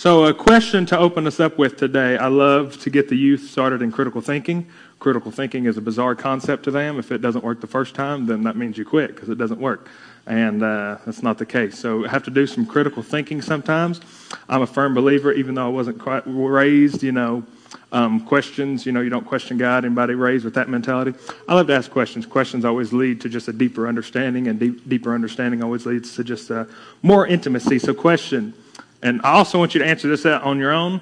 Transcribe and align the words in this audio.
So, 0.00 0.24
a 0.24 0.32
question 0.32 0.86
to 0.86 0.98
open 0.98 1.26
us 1.26 1.40
up 1.40 1.58
with 1.58 1.76
today. 1.76 2.16
I 2.16 2.28
love 2.28 2.78
to 2.78 2.88
get 2.88 3.10
the 3.10 3.16
youth 3.16 3.50
started 3.50 3.82
in 3.82 3.92
critical 3.92 4.22
thinking. 4.22 4.66
Critical 4.98 5.30
thinking 5.30 5.66
is 5.66 5.76
a 5.76 5.82
bizarre 5.82 6.14
concept 6.14 6.62
to 6.62 6.70
them. 6.70 6.98
If 6.98 7.12
it 7.12 7.18
doesn't 7.18 7.44
work 7.44 7.60
the 7.60 7.66
first 7.66 7.94
time, 7.94 8.24
then 8.24 8.42
that 8.44 8.56
means 8.56 8.78
you 8.78 8.86
quit 8.86 9.14
because 9.14 9.28
it 9.28 9.36
doesn't 9.36 9.60
work. 9.60 9.90
And 10.26 10.62
uh, 10.62 10.96
that's 11.04 11.22
not 11.22 11.36
the 11.36 11.44
case. 11.44 11.78
So, 11.78 12.06
I 12.06 12.08
have 12.08 12.22
to 12.22 12.30
do 12.30 12.46
some 12.46 12.64
critical 12.64 13.02
thinking 13.02 13.42
sometimes. 13.42 14.00
I'm 14.48 14.62
a 14.62 14.66
firm 14.66 14.94
believer, 14.94 15.34
even 15.34 15.54
though 15.54 15.66
I 15.66 15.68
wasn't 15.68 15.98
quite 15.98 16.22
raised, 16.24 17.02
you 17.02 17.12
know, 17.12 17.44
um, 17.92 18.24
questions, 18.24 18.86
you 18.86 18.92
know, 18.92 19.02
you 19.02 19.10
don't 19.10 19.26
question 19.26 19.58
God. 19.58 19.84
Anybody 19.84 20.14
raised 20.14 20.46
with 20.46 20.54
that 20.54 20.70
mentality? 20.70 21.12
I 21.46 21.54
love 21.54 21.66
to 21.66 21.74
ask 21.74 21.90
questions. 21.90 22.24
Questions 22.24 22.64
always 22.64 22.94
lead 22.94 23.20
to 23.20 23.28
just 23.28 23.48
a 23.48 23.52
deeper 23.52 23.86
understanding, 23.86 24.48
and 24.48 24.58
deep, 24.58 24.88
deeper 24.88 25.14
understanding 25.14 25.62
always 25.62 25.84
leads 25.84 26.16
to 26.16 26.24
just 26.24 26.50
uh, 26.50 26.64
more 27.02 27.26
intimacy. 27.26 27.78
So, 27.78 27.92
question. 27.92 28.54
And 29.02 29.20
I 29.22 29.32
also 29.32 29.58
want 29.58 29.74
you 29.74 29.80
to 29.80 29.86
answer 29.86 30.08
this 30.08 30.26
out 30.26 30.42
on 30.42 30.58
your 30.58 30.72
own. 30.72 31.00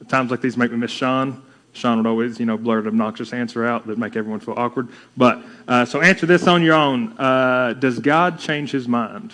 At 0.00 0.08
times 0.08 0.30
like 0.30 0.40
these 0.40 0.56
make 0.56 0.70
me 0.70 0.76
miss 0.76 0.90
Sean. 0.90 1.42
Sean 1.72 1.98
would 1.98 2.06
always, 2.06 2.40
you 2.40 2.46
know, 2.46 2.56
blurt 2.56 2.84
an 2.84 2.88
obnoxious 2.88 3.32
answer 3.32 3.66
out 3.66 3.86
that 3.86 3.98
make 3.98 4.16
everyone 4.16 4.40
feel 4.40 4.54
awkward. 4.56 4.88
But 5.16 5.42
uh, 5.68 5.84
so 5.84 6.00
answer 6.00 6.24
this 6.26 6.46
on 6.46 6.62
your 6.62 6.74
own. 6.74 7.12
Uh, 7.18 7.74
does 7.74 7.98
God 7.98 8.38
change 8.38 8.70
His 8.70 8.88
mind? 8.88 9.32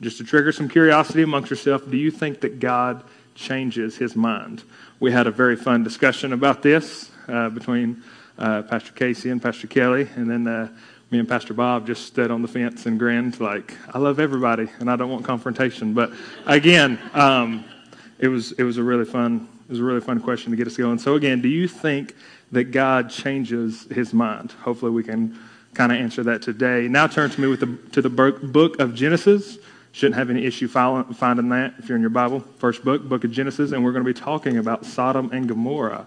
Just 0.00 0.18
to 0.18 0.24
trigger 0.24 0.50
some 0.50 0.68
curiosity 0.68 1.22
amongst 1.22 1.48
yourself, 1.48 1.88
do 1.88 1.96
you 1.96 2.10
think 2.10 2.40
that 2.40 2.58
God 2.58 3.04
changes 3.36 3.96
His 3.96 4.16
mind? 4.16 4.64
We 4.98 5.12
had 5.12 5.28
a 5.28 5.30
very 5.30 5.54
fun 5.54 5.84
discussion 5.84 6.32
about 6.32 6.62
this 6.62 7.10
uh, 7.28 7.48
between 7.50 8.02
uh, 8.36 8.62
Pastor 8.62 8.92
Casey 8.92 9.30
and 9.30 9.40
Pastor 9.40 9.68
Kelly, 9.68 10.08
and 10.16 10.28
then 10.28 10.48
uh, 10.48 10.68
me 11.12 11.18
and 11.18 11.28
Pastor 11.28 11.52
Bob 11.52 11.86
just 11.86 12.06
stood 12.06 12.30
on 12.30 12.40
the 12.40 12.48
fence 12.48 12.86
and 12.86 12.98
grinned 12.98 13.38
like, 13.38 13.76
I 13.94 13.98
love 13.98 14.18
everybody 14.18 14.68
and 14.80 14.90
I 14.90 14.96
don't 14.96 15.10
want 15.10 15.24
confrontation. 15.26 15.92
But 15.92 16.10
again, 16.46 16.98
um, 17.12 17.66
it 18.18 18.28
was 18.28 18.52
it 18.52 18.62
was 18.62 18.78
a 18.78 18.82
really 18.82 19.04
fun 19.04 19.46
it 19.66 19.70
was 19.70 19.78
a 19.78 19.84
really 19.84 20.00
fun 20.00 20.20
question 20.20 20.50
to 20.50 20.56
get 20.56 20.66
us 20.66 20.76
going. 20.76 20.98
So 20.98 21.14
again, 21.14 21.42
do 21.42 21.48
you 21.48 21.68
think 21.68 22.16
that 22.50 22.64
God 22.64 23.10
changes 23.10 23.86
his 23.90 24.14
mind? 24.14 24.52
Hopefully 24.62 24.90
we 24.90 25.02
can 25.02 25.38
kind 25.74 25.92
of 25.92 25.98
answer 25.98 26.22
that 26.22 26.40
today. 26.40 26.88
Now 26.88 27.06
turn 27.06 27.28
to 27.30 27.40
me 27.40 27.46
with 27.46 27.60
the 27.60 27.76
to 27.92 28.00
the 28.00 28.10
book 28.10 28.80
of 28.80 28.94
Genesis. 28.94 29.58
Shouldn't 29.94 30.16
have 30.16 30.30
any 30.30 30.46
issue 30.46 30.68
finding 30.68 31.50
that 31.50 31.74
if 31.78 31.90
you're 31.90 31.96
in 31.96 32.00
your 32.00 32.08
Bible. 32.08 32.40
First 32.56 32.82
book, 32.82 33.06
book 33.06 33.24
of 33.24 33.30
Genesis, 33.30 33.72
and 33.72 33.84
we're 33.84 33.92
going 33.92 34.04
to 34.04 34.10
be 34.10 34.18
talking 34.18 34.56
about 34.56 34.86
Sodom 34.86 35.30
and 35.32 35.46
Gomorrah 35.46 36.06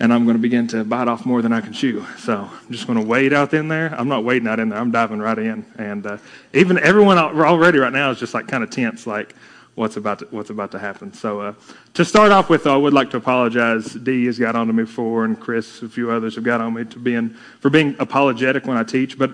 and 0.00 0.12
I'm 0.12 0.24
going 0.24 0.36
to 0.36 0.42
begin 0.42 0.66
to 0.68 0.84
bite 0.84 1.08
off 1.08 1.26
more 1.26 1.42
than 1.42 1.52
I 1.52 1.60
can 1.60 1.72
chew. 1.72 2.06
So 2.18 2.48
I'm 2.50 2.72
just 2.72 2.86
going 2.86 2.98
to 2.98 3.04
wade 3.04 3.32
out 3.32 3.52
in 3.52 3.68
there. 3.68 3.94
I'm 3.98 4.08
not 4.08 4.24
wading 4.24 4.48
out 4.48 4.60
in 4.60 4.68
there. 4.68 4.78
I'm 4.78 4.90
diving 4.90 5.18
right 5.18 5.38
in. 5.38 5.66
And 5.76 6.06
uh, 6.06 6.18
even 6.52 6.78
everyone 6.78 7.18
already 7.18 7.78
right 7.78 7.92
now 7.92 8.10
is 8.10 8.18
just 8.18 8.34
like 8.34 8.46
kind 8.46 8.62
of 8.62 8.70
tense, 8.70 9.06
like 9.06 9.34
what's 9.74 9.96
about 9.96 10.20
to, 10.20 10.26
what's 10.30 10.50
about 10.50 10.70
to 10.72 10.78
happen. 10.78 11.12
So 11.12 11.40
uh, 11.40 11.54
to 11.94 12.04
start 12.04 12.30
off 12.30 12.48
with, 12.48 12.66
I 12.66 12.76
would 12.76 12.92
like 12.92 13.10
to 13.10 13.16
apologize. 13.16 13.92
Dee 13.94 14.26
has 14.26 14.38
got 14.38 14.54
on 14.54 14.68
to 14.68 14.72
me 14.72 14.84
before, 14.84 15.24
and 15.24 15.38
Chris, 15.38 15.82
a 15.82 15.88
few 15.88 16.10
others 16.10 16.36
have 16.36 16.44
got 16.44 16.60
on 16.60 16.74
me 16.74 16.84
to 16.84 16.98
being 16.98 17.30
for 17.60 17.70
being 17.70 17.96
apologetic 17.98 18.66
when 18.66 18.76
I 18.76 18.84
teach. 18.84 19.18
But 19.18 19.32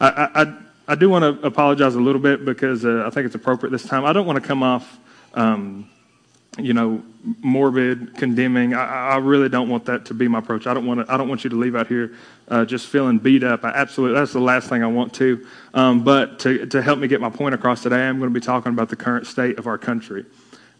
I, 0.00 0.28
I, 0.34 0.54
I 0.88 0.94
do 0.94 1.08
want 1.08 1.40
to 1.40 1.46
apologize 1.46 1.94
a 1.94 2.00
little 2.00 2.20
bit 2.20 2.44
because 2.44 2.84
uh, 2.84 3.04
I 3.06 3.10
think 3.10 3.26
it's 3.26 3.34
appropriate 3.34 3.70
this 3.70 3.84
time. 3.84 4.04
I 4.04 4.12
don't 4.12 4.26
want 4.26 4.42
to 4.42 4.46
come 4.46 4.62
off. 4.62 4.98
Um, 5.34 5.88
you 6.58 6.74
know, 6.74 7.02
morbid, 7.40 8.14
condemning. 8.16 8.74
I, 8.74 9.12
I, 9.12 9.16
really 9.16 9.48
don't 9.48 9.70
want 9.70 9.86
that 9.86 10.04
to 10.06 10.14
be 10.14 10.28
my 10.28 10.40
approach. 10.40 10.66
I 10.66 10.74
don't 10.74 10.86
want 10.86 11.06
to, 11.06 11.12
I 11.12 11.16
don't 11.16 11.28
want 11.28 11.44
you 11.44 11.50
to 11.50 11.56
leave 11.56 11.74
out 11.74 11.86
here 11.86 12.14
uh, 12.48 12.64
just 12.66 12.88
feeling 12.88 13.18
beat 13.18 13.42
up. 13.42 13.64
I 13.64 13.70
absolutely, 13.70 14.18
that's 14.18 14.34
the 14.34 14.40
last 14.40 14.68
thing 14.68 14.82
I 14.82 14.88
want 14.88 15.14
to. 15.14 15.46
Um, 15.72 16.04
but 16.04 16.40
to, 16.40 16.66
to 16.66 16.82
help 16.82 16.98
me 16.98 17.08
get 17.08 17.20
my 17.20 17.30
point 17.30 17.54
across 17.54 17.82
today, 17.82 18.06
I'm 18.06 18.18
going 18.18 18.28
to 18.28 18.38
be 18.38 18.44
talking 18.44 18.72
about 18.72 18.90
the 18.90 18.96
current 18.96 19.26
state 19.26 19.58
of 19.58 19.66
our 19.66 19.78
country. 19.78 20.26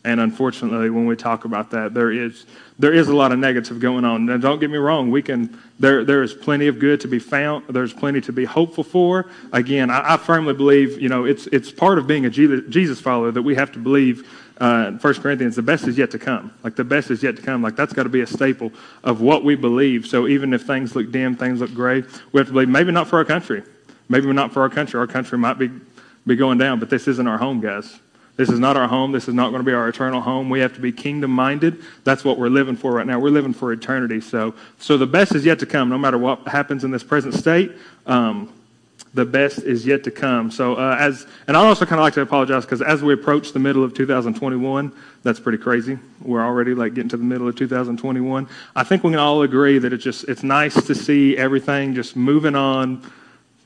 And 0.05 0.19
unfortunately, 0.19 0.91
when 0.91 1.07
we 1.07 1.15
talk 1.15 1.45
about 1.45 1.71
that, 1.71 1.95
there 1.95 2.11
is 2.11 2.45
there 2.79 2.93
is 2.93 3.07
a 3.07 3.15
lot 3.15 3.31
of 3.31 3.39
negative 3.39 3.79
going 3.79 4.05
on. 4.05 4.27
Now, 4.27 4.37
don't 4.37 4.59
get 4.59 4.69
me 4.69 4.79
wrong. 4.79 5.13
We 5.13 5.23
can 5.23 5.57
there 5.79 6.05
there 6.05 6.23
is 6.23 6.35
plenty 6.35 6.67
of 6.67 6.81
good 6.81 7.01
to 7.03 7.09
be 7.09 7.21
found. 7.21 7.67
There's 7.69 7.93
plenty 7.93 8.21
to 8.23 8.33
be 8.33 8.45
hopeful 8.45 8.83
for. 8.83 9.31
Again, 9.53 9.91
I, 9.91 10.15
I 10.15 10.17
firmly 10.17 10.55
believe 10.55 11.01
you 11.01 11.09
know 11.09 11.25
it's 11.25 11.47
it's 11.49 11.71
part 11.71 11.99
of 11.99 12.07
being 12.09 12.27
a 12.27 12.31
Jesus 12.31 13.01
follower 13.01 13.31
that 13.31 13.43
we 13.43 13.55
have 13.55 13.71
to 13.73 13.79
believe 13.79 14.29
uh, 14.63 14.93
1 14.93 15.15
Corinthians, 15.15 15.57
the 15.57 15.63
best 15.63 15.89
is 15.89 15.99
yet 15.99 16.11
to 16.13 16.19
come. 16.21 16.53
Like 16.63 16.77
the 16.77 16.85
best 16.85 17.11
is 17.11 17.21
yet 17.21 17.35
to 17.35 17.43
come. 17.43 17.63
Like 17.63 17.75
that's 17.75 17.93
got 17.93 18.05
to 18.05 18.09
be 18.09 18.21
a 18.21 18.27
staple 18.27 18.73
of 19.03 19.21
what 19.21 19.45
we 19.45 19.57
believe. 19.57 20.07
So 20.07 20.29
even 20.29 20.53
if 20.53 20.63
things 20.63 20.95
look 20.95 21.11
dim, 21.11 21.35
things 21.35 21.61
look 21.61 21.75
gray, 21.75 22.05
we 22.31 22.39
have 22.39 22.47
to 22.47 22.53
believe 22.53 22.69
maybe 22.69 22.93
not 22.93 23.09
for 23.09 23.19
our 23.19 23.25
country. 23.25 23.65
Maybe 24.09 24.33
not 24.33 24.53
for 24.53 24.63
our 24.63 24.69
country. 24.69 25.01
Our 25.01 25.07
country 25.07 25.37
might 25.37 25.59
be, 25.59 25.71
be 26.27 26.37
going 26.37 26.59
down, 26.59 26.79
but 26.79 26.91
this 26.91 27.09
isn't 27.09 27.27
our 27.27 27.39
home, 27.39 27.61
guys. 27.61 27.99
This 28.37 28.49
is 28.49 28.59
not 28.59 28.77
our 28.77 28.89
home. 28.89 29.13
This 29.13 29.29
is 29.29 29.35
not 29.35 29.51
going 29.51 29.61
to 29.61 29.67
be 29.67 29.75
our 29.75 29.89
eternal 29.89 30.21
home. 30.21 30.49
We 30.49 30.61
have 30.61 30.75
to 30.75 30.81
be 30.81 30.91
kingdom 30.91 31.31
minded. 31.31 31.83
That's 32.05 32.25
what 32.25 32.39
we're 32.39 32.49
living 32.49 32.77
for 32.77 32.93
right 32.93 33.07
now. 33.07 33.21
We're 33.21 33.31
living 33.31 33.53
for 33.53 33.73
eternity. 33.73 34.21
So, 34.23 34.55
so 34.79 34.97
the 34.97 35.07
best 35.07 35.35
is 35.35 35.45
yet 35.45 35.59
to 35.59 35.67
come, 35.67 35.91
no 35.91 35.99
matter 35.99 36.17
what 36.17 36.49
happens 36.49 36.83
in 36.85 36.91
this 36.91 37.05
present 37.05 37.35
state. 37.35 37.73
Um, 38.07 38.53
the 39.15 39.25
best 39.27 39.59
is 39.59 39.85
yet 39.85 40.05
to 40.05 40.11
come. 40.11 40.51
So, 40.51 40.77
uh, 40.77 40.97
as 40.99 41.27
and 41.47 41.57
I'd 41.57 41.67
also 41.67 41.85
kind 41.85 42.01
of 42.01 42.05
like 42.05 42.15
to 42.15 42.23
apologize 42.23 42.65
because 42.65 42.81
as 42.81 43.03
we 43.03 43.13
approach 43.13 43.53
the 43.53 43.59
middle 43.59 43.85
of 43.85 43.93
2021, 43.93 44.93
that's 45.23 45.39
pretty 45.39 45.59
crazy. 45.59 45.99
We're 46.23 46.43
already 46.43 46.75
like 46.75 46.95
getting 46.95 47.11
to 47.11 47.19
the 47.19 47.25
middle 47.25 47.47
of 47.47 47.55
2021. 47.57 48.49
I 48.75 48.85
think 48.85 49.05
we 49.05 49.11
can 49.11 49.19
all 49.19 49.43
agree 49.43 49.79
that 49.79 49.93
it's 49.93 50.05
just 50.05 50.25
it's 50.29 50.43
nice 50.43 50.75
to 50.87 50.95
see 50.95 51.37
everything 51.37 51.95
just 51.95 52.17
moving 52.17 52.55
on, 52.55 53.03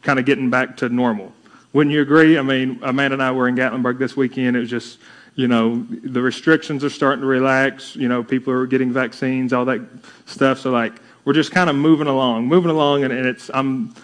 kind 0.03 0.19
of 0.19 0.25
getting 0.25 0.50
back 0.50 0.78
to 0.78 0.88
normal. 0.88 1.33
Wouldn't 1.77 1.93
you 1.93 2.01
agree? 2.01 2.39
I 2.39 2.43
mean, 2.43 2.79
Amanda 2.81 3.17
and 3.17 3.23
I 3.23 3.33
were 3.33 3.49
in 3.49 3.55
Gatlinburg 3.55 3.99
this 3.99 4.17
weekend. 4.17 4.57
It 4.57 4.61
was 4.61 4.71
just 4.71 4.99
you 5.35 5.47
know 5.47 5.85
the 5.91 6.23
restrictions 6.23 6.83
are 6.83 6.89
starting 6.89 7.21
to 7.21 7.27
relax. 7.27 7.95
You 7.95 8.09
know, 8.09 8.25
people 8.25 8.51
are 8.55 8.67
getting 8.67 8.91
vaccines, 8.91 9.53
all 9.53 9.67
that 9.67 9.83
stuff. 10.25 10.59
So 10.59 10.71
like 10.71 10.95
we're 11.27 11.35
just 11.35 11.53
kind 11.53 11.69
of 11.69 11.77
moving 11.77 12.07
along, 12.07 12.47
moving 12.47 12.71
along, 12.71 13.05
and, 13.05 13.13
and 13.13 13.27
it's 13.27 13.51
I'm 13.53 13.95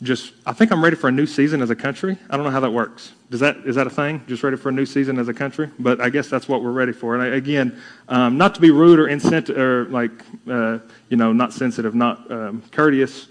just 0.00 0.32
I 0.46 0.54
think 0.54 0.72
I'm 0.72 0.82
ready 0.82 0.96
for 0.96 1.08
a 1.08 1.12
new 1.12 1.26
season 1.26 1.60
as 1.60 1.68
a 1.68 1.76
country. 1.76 2.16
I 2.30 2.36
don't 2.38 2.46
know 2.46 2.50
how 2.50 2.60
that 2.60 2.72
works. 2.72 3.12
Does 3.28 3.40
that 3.40 3.58
is 3.66 3.76
that 3.76 3.86
a 3.86 3.90
thing? 3.90 4.22
Just 4.26 4.42
ready 4.42 4.56
for 4.56 4.70
a 4.70 4.72
new 4.72 4.86
season 4.86 5.18
as 5.18 5.28
a 5.28 5.34
country? 5.34 5.68
But 5.78 6.00
I 6.00 6.08
guess 6.08 6.30
that's 6.30 6.48
what 6.48 6.62
we're 6.62 6.72
ready 6.72 6.92
for. 6.92 7.14
And 7.14 7.22
I, 7.22 7.36
again, 7.36 7.78
um, 8.08 8.38
not 8.38 8.54
to 8.54 8.60
be 8.62 8.70
rude 8.70 8.98
or 8.98 9.08
insensitive 9.08 9.58
or 9.58 9.84
like 9.90 10.12
uh, 10.48 10.78
you 11.10 11.18
know 11.18 11.34
not 11.34 11.52
sensitive, 11.52 11.94
not 11.94 12.30
um, 12.32 12.62
courteous. 12.72 13.28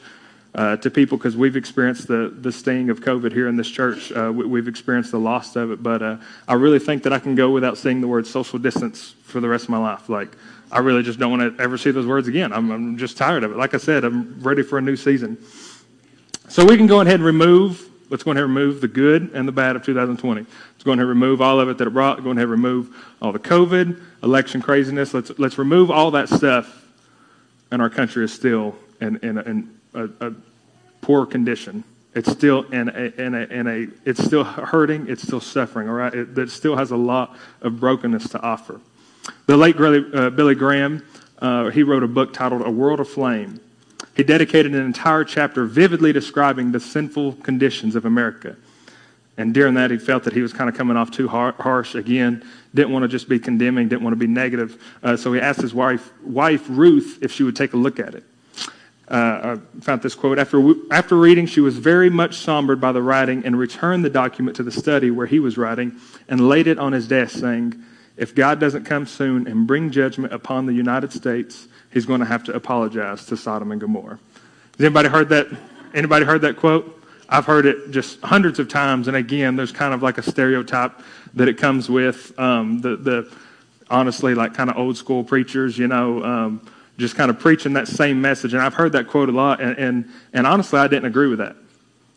Uh, 0.56 0.78
to 0.78 0.90
people 0.90 1.18
because 1.18 1.36
we've 1.36 1.58
experienced 1.58 2.08
the, 2.08 2.34
the 2.40 2.50
sting 2.50 2.90
of 2.90 3.02
COVID 3.02 3.34
here 3.34 3.50
in 3.50 3.58
this 3.58 3.70
church. 3.70 4.10
Uh, 4.14 4.32
we, 4.34 4.58
have 4.58 4.70
experienced 4.70 5.12
the 5.12 5.20
loss 5.20 5.54
of 5.58 5.70
it, 5.70 5.84
but 5.84 6.02
uh, 6.02 6.16
I 6.48 6.54
really 6.54 6.80
think 6.80 7.04
that 7.04 7.12
I 7.12 7.20
can 7.20 7.36
go 7.36 7.52
without 7.52 7.78
saying 7.78 8.00
the 8.00 8.08
word 8.08 8.26
social 8.26 8.58
distance 8.58 9.16
for 9.24 9.42
the 9.42 9.50
rest 9.50 9.66
of 9.66 9.72
my 9.72 9.80
life. 9.80 10.08
Like, 10.08 10.30
I 10.72 10.80
really 10.80 11.04
just 11.04 11.20
don't 11.20 11.30
want 11.30 11.58
to 11.58 11.62
ever 11.62 11.78
see 11.78 11.92
those 11.92 12.06
words 12.06 12.30
again. 12.30 12.54
I'm, 12.54 12.72
I'm 12.72 12.98
just 12.98 13.18
tired 13.18 13.44
of 13.44 13.52
it. 13.52 13.58
Like 13.58 13.74
I 13.74 13.78
said, 13.78 14.06
I'm 14.06 14.40
ready 14.40 14.64
for 14.64 14.78
a 14.78 14.82
new 14.82 14.96
season. 14.96 15.38
So 16.48 16.66
we 16.66 16.78
can 16.78 16.88
go 16.88 17.02
ahead 17.02 17.16
and 17.16 17.26
remove, 17.26 17.90
let's 18.10 18.24
go 18.24 18.32
ahead 18.32 18.44
and 18.44 18.56
remove 18.56 18.80
the 18.80 18.88
good 18.88 19.32
and 19.34 19.46
the 19.46 19.52
bad 19.52 19.76
of 19.76 19.84
2020. 19.84 20.42
Let's 20.42 20.84
go 20.86 20.92
ahead 20.92 21.00
and 21.00 21.10
remove 21.10 21.42
all 21.42 21.60
of 21.60 21.68
it 21.68 21.78
that 21.80 21.88
it 21.88 21.92
brought. 21.92 22.24
Go 22.24 22.32
ahead 22.32 22.44
and 22.44 22.52
remove 22.52 22.96
all 23.22 23.34
the 23.34 23.40
COVID, 23.40 24.02
election 24.24 24.62
craziness. 24.62 25.14
Let's, 25.14 25.38
let's 25.38 25.58
remove 25.58 25.92
all 25.92 26.12
that 26.12 26.30
stuff. 26.30 26.86
And 27.72 27.82
our 27.82 27.90
country 27.90 28.24
is 28.24 28.32
still 28.32 28.76
in, 29.02 29.18
in, 29.18 29.38
in 29.40 29.75
a, 29.96 30.28
a 30.28 30.34
poor 31.02 31.26
condition. 31.26 31.84
It's 32.14 32.32
still 32.32 32.64
in 32.72 32.90
a, 32.90 33.22
in 33.22 33.36
a, 33.36 33.40
in 33.40 33.68
a, 33.68 33.88
it's 34.06 34.24
still 34.24 34.44
hurting. 34.44 35.08
It's 35.10 35.22
still 35.22 35.42
suffering. 35.42 35.90
All 35.90 35.96
right, 35.96 36.14
it, 36.14 36.38
it 36.38 36.50
still 36.50 36.78
has 36.78 36.92
a 36.92 36.98
lot 36.98 37.38
of 37.62 37.80
brokenness 37.80 38.30
to 38.30 38.42
offer. 38.42 38.80
The 39.48 39.58
late 39.58 39.76
uh, 39.80 40.30
Billy 40.30 40.56
Graham, 40.56 41.06
uh, 41.40 41.70
he 41.72 41.84
wrote 41.84 42.04
a 42.04 42.08
book 42.08 42.34
titled 42.34 42.62
"A 42.62 42.72
World 42.72 43.00
Aflame. 43.00 43.60
He 44.16 44.24
dedicated 44.24 44.74
an 44.74 44.86
entire 44.86 45.26
chapter 45.26 45.66
vividly 45.66 46.14
describing 46.14 46.72
the 46.72 46.80
sinful 46.80 47.34
conditions 47.34 47.96
of 47.96 48.06
America. 48.06 48.56
And 49.38 49.54
during 49.54 49.74
that, 49.74 49.92
he 49.92 49.98
felt 49.98 50.24
that 50.24 50.34
he 50.34 50.42
was 50.42 50.54
kind 50.54 50.70
of 50.70 50.78
coming 50.78 50.96
off 50.96 51.12
too 51.12 51.28
harsh. 51.28 51.96
Again, 51.96 52.42
didn't 52.74 52.94
want 52.94 53.04
to 53.04 53.10
just 53.10 53.28
be 53.28 53.40
condemning, 53.40 53.90
didn't 53.90 54.04
want 54.04 54.14
to 54.14 54.18
be 54.18 54.28
negative. 54.28 54.82
Uh, 55.04 55.18
so 55.18 55.34
he 55.34 55.42
asked 55.42 55.60
his 55.60 55.74
wife, 55.74 56.14
wife, 56.24 56.66
Ruth, 56.70 57.20
if 57.22 57.34
she 57.34 57.44
would 57.44 57.58
take 57.58 57.74
a 57.74 57.78
look 57.78 58.00
at 58.00 58.16
it. 58.16 58.24
Uh, 59.08 59.58
I 59.58 59.82
found 59.82 60.02
this 60.02 60.16
quote 60.16 60.40
after, 60.40 60.74
after 60.92 61.16
reading, 61.16 61.46
she 61.46 61.62
was 61.62 61.78
very 61.78 62.10
much 62.10 62.38
sombered 62.38 62.82
by 62.82 62.92
the 62.92 63.02
writing 63.02 63.46
and 63.46 63.58
returned 63.58 64.04
the 64.04 64.10
document 64.10 64.58
to 64.58 64.64
the 64.64 64.72
study 64.72 65.12
where 65.12 65.28
he 65.28 65.40
was 65.40 65.58
writing 65.58 66.00
and 66.28 66.48
laid 66.48 66.66
it 66.66 66.80
on 66.80 66.92
his 66.94 67.08
desk, 67.08 67.38
saying, 67.38 67.76
If 68.18 68.34
God 68.34 68.60
doesn't 68.60 68.86
come 68.86 69.06
soon 69.06 69.48
and 69.48 69.68
bring 69.68 69.92
judgment 69.92 70.34
upon 70.34 70.66
the 70.66 70.74
United 70.74 71.14
States, 71.14 71.68
he's 71.94 72.06
going 72.06 72.20
to 72.22 72.26
have 72.26 72.44
to 72.46 72.54
apologize 72.54 73.26
to 73.28 73.38
Sodom 73.38 73.72
and 73.72 73.80
Gomorrah. 73.80 74.20
Has 74.78 74.86
anybody 74.86 75.10
heard 75.10 75.30
that? 75.30 75.48
Anybody 75.94 76.26
heard 76.26 76.42
that 76.42 76.58
quote? 76.58 77.04
I've 77.30 77.46
heard 77.46 77.66
it 77.66 77.92
just 77.92 78.20
hundreds 78.22 78.60
of 78.60 78.70
times, 78.70 79.08
and 79.08 79.16
again, 79.16 79.56
there's 79.56 79.72
kind 79.72 79.94
of 79.94 80.04
like 80.04 80.18
a 80.18 80.24
stereotype 80.24 81.00
that 81.36 81.48
it 81.48 81.58
comes 81.58 81.90
with. 81.90 82.38
Um, 82.40 82.82
the, 82.82 82.96
the 82.98 83.32
honestly, 83.90 84.36
like 84.36 84.54
kind 84.54 84.70
of 84.70 84.78
old 84.78 84.98
school 84.98 85.24
preachers, 85.24 85.78
you 85.78 85.88
know, 85.88 86.24
um, 86.24 86.68
just 86.98 87.16
kind 87.16 87.30
of 87.30 87.40
preaching 87.40 87.74
that 87.74 87.88
same 87.88 88.22
message. 88.22 88.54
And 88.54 88.62
I've 88.62 88.74
heard 88.74 88.94
that 88.94 89.08
quote 89.08 89.30
a 89.30 89.32
lot, 89.32 89.62
and, 89.62 89.78
and, 89.78 90.10
and 90.34 90.48
honestly, 90.48 90.80
I 90.80 90.88
didn't 90.88 91.06
agree 91.06 91.28
with 91.28 91.40
that. 91.40 91.56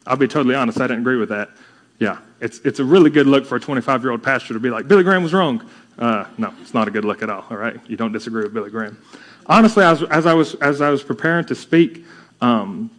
I'll 0.07 0.17
be 0.17 0.29
totally 0.29 0.55
honest, 0.55 0.81
I 0.81 0.87
didn't 0.87 1.01
agree 1.01 1.17
with 1.17 1.29
that. 1.31 1.51
Yeah, 1.99 2.19
it's, 2.41 2.61
it's 2.61 2.79
a 2.79 2.85
really 2.85 3.11
good 3.11 3.27
look 3.27 3.45
for 3.45 3.57
a 3.57 3.61
25 3.61 4.03
year 4.03 4.13
old 4.13 4.23
pastor 4.23 4.55
to 4.55 4.61
be 4.61 4.71
like, 4.71 4.87
Billy 4.87 5.03
Graham 5.03 5.23
was 5.23 5.35
wrong. 5.35 5.69
Uh, 5.99 6.27
no, 6.39 6.55
it's 6.63 6.73
not 6.73 6.87
a 6.87 6.91
good 6.93 7.05
look 7.05 7.23
at 7.23 7.31
all, 7.31 7.45
all 7.51 7.57
right? 7.57 7.79
You 7.89 7.97
don't 7.97 8.13
disagree 8.13 8.45
with 8.45 8.55
Billy 8.55 8.71
Graham. 8.71 9.03
Honestly, 9.47 9.83
as, 9.83 10.03
as, 10.05 10.27
I, 10.27 10.35
was, 10.35 10.55
as 10.57 10.81
I 10.81 10.91
was 10.91 11.03
preparing 11.03 11.45
to 11.47 11.55
speak, 11.55 12.05
um, 12.41 12.91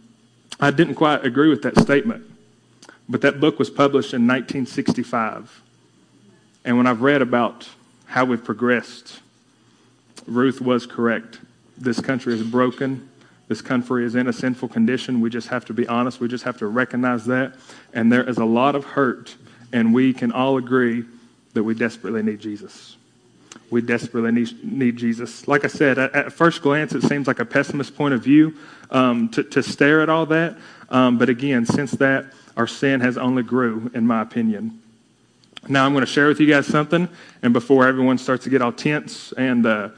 I 0.60 0.70
didn't 0.70 0.96
quite 0.96 1.24
agree 1.24 1.48
with 1.48 1.62
that 1.62 1.78
statement. 1.78 2.24
But 3.08 3.22
that 3.22 3.40
book 3.40 3.58
was 3.58 3.70
published 3.70 4.12
in 4.12 4.26
1965. 4.26 5.62
And 6.64 6.76
when 6.76 6.86
I've 6.86 7.00
read 7.00 7.22
about 7.22 7.68
how 8.04 8.24
we've 8.26 8.44
progressed, 8.44 9.20
Ruth 10.26 10.60
was 10.60 10.86
correct. 10.86 11.40
This 11.80 11.98
country 11.98 12.34
is 12.34 12.42
broken. 12.42 13.08
This 13.48 13.62
country 13.62 14.04
is 14.04 14.14
in 14.14 14.28
a 14.28 14.32
sinful 14.32 14.68
condition. 14.68 15.20
We 15.20 15.30
just 15.30 15.48
have 15.48 15.64
to 15.64 15.72
be 15.72 15.88
honest. 15.88 16.20
We 16.20 16.28
just 16.28 16.44
have 16.44 16.58
to 16.58 16.66
recognize 16.66 17.24
that. 17.26 17.54
And 17.92 18.12
there 18.12 18.22
is 18.22 18.38
a 18.38 18.44
lot 18.44 18.76
of 18.76 18.84
hurt, 18.84 19.34
and 19.72 19.92
we 19.92 20.12
can 20.12 20.30
all 20.30 20.58
agree 20.58 21.04
that 21.54 21.64
we 21.64 21.74
desperately 21.74 22.22
need 22.22 22.38
Jesus. 22.38 22.96
We 23.70 23.80
desperately 23.80 24.30
need, 24.30 24.64
need 24.64 24.96
Jesus. 24.96 25.48
Like 25.48 25.64
I 25.64 25.68
said, 25.68 25.98
at, 25.98 26.14
at, 26.14 26.32
first 26.32 26.62
glance, 26.62 26.92
it 26.92 27.02
seems 27.02 27.26
like 27.26 27.40
a 27.40 27.44
pessimist 27.44 27.96
point 27.96 28.14
of 28.14 28.22
view 28.22 28.54
um, 28.90 29.28
to, 29.30 29.42
to 29.42 29.62
stare 29.62 30.00
at 30.00 30.08
all 30.08 30.26
that. 30.26 30.56
Um, 30.90 31.18
but 31.18 31.28
again, 31.28 31.64
since 31.66 31.92
that, 31.92 32.26
our 32.56 32.66
sin 32.66 33.00
has 33.00 33.16
only 33.16 33.42
grew, 33.42 33.90
in 33.94 34.06
my 34.06 34.22
opinion. 34.22 34.80
Now, 35.68 35.86
I'm 35.86 35.92
going 35.92 36.04
to 36.04 36.10
share 36.10 36.28
with 36.28 36.40
you 36.40 36.46
guys 36.46 36.66
something, 36.66 37.08
and 37.42 37.52
before 37.52 37.86
everyone 37.86 38.18
starts 38.18 38.44
to 38.44 38.50
get 38.50 38.62
all 38.62 38.72
tense 38.72 39.32
and 39.32 39.66
uh, 39.66 39.88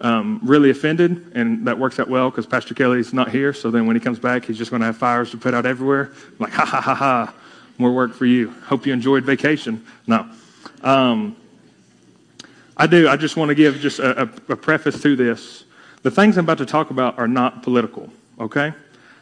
um, 0.00 0.40
really 0.42 0.70
offended, 0.70 1.32
and 1.34 1.66
that 1.66 1.78
works 1.78 2.00
out 2.00 2.08
well 2.08 2.30
because 2.30 2.46
Pastor 2.46 2.74
Kelly's 2.74 3.12
not 3.12 3.30
here, 3.30 3.52
so 3.52 3.70
then 3.70 3.86
when 3.86 3.96
he 3.96 4.00
comes 4.00 4.18
back, 4.18 4.44
he's 4.44 4.58
just 4.58 4.70
going 4.70 4.80
to 4.80 4.86
have 4.86 4.96
fires 4.96 5.30
to 5.32 5.36
put 5.36 5.54
out 5.54 5.66
everywhere. 5.66 6.10
I'm 6.14 6.36
like, 6.38 6.52
ha 6.52 6.64
ha 6.64 6.80
ha 6.80 6.94
ha, 6.94 7.34
more 7.78 7.92
work 7.92 8.14
for 8.14 8.26
you. 8.26 8.50
Hope 8.64 8.86
you 8.86 8.92
enjoyed 8.92 9.24
vacation. 9.24 9.84
No. 10.06 10.28
Um, 10.82 11.36
I 12.76 12.86
do. 12.86 13.08
I 13.08 13.16
just 13.16 13.36
want 13.36 13.50
to 13.50 13.54
give 13.54 13.78
just 13.80 13.98
a, 13.98 14.22
a, 14.22 14.52
a 14.52 14.56
preface 14.56 15.02
to 15.02 15.16
this. 15.16 15.64
The 16.02 16.10
things 16.10 16.38
I'm 16.38 16.46
about 16.46 16.58
to 16.58 16.66
talk 16.66 16.90
about 16.90 17.18
are 17.18 17.28
not 17.28 17.62
political, 17.62 18.10
okay? 18.38 18.72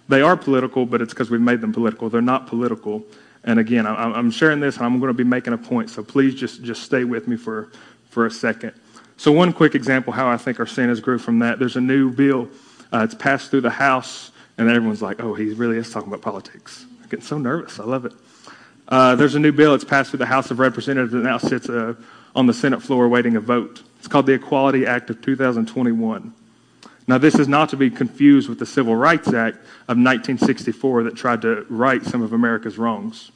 They 0.09 0.23
are 0.23 0.37
political, 0.37 0.87
but 0.87 1.03
it's 1.03 1.13
because 1.13 1.29
we've 1.29 1.41
made 1.41 1.61
them 1.61 1.73
political. 1.73 2.09
They're 2.09 2.23
not 2.23 2.47
political. 2.47 3.05
And 3.45 3.59
again, 3.59 3.87
I'm 3.87 4.31
sharing 4.31 4.61
this 4.61 4.77
and 4.77 4.87
I'm 4.87 5.01
going 5.01 5.11
to 5.11 5.15
be 5.15 5.25
making 5.25 5.53
a 5.53 5.59
point, 5.59 5.91
so 5.91 6.03
please 6.03 6.35
just, 6.35 6.63
just 6.63 6.83
stay 6.83 7.05
with 7.05 7.27
me 7.27 7.37
for, 7.37 7.71
for 8.11 8.27
a 8.27 8.31
second. 8.31 8.75
So, 9.19 9.33
one 9.33 9.53
quick 9.53 9.75
example 9.75 10.13
how 10.13 10.29
I 10.29 10.37
think 10.37 10.61
our 10.61 10.67
sin 10.67 10.95
grew 11.01 11.19
from 11.19 11.41
that. 11.41 11.59
There's 11.59 11.75
a 11.75 11.81
new 11.81 12.13
bill. 12.13 12.49
Uh, 12.93 13.01
it's 13.03 13.17
passed 13.17 13.51
through 13.51 13.63
the 13.63 13.71
House, 13.71 14.31
and 14.57 14.71
everyone's 14.71 15.03
like, 15.03 15.21
oh, 15.21 15.35
he 15.35 15.53
really 15.55 15.77
is 15.77 15.91
talking 15.91 16.07
about 16.07 16.23
politics. 16.23 16.87
I'm 17.03 17.09
getting 17.09 17.25
so 17.25 17.37
nervous. 17.37 17.81
I 17.81 17.85
love 17.85 18.05
it. 18.05 18.13
Uh, 18.87 19.17
there's 19.17 19.35
a 19.35 19.41
new 19.41 19.51
bill. 19.51 19.75
It's 19.75 19.83
passed 19.83 20.11
through 20.11 20.21
the 20.21 20.27
House 20.27 20.53
of 20.53 20.61
Representatives 20.61 21.13
and 21.15 21.25
now 21.25 21.37
sits 21.37 21.69
uh, 21.69 21.95
on 22.37 22.47
the 22.47 22.55
Senate 22.55 22.81
floor 22.81 23.07
awaiting 23.07 23.35
a 23.35 23.41
vote. 23.41 23.83
It's 23.99 24.07
called 24.07 24.27
the 24.27 24.35
Equality 24.35 24.87
Act 24.87 25.11
of 25.11 25.21
2021. 25.21 26.33
Now, 27.09 27.19
this 27.19 27.35
is 27.35 27.49
not 27.49 27.71
to 27.71 27.77
be 27.77 27.91
confused 27.91 28.49
with 28.49 28.61
the 28.61 28.67
Civil 28.67 28.95
Rights 28.95 29.33
Act 29.33 29.57
of 29.89 29.99
1964 29.99 31.03
that 31.03 31.17
tried 31.17 31.43
to 31.43 31.67
right 31.69 32.05
some 32.05 32.23
of 32.23 32.33
America's 32.33 32.79
wrongs. 32.79 33.33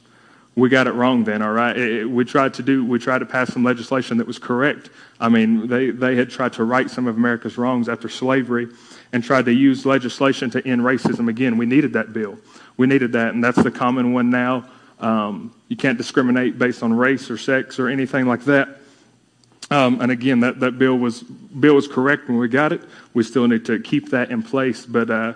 We 0.55 0.69
got 0.69 0.85
it 0.85 0.91
wrong 0.91 1.23
then, 1.23 1.41
all 1.41 1.51
right? 1.51 1.75
It, 1.75 2.09
we 2.09 2.25
tried 2.25 2.53
to 2.55 2.63
do, 2.63 2.85
we 2.85 2.99
tried 2.99 3.19
to 3.19 3.25
pass 3.25 3.51
some 3.51 3.63
legislation 3.63 4.17
that 4.17 4.27
was 4.27 4.37
correct. 4.37 4.91
I 5.19 5.29
mean, 5.29 5.67
they, 5.67 5.89
they 5.89 6.15
had 6.15 6.29
tried 6.29 6.53
to 6.53 6.63
right 6.63 6.89
some 6.89 7.07
of 7.07 7.17
America's 7.17 7.57
wrongs 7.57 7.89
after 7.89 8.07
slavery 8.07 8.67
and 9.11 9.23
tried 9.23 9.45
to 9.45 9.53
use 9.53 9.85
legislation 9.85 10.49
to 10.51 10.67
end 10.67 10.81
racism 10.81 11.27
again. 11.27 11.57
We 11.57 11.65
needed 11.65 11.93
that 11.93 12.13
bill. 12.13 12.37
We 12.77 12.87
needed 12.87 13.13
that, 13.13 13.33
and 13.33 13.43
that's 13.43 13.61
the 13.61 13.71
common 13.71 14.13
one 14.13 14.29
now. 14.29 14.65
Um, 14.99 15.53
you 15.67 15.75
can't 15.75 15.97
discriminate 15.97 16.57
based 16.57 16.83
on 16.83 16.93
race 16.93 17.29
or 17.29 17.37
sex 17.37 17.79
or 17.79 17.89
anything 17.89 18.27
like 18.27 18.45
that. 18.45 18.77
Um, 19.71 20.01
and 20.01 20.11
again, 20.11 20.39
that, 20.41 20.59
that 20.59 20.77
bill 20.77 20.97
was 20.97 21.23
bill 21.23 21.75
was 21.75 21.87
correct 21.87 22.27
when 22.27 22.37
we 22.37 22.47
got 22.47 22.71
it. 22.71 22.81
We 23.13 23.23
still 23.23 23.47
need 23.47 23.65
to 23.65 23.79
keep 23.79 24.09
that 24.11 24.29
in 24.29 24.43
place. 24.43 24.85
But 24.85 25.09
uh, 25.09 25.33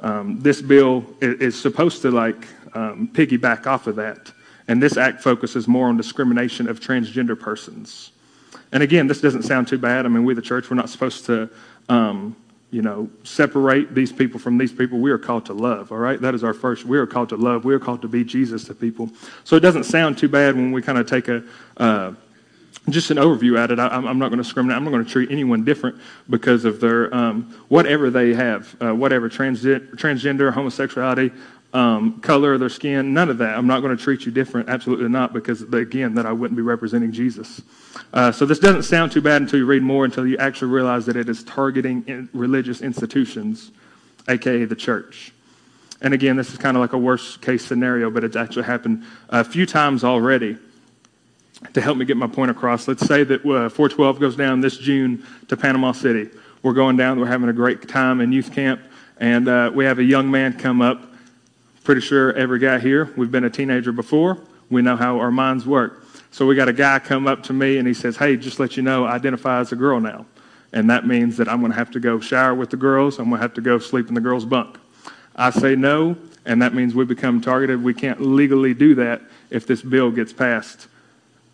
um, 0.00 0.40
this 0.40 0.62
bill 0.62 1.04
is, 1.20 1.40
is, 1.40 1.60
supposed 1.60 2.02
to 2.02 2.10
like 2.10 2.46
um, 2.74 3.08
piggyback 3.12 3.66
off 3.66 3.86
of 3.86 3.96
that. 3.96 4.32
And 4.70 4.80
this 4.80 4.96
act 4.96 5.20
focuses 5.20 5.66
more 5.66 5.88
on 5.88 5.96
discrimination 5.96 6.68
of 6.68 6.78
transgender 6.78 7.36
persons. 7.36 8.12
And 8.70 8.84
again, 8.84 9.08
this 9.08 9.20
doesn't 9.20 9.42
sound 9.42 9.66
too 9.66 9.78
bad. 9.78 10.06
I 10.06 10.08
mean, 10.08 10.22
we, 10.22 10.32
the 10.32 10.40
church, 10.40 10.70
we're 10.70 10.76
not 10.76 10.88
supposed 10.88 11.26
to 11.26 11.50
um, 11.88 12.36
you 12.70 12.80
know, 12.80 13.10
separate 13.24 13.96
these 13.96 14.12
people 14.12 14.38
from 14.38 14.58
these 14.58 14.70
people. 14.72 15.00
We 15.00 15.10
are 15.10 15.18
called 15.18 15.46
to 15.46 15.54
love, 15.54 15.90
all 15.90 15.98
right? 15.98 16.20
That 16.20 16.36
is 16.36 16.44
our 16.44 16.54
first. 16.54 16.84
We 16.84 16.98
are 16.98 17.06
called 17.08 17.30
to 17.30 17.36
love. 17.36 17.64
We 17.64 17.74
are 17.74 17.80
called 17.80 18.02
to 18.02 18.08
be 18.08 18.22
Jesus 18.22 18.62
to 18.66 18.74
people. 18.74 19.10
So 19.42 19.56
it 19.56 19.60
doesn't 19.60 19.84
sound 19.84 20.18
too 20.18 20.28
bad 20.28 20.54
when 20.54 20.70
we 20.70 20.82
kind 20.82 20.98
of 20.98 21.08
take 21.08 21.26
a, 21.26 21.42
uh, 21.76 22.12
just 22.88 23.10
an 23.10 23.16
overview 23.16 23.58
at 23.58 23.72
it. 23.72 23.80
I, 23.80 23.96
am 23.96 24.20
not 24.20 24.28
going 24.28 24.38
to 24.38 24.44
discriminate. 24.44 24.76
I'm 24.76 24.84
not 24.84 24.92
going 24.92 25.04
to 25.04 25.10
treat 25.10 25.32
anyone 25.32 25.64
different 25.64 26.00
because 26.28 26.64
of 26.64 26.80
their, 26.80 27.12
um, 27.12 27.52
whatever 27.66 28.08
they 28.08 28.34
have, 28.34 28.76
uh, 28.80 28.94
whatever 28.94 29.28
transgender, 29.28 30.52
homosexuality, 30.52 31.32
um, 31.72 32.20
color 32.20 32.54
of 32.54 32.60
their 32.60 32.68
skin, 32.68 33.14
none 33.14 33.28
of 33.28 33.38
that. 33.38 33.56
I'm 33.56 33.66
not 33.66 33.80
going 33.80 33.96
to 33.96 34.02
treat 34.02 34.26
you 34.26 34.32
different, 34.32 34.68
absolutely 34.68 35.08
not, 35.08 35.32
because 35.32 35.62
again, 35.62 36.14
that 36.16 36.26
I 36.26 36.32
wouldn't 36.32 36.56
be 36.56 36.62
representing 36.62 37.12
Jesus. 37.12 37.62
Uh, 38.12 38.32
so 38.32 38.44
this 38.44 38.58
doesn't 38.58 38.82
sound 38.82 39.12
too 39.12 39.20
bad 39.20 39.42
until 39.42 39.60
you 39.60 39.66
read 39.66 39.82
more, 39.82 40.04
until 40.04 40.26
you 40.26 40.36
actually 40.38 40.72
realize 40.72 41.06
that 41.06 41.16
it 41.16 41.28
is 41.28 41.44
targeting 41.44 42.04
in 42.06 42.28
religious 42.32 42.82
institutions, 42.82 43.70
aka 44.28 44.64
the 44.64 44.74
church. 44.74 45.32
And 46.00 46.14
again, 46.14 46.36
this 46.36 46.50
is 46.50 46.58
kind 46.58 46.76
of 46.76 46.80
like 46.80 46.92
a 46.92 46.98
worst 46.98 47.40
case 47.40 47.64
scenario, 47.64 48.10
but 48.10 48.24
it's 48.24 48.36
actually 48.36 48.64
happened 48.64 49.04
a 49.28 49.44
few 49.44 49.66
times 49.66 50.02
already. 50.02 50.56
To 51.74 51.80
help 51.82 51.98
me 51.98 52.06
get 52.06 52.16
my 52.16 52.26
point 52.26 52.50
across, 52.50 52.88
let's 52.88 53.06
say 53.06 53.22
that 53.22 53.40
uh, 53.40 53.68
412 53.68 54.18
goes 54.18 54.34
down 54.34 54.62
this 54.62 54.78
June 54.78 55.26
to 55.48 55.58
Panama 55.58 55.92
City. 55.92 56.30
We're 56.62 56.72
going 56.72 56.96
down, 56.96 57.20
we're 57.20 57.26
having 57.26 57.50
a 57.50 57.52
great 57.52 57.86
time 57.86 58.22
in 58.22 58.32
youth 58.32 58.50
camp, 58.54 58.80
and 59.18 59.46
uh, 59.46 59.70
we 59.74 59.84
have 59.84 59.98
a 59.98 60.02
young 60.02 60.30
man 60.30 60.58
come 60.58 60.80
up 60.80 61.09
Pretty 61.84 62.00
sure 62.02 62.32
every 62.34 62.58
guy 62.58 62.78
here, 62.78 63.12
we've 63.16 63.30
been 63.30 63.44
a 63.44 63.50
teenager 63.50 63.92
before. 63.92 64.38
We 64.68 64.82
know 64.82 64.96
how 64.96 65.18
our 65.18 65.30
minds 65.30 65.66
work. 65.66 66.04
So 66.30 66.46
we 66.46 66.54
got 66.54 66.68
a 66.68 66.72
guy 66.72 66.98
come 66.98 67.26
up 67.26 67.42
to 67.44 67.52
me 67.52 67.78
and 67.78 67.88
he 67.88 67.94
says, 67.94 68.16
Hey, 68.16 68.36
just 68.36 68.60
let 68.60 68.76
you 68.76 68.82
know, 68.82 69.04
I 69.04 69.14
identify 69.14 69.60
as 69.60 69.72
a 69.72 69.76
girl 69.76 69.98
now. 69.98 70.26
And 70.72 70.88
that 70.90 71.06
means 71.06 71.36
that 71.38 71.48
I'm 71.48 71.60
going 71.60 71.72
to 71.72 71.78
have 71.78 71.90
to 71.92 72.00
go 72.00 72.20
shower 72.20 72.54
with 72.54 72.70
the 72.70 72.76
girls. 72.76 73.18
I'm 73.18 73.28
going 73.28 73.38
to 73.38 73.42
have 73.42 73.54
to 73.54 73.60
go 73.60 73.78
sleep 73.78 74.08
in 74.08 74.14
the 74.14 74.20
girls' 74.20 74.44
bunk. 74.44 74.78
I 75.34 75.50
say 75.50 75.74
no, 75.74 76.16
and 76.44 76.62
that 76.62 76.74
means 76.74 76.94
we 76.94 77.04
become 77.04 77.40
targeted. 77.40 77.82
We 77.82 77.94
can't 77.94 78.20
legally 78.20 78.74
do 78.74 78.94
that 78.96 79.22
if 79.50 79.66
this 79.66 79.82
bill 79.82 80.10
gets 80.10 80.32
passed. 80.32 80.86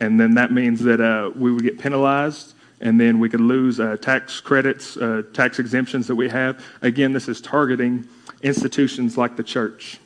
And 0.01 0.21
then 0.21 0.35
that 0.35 0.53
means 0.53 0.83
that 0.83 1.01
uh, 1.01 1.31
we 1.35 1.51
would 1.51 1.63
get 1.63 1.79
penalized, 1.79 2.53
and 2.81 3.01
then 3.01 3.19
we 3.19 3.31
could 3.31 3.41
lose 3.41 3.81
uh, 3.81 3.97
tax 3.97 4.41
credits, 4.41 4.99
uh, 4.99 5.23
tax 5.33 5.59
exemptions 5.59 6.07
that 6.09 6.15
we 6.15 6.29
have. 6.29 6.63
Again, 6.83 7.13
this 7.13 7.29
is 7.29 7.41
targeting 7.41 8.07
institutions 8.43 9.17
like 9.17 9.37
the 9.37 9.43
church. 9.43 9.99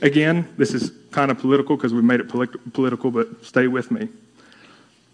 Again, 0.00 0.48
this 0.56 0.74
is 0.74 0.92
kind 1.10 1.30
of 1.30 1.38
political 1.38 1.76
because 1.76 1.92
we 1.92 2.02
made 2.02 2.20
it 2.20 2.28
polit- 2.28 2.72
political, 2.72 3.10
but 3.10 3.44
stay 3.44 3.66
with 3.66 3.90
me. 3.90 4.08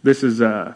This 0.03 0.23
is 0.23 0.43
uh, 0.43 0.75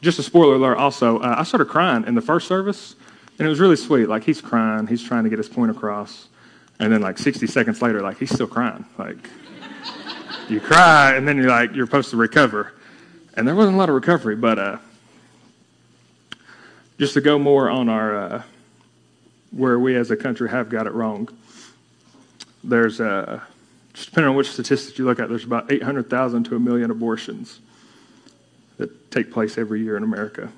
just 0.00 0.20
a 0.20 0.22
spoiler 0.22 0.54
alert. 0.54 0.76
Also, 0.78 1.18
uh, 1.18 1.34
I 1.38 1.42
started 1.42 1.66
crying 1.66 2.04
in 2.06 2.14
the 2.14 2.20
first 2.20 2.46
service, 2.46 2.94
and 3.38 3.46
it 3.46 3.48
was 3.48 3.58
really 3.58 3.74
sweet. 3.74 4.08
Like 4.08 4.22
he's 4.22 4.40
crying, 4.40 4.86
he's 4.86 5.02
trying 5.02 5.24
to 5.24 5.30
get 5.30 5.38
his 5.38 5.48
point 5.48 5.72
across, 5.72 6.28
and 6.78 6.92
then 6.92 7.00
like 7.00 7.18
60 7.18 7.48
seconds 7.48 7.82
later, 7.82 8.00
like 8.00 8.18
he's 8.18 8.30
still 8.30 8.46
crying. 8.46 8.84
Like 8.96 9.28
you 10.48 10.60
cry, 10.60 11.16
and 11.16 11.26
then 11.26 11.36
you're 11.36 11.48
like 11.48 11.74
you're 11.74 11.86
supposed 11.86 12.10
to 12.10 12.16
recover, 12.16 12.74
and 13.34 13.48
there 13.48 13.56
wasn't 13.56 13.74
a 13.74 13.78
lot 13.78 13.88
of 13.88 13.96
recovery, 13.96 14.36
but 14.36 14.58
uh, 14.60 14.78
just 17.00 17.14
to 17.14 17.20
go 17.20 17.40
more 17.40 17.68
on 17.68 17.88
our 17.88 18.16
uh, 18.16 18.42
where 19.50 19.80
we 19.80 19.96
as 19.96 20.12
a 20.12 20.16
country 20.16 20.48
have 20.48 20.68
got 20.68 20.86
it 20.86 20.92
wrong 20.92 21.28
there's 22.64 23.00
a, 23.00 23.42
just 23.92 24.10
depending 24.10 24.30
on 24.30 24.36
which 24.36 24.50
statistics 24.50 24.98
you 24.98 25.04
look 25.04 25.18
at, 25.18 25.28
there's 25.28 25.44
about 25.44 25.70
800,000 25.70 26.44
to 26.44 26.56
a 26.56 26.60
million 26.60 26.90
abortions 26.90 27.60
that 28.76 29.10
take 29.10 29.32
place 29.32 29.56
every 29.56 29.82
year 29.82 29.96
in 29.96 30.02
America. 30.02 30.50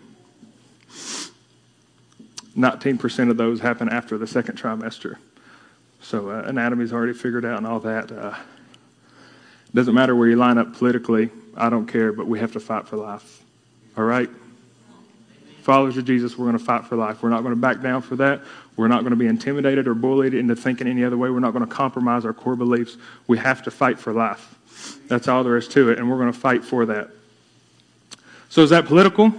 19% 2.57 3.31
of 3.31 3.37
those 3.37 3.61
happen 3.61 3.89
after 3.89 4.19
the 4.19 4.27
second 4.27 4.59
trimester. 4.59 5.17
So 6.01 6.31
uh, 6.31 6.43
anatomy's 6.47 6.93
already 6.93 7.13
figured 7.13 7.45
out 7.45 7.59
and 7.59 7.67
all 7.67 7.81
that. 7.81 8.11
Uh, 8.11 8.35
doesn't 9.75 9.95
matter 9.95 10.17
where 10.17 10.29
you 10.29 10.37
line 10.37 10.59
up 10.59 10.75
politically. 10.75 11.31
I 11.57 11.69
don't 11.69 11.87
care, 11.87 12.13
but 12.13 12.27
we 12.27 12.39
have 12.41 12.53
to 12.53 12.61
fight 12.61 12.89
for 12.89 12.97
life. 12.97 13.43
All 13.97 14.05
right? 14.05 14.31
Followers 15.69 15.99
of 15.99 16.07
Jesus, 16.07 16.39
we're 16.39 16.47
going 16.47 16.57
to 16.57 16.65
fight 16.65 16.87
for 16.87 16.97
life. 16.97 17.23
We're 17.23 17.29
not 17.29 17.43
going 17.43 17.55
to 17.55 17.61
back 17.61 17.83
down 17.83 18.01
for 18.01 18.17
that. 18.17 18.41
We're 18.79 18.89
not 18.89 19.01
going 19.01 19.11
to 19.11 19.17
be 19.17 19.27
intimidated 19.27 19.87
or 19.87 19.93
bullied 19.93 20.33
into 20.33 20.57
thinking 20.57 20.87
any 20.87 21.05
other 21.05 21.19
way. 21.19 21.29
We're 21.29 21.41
not 21.41 21.53
going 21.53 21.67
to 21.67 21.71
compromise 21.71 22.25
our 22.25 22.33
core 22.33 22.57
beliefs. 22.57 22.97
We 23.27 23.37
have 23.37 23.63
to 23.65 23.71
fight 23.71 23.99
for 23.99 24.15
life. 24.15 24.57
That's 25.09 25.29
all 25.29 25.45
there 25.45 25.59
is 25.59 25.69
to 25.69 25.91
it, 25.91 25.99
and 25.99 26.11
we're 26.11 26.17
going 26.17 26.33
to 26.33 26.39
fight 26.39 26.65
for 26.65 26.87
that. 26.87 27.11
So, 28.49 28.63
is 28.63 28.71
that 28.71 28.87
political? 28.87 29.35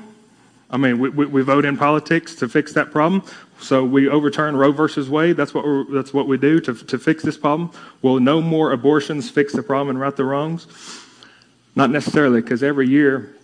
I 0.70 0.78
mean, 0.78 1.00
we, 1.00 1.10
we, 1.10 1.26
we, 1.26 1.42
vote 1.42 1.66
in 1.66 1.78
politics 1.78 2.36
to 2.36 2.48
fix 2.48 2.74
that 2.74 2.92
problem. 2.92 3.24
So 3.60 3.84
we 3.84 4.08
overturn 4.08 4.56
Roe 4.56 4.72
versus 4.72 5.10
Wade. 5.10 5.36
That's 5.36 5.56
what, 5.56 5.66
that's 5.92 6.14
what 6.14 6.28
we 6.28 6.38
do 6.38 6.60
to, 6.60 6.76
to 6.76 7.00
fix 7.00 7.24
this 7.24 7.40
problem. 7.40 7.72
Will 8.04 8.20
no 8.20 8.40
more 8.40 8.72
abortions 8.72 9.32
fix 9.32 9.54
the 9.54 9.64
problem 9.64 9.90
and 9.96 10.00
right 10.00 10.16
the 10.16 10.26
wrongs? 10.26 10.68
Not 11.74 11.90
necessarily, 11.90 12.42
because 12.42 12.62
every 12.62 12.88
year 12.88 13.36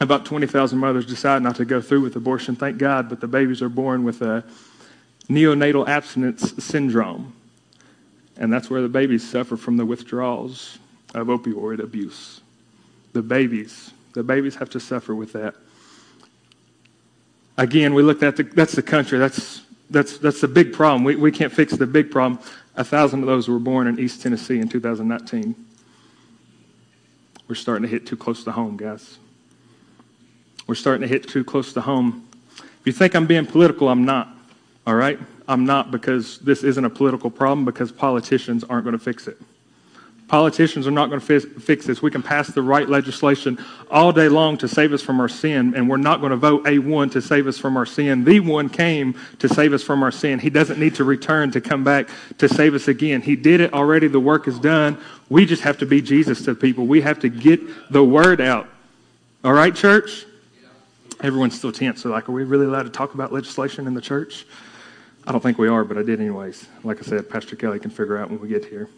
about 0.00 0.26
20,000 0.26 0.78
mothers 0.78 1.06
decide 1.06 1.42
not 1.42 1.56
to 1.56 1.64
go 1.64 1.80
through 1.80 2.02
with 2.02 2.16
abortion, 2.16 2.54
thank 2.54 2.78
God, 2.78 3.08
but 3.08 3.20
the 3.20 3.26
babies 3.26 3.62
are 3.62 3.68
born 3.68 4.04
with 4.04 4.20
a 4.22 4.44
neonatal 5.28 5.88
abstinence 5.88 6.62
syndrome. 6.62 7.32
And 8.36 8.52
that's 8.52 8.68
where 8.68 8.82
the 8.82 8.88
babies 8.88 9.28
suffer 9.28 9.56
from 9.56 9.78
the 9.78 9.86
withdrawals 9.86 10.78
of 11.14 11.28
opioid 11.28 11.82
abuse. 11.82 12.42
The 13.14 13.22
babies, 13.22 13.92
the 14.12 14.22
babies 14.22 14.56
have 14.56 14.68
to 14.70 14.80
suffer 14.80 15.14
with 15.14 15.32
that. 15.32 15.54
Again, 17.56 17.94
we 17.94 18.02
looked 18.02 18.22
at 18.22 18.36
the, 18.36 18.42
that's 18.42 18.74
the 18.74 18.82
country. 18.82 19.18
That's, 19.18 19.62
that's, 19.88 20.18
that's 20.18 20.42
the 20.42 20.48
big 20.48 20.74
problem. 20.74 21.04
We, 21.04 21.16
we 21.16 21.32
can't 21.32 21.52
fix 21.52 21.74
the 21.74 21.86
big 21.86 22.10
problem. 22.10 22.42
A 22.76 22.84
thousand 22.84 23.20
of 23.20 23.26
those 23.26 23.48
were 23.48 23.58
born 23.58 23.86
in 23.86 23.98
East 23.98 24.20
Tennessee 24.20 24.58
in 24.58 24.68
2019. 24.68 25.54
We're 27.48 27.54
starting 27.54 27.84
to 27.84 27.88
hit 27.88 28.06
too 28.06 28.16
close 28.16 28.44
to 28.44 28.52
home, 28.52 28.76
guys. 28.76 29.18
We're 30.66 30.74
starting 30.74 31.02
to 31.02 31.08
hit 31.08 31.28
too 31.28 31.44
close 31.44 31.72
to 31.74 31.80
home. 31.80 32.26
If 32.58 32.80
you 32.84 32.92
think 32.92 33.14
I'm 33.14 33.26
being 33.26 33.46
political, 33.46 33.88
I'm 33.88 34.04
not. 34.04 34.34
All 34.86 34.94
right? 34.94 35.18
I'm 35.48 35.64
not 35.64 35.90
because 35.90 36.38
this 36.40 36.64
isn't 36.64 36.84
a 36.84 36.90
political 36.90 37.30
problem 37.30 37.64
because 37.64 37.92
politicians 37.92 38.64
aren't 38.64 38.84
going 38.84 38.98
to 38.98 39.02
fix 39.02 39.28
it. 39.28 39.38
Politicians 40.28 40.88
are 40.88 40.90
not 40.90 41.08
going 41.08 41.20
to 41.20 41.40
fix 41.40 41.86
this. 41.86 42.02
We 42.02 42.10
can 42.10 42.20
pass 42.20 42.48
the 42.48 42.60
right 42.60 42.88
legislation 42.88 43.64
all 43.92 44.12
day 44.12 44.28
long 44.28 44.58
to 44.58 44.66
save 44.66 44.92
us 44.92 45.00
from 45.00 45.20
our 45.20 45.28
sin, 45.28 45.72
and 45.76 45.88
we're 45.88 45.98
not 45.98 46.18
going 46.18 46.30
to 46.30 46.36
vote 46.36 46.64
A1 46.64 47.12
to 47.12 47.22
save 47.22 47.46
us 47.46 47.58
from 47.58 47.76
our 47.76 47.86
sin. 47.86 48.24
The 48.24 48.40
one 48.40 48.68
came 48.68 49.14
to 49.38 49.48
save 49.48 49.72
us 49.72 49.84
from 49.84 50.02
our 50.02 50.10
sin. 50.10 50.40
He 50.40 50.50
doesn't 50.50 50.80
need 50.80 50.96
to 50.96 51.04
return 51.04 51.52
to 51.52 51.60
come 51.60 51.84
back 51.84 52.08
to 52.38 52.48
save 52.48 52.74
us 52.74 52.88
again. 52.88 53.22
He 53.22 53.36
did 53.36 53.60
it 53.60 53.72
already. 53.72 54.08
The 54.08 54.18
work 54.18 54.48
is 54.48 54.58
done. 54.58 54.98
We 55.28 55.46
just 55.46 55.62
have 55.62 55.78
to 55.78 55.86
be 55.86 56.02
Jesus 56.02 56.44
to 56.46 56.56
people. 56.56 56.86
We 56.86 57.02
have 57.02 57.20
to 57.20 57.28
get 57.28 57.92
the 57.92 58.02
word 58.02 58.40
out. 58.40 58.68
All 59.44 59.52
right, 59.52 59.76
church? 59.76 60.26
Everyone's 61.26 61.58
still 61.58 61.72
tense. 61.72 62.02
So, 62.02 62.10
like, 62.10 62.28
are 62.28 62.32
we 62.32 62.44
really 62.44 62.66
allowed 62.66 62.84
to 62.84 62.88
talk 62.88 63.14
about 63.14 63.32
legislation 63.32 63.88
in 63.88 63.94
the 63.94 64.00
church? 64.00 64.46
I 65.26 65.32
don't 65.32 65.40
think 65.40 65.58
we 65.58 65.66
are, 65.66 65.82
but 65.82 65.98
I 65.98 66.04
did 66.04 66.20
anyways. 66.20 66.68
Like 66.84 66.98
I 66.98 67.02
said, 67.02 67.28
Pastor 67.28 67.56
Kelly 67.56 67.80
can 67.80 67.90
figure 67.90 68.16
out 68.16 68.30
when 68.30 68.38
we 68.40 68.46
get 68.46 68.64
here. 68.64 68.88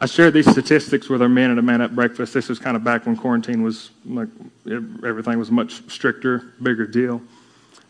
I 0.00 0.06
shared 0.06 0.34
these 0.34 0.50
statistics 0.50 1.08
with 1.08 1.22
our 1.22 1.28
men 1.28 1.52
at 1.52 1.58
a 1.58 1.62
man 1.62 1.80
at 1.80 1.94
breakfast. 1.94 2.34
This 2.34 2.48
was 2.48 2.58
kind 2.58 2.76
of 2.76 2.82
back 2.82 3.06
when 3.06 3.16
quarantine 3.16 3.62
was 3.62 3.92
like 4.04 4.26
everything 4.66 5.38
was 5.38 5.52
much 5.52 5.88
stricter, 5.88 6.52
bigger 6.60 6.84
deal. 6.84 7.22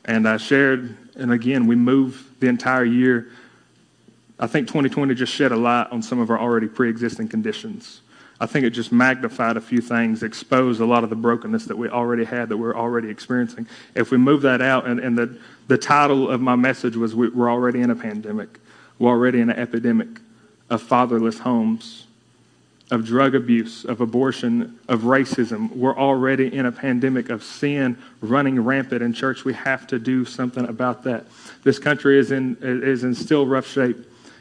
And 0.04 0.28
I 0.28 0.36
shared, 0.36 0.94
and 1.16 1.32
again, 1.32 1.66
we 1.66 1.76
moved 1.76 2.40
the 2.40 2.48
entire 2.48 2.84
year. 2.84 3.30
I 4.38 4.48
think 4.48 4.68
2020 4.68 5.14
just 5.14 5.32
shed 5.32 5.50
a 5.50 5.56
light 5.56 5.86
on 5.90 6.02
some 6.02 6.18
of 6.18 6.28
our 6.28 6.38
already 6.38 6.68
pre 6.68 6.90
existing 6.90 7.28
conditions. 7.28 8.02
I 8.40 8.46
think 8.46 8.66
it 8.66 8.70
just 8.70 8.90
magnified 8.90 9.56
a 9.56 9.60
few 9.60 9.80
things, 9.80 10.22
exposed 10.22 10.80
a 10.80 10.84
lot 10.84 11.04
of 11.04 11.10
the 11.10 11.16
brokenness 11.16 11.66
that 11.66 11.78
we 11.78 11.88
already 11.88 12.24
had, 12.24 12.48
that 12.48 12.56
we're 12.56 12.76
already 12.76 13.08
experiencing. 13.08 13.66
If 13.94 14.10
we 14.10 14.18
move 14.18 14.42
that 14.42 14.60
out, 14.60 14.86
and, 14.86 14.98
and 14.98 15.16
the, 15.16 15.38
the 15.68 15.78
title 15.78 16.28
of 16.28 16.40
my 16.40 16.56
message 16.56 16.96
was 16.96 17.14
We're 17.14 17.50
already 17.50 17.80
in 17.80 17.90
a 17.90 17.96
pandemic, 17.96 18.58
we're 18.98 19.10
already 19.10 19.40
in 19.40 19.50
an 19.50 19.58
epidemic 19.58 20.08
of 20.68 20.82
fatherless 20.82 21.38
homes, 21.38 22.06
of 22.90 23.04
drug 23.04 23.34
abuse, 23.34 23.84
of 23.84 24.00
abortion, 24.00 24.78
of 24.88 25.02
racism. 25.02 25.70
We're 25.70 25.96
already 25.96 26.54
in 26.54 26.66
a 26.66 26.72
pandemic 26.72 27.30
of 27.30 27.42
sin 27.42 27.96
running 28.20 28.60
rampant 28.60 29.02
in 29.02 29.12
church. 29.12 29.44
We 29.44 29.54
have 29.54 29.86
to 29.88 29.98
do 29.98 30.24
something 30.24 30.66
about 30.66 31.04
that. 31.04 31.24
This 31.62 31.78
country 31.78 32.18
is 32.18 32.30
in, 32.30 32.56
is 32.60 33.04
in 33.04 33.14
still 33.14 33.46
rough 33.46 33.66
shape, 33.66 33.96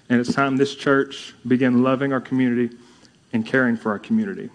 and 0.10 0.20
it's 0.20 0.34
time 0.34 0.58
this 0.58 0.76
church 0.76 1.36
begin 1.48 1.84
loving 1.84 2.12
our 2.12 2.22
community 2.22 2.76
and 3.34 3.46
caring 3.46 3.76
for 3.76 3.92
our 3.92 4.00
community. 4.00 4.50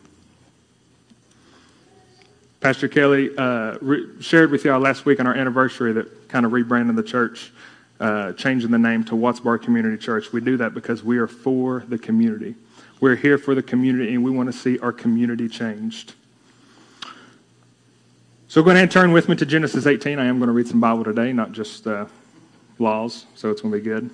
Pastor 2.60 2.88
Kelly 2.88 3.30
uh, 3.36 3.78
re- 3.80 4.20
shared 4.20 4.50
with 4.50 4.64
y'all 4.64 4.80
last 4.80 5.04
week 5.04 5.20
on 5.20 5.26
our 5.26 5.34
anniversary 5.34 5.92
that 5.92 6.28
kind 6.28 6.46
of 6.46 6.52
rebranded 6.52 6.96
the 6.96 7.02
church, 7.02 7.52
uh, 8.00 8.32
changing 8.32 8.70
the 8.70 8.78
name 8.78 9.04
to 9.04 9.16
Watts 9.16 9.40
Bar 9.40 9.58
Community 9.58 9.96
Church. 9.96 10.32
We 10.32 10.40
do 10.40 10.56
that 10.56 10.74
because 10.74 11.04
we 11.04 11.18
are 11.18 11.28
for 11.28 11.84
the 11.88 11.98
community. 11.98 12.56
We're 13.00 13.14
here 13.14 13.38
for 13.38 13.54
the 13.54 13.62
community, 13.62 14.12
and 14.14 14.24
we 14.24 14.30
want 14.30 14.50
to 14.50 14.58
see 14.58 14.78
our 14.80 14.92
community 14.92 15.48
changed. 15.48 16.14
So 18.48 18.62
go 18.62 18.70
ahead 18.70 18.82
and 18.82 18.90
turn 18.90 19.12
with 19.12 19.28
me 19.28 19.36
to 19.36 19.46
Genesis 19.46 19.86
18. 19.86 20.18
I 20.18 20.24
am 20.24 20.38
going 20.38 20.48
to 20.48 20.52
read 20.52 20.66
some 20.66 20.80
Bible 20.80 21.04
today, 21.04 21.32
not 21.32 21.52
just 21.52 21.86
uh, 21.86 22.06
laws, 22.80 23.26
so 23.36 23.50
it's 23.50 23.60
going 23.60 23.72
to 23.72 23.78
be 23.78 23.84
good. 23.84 24.10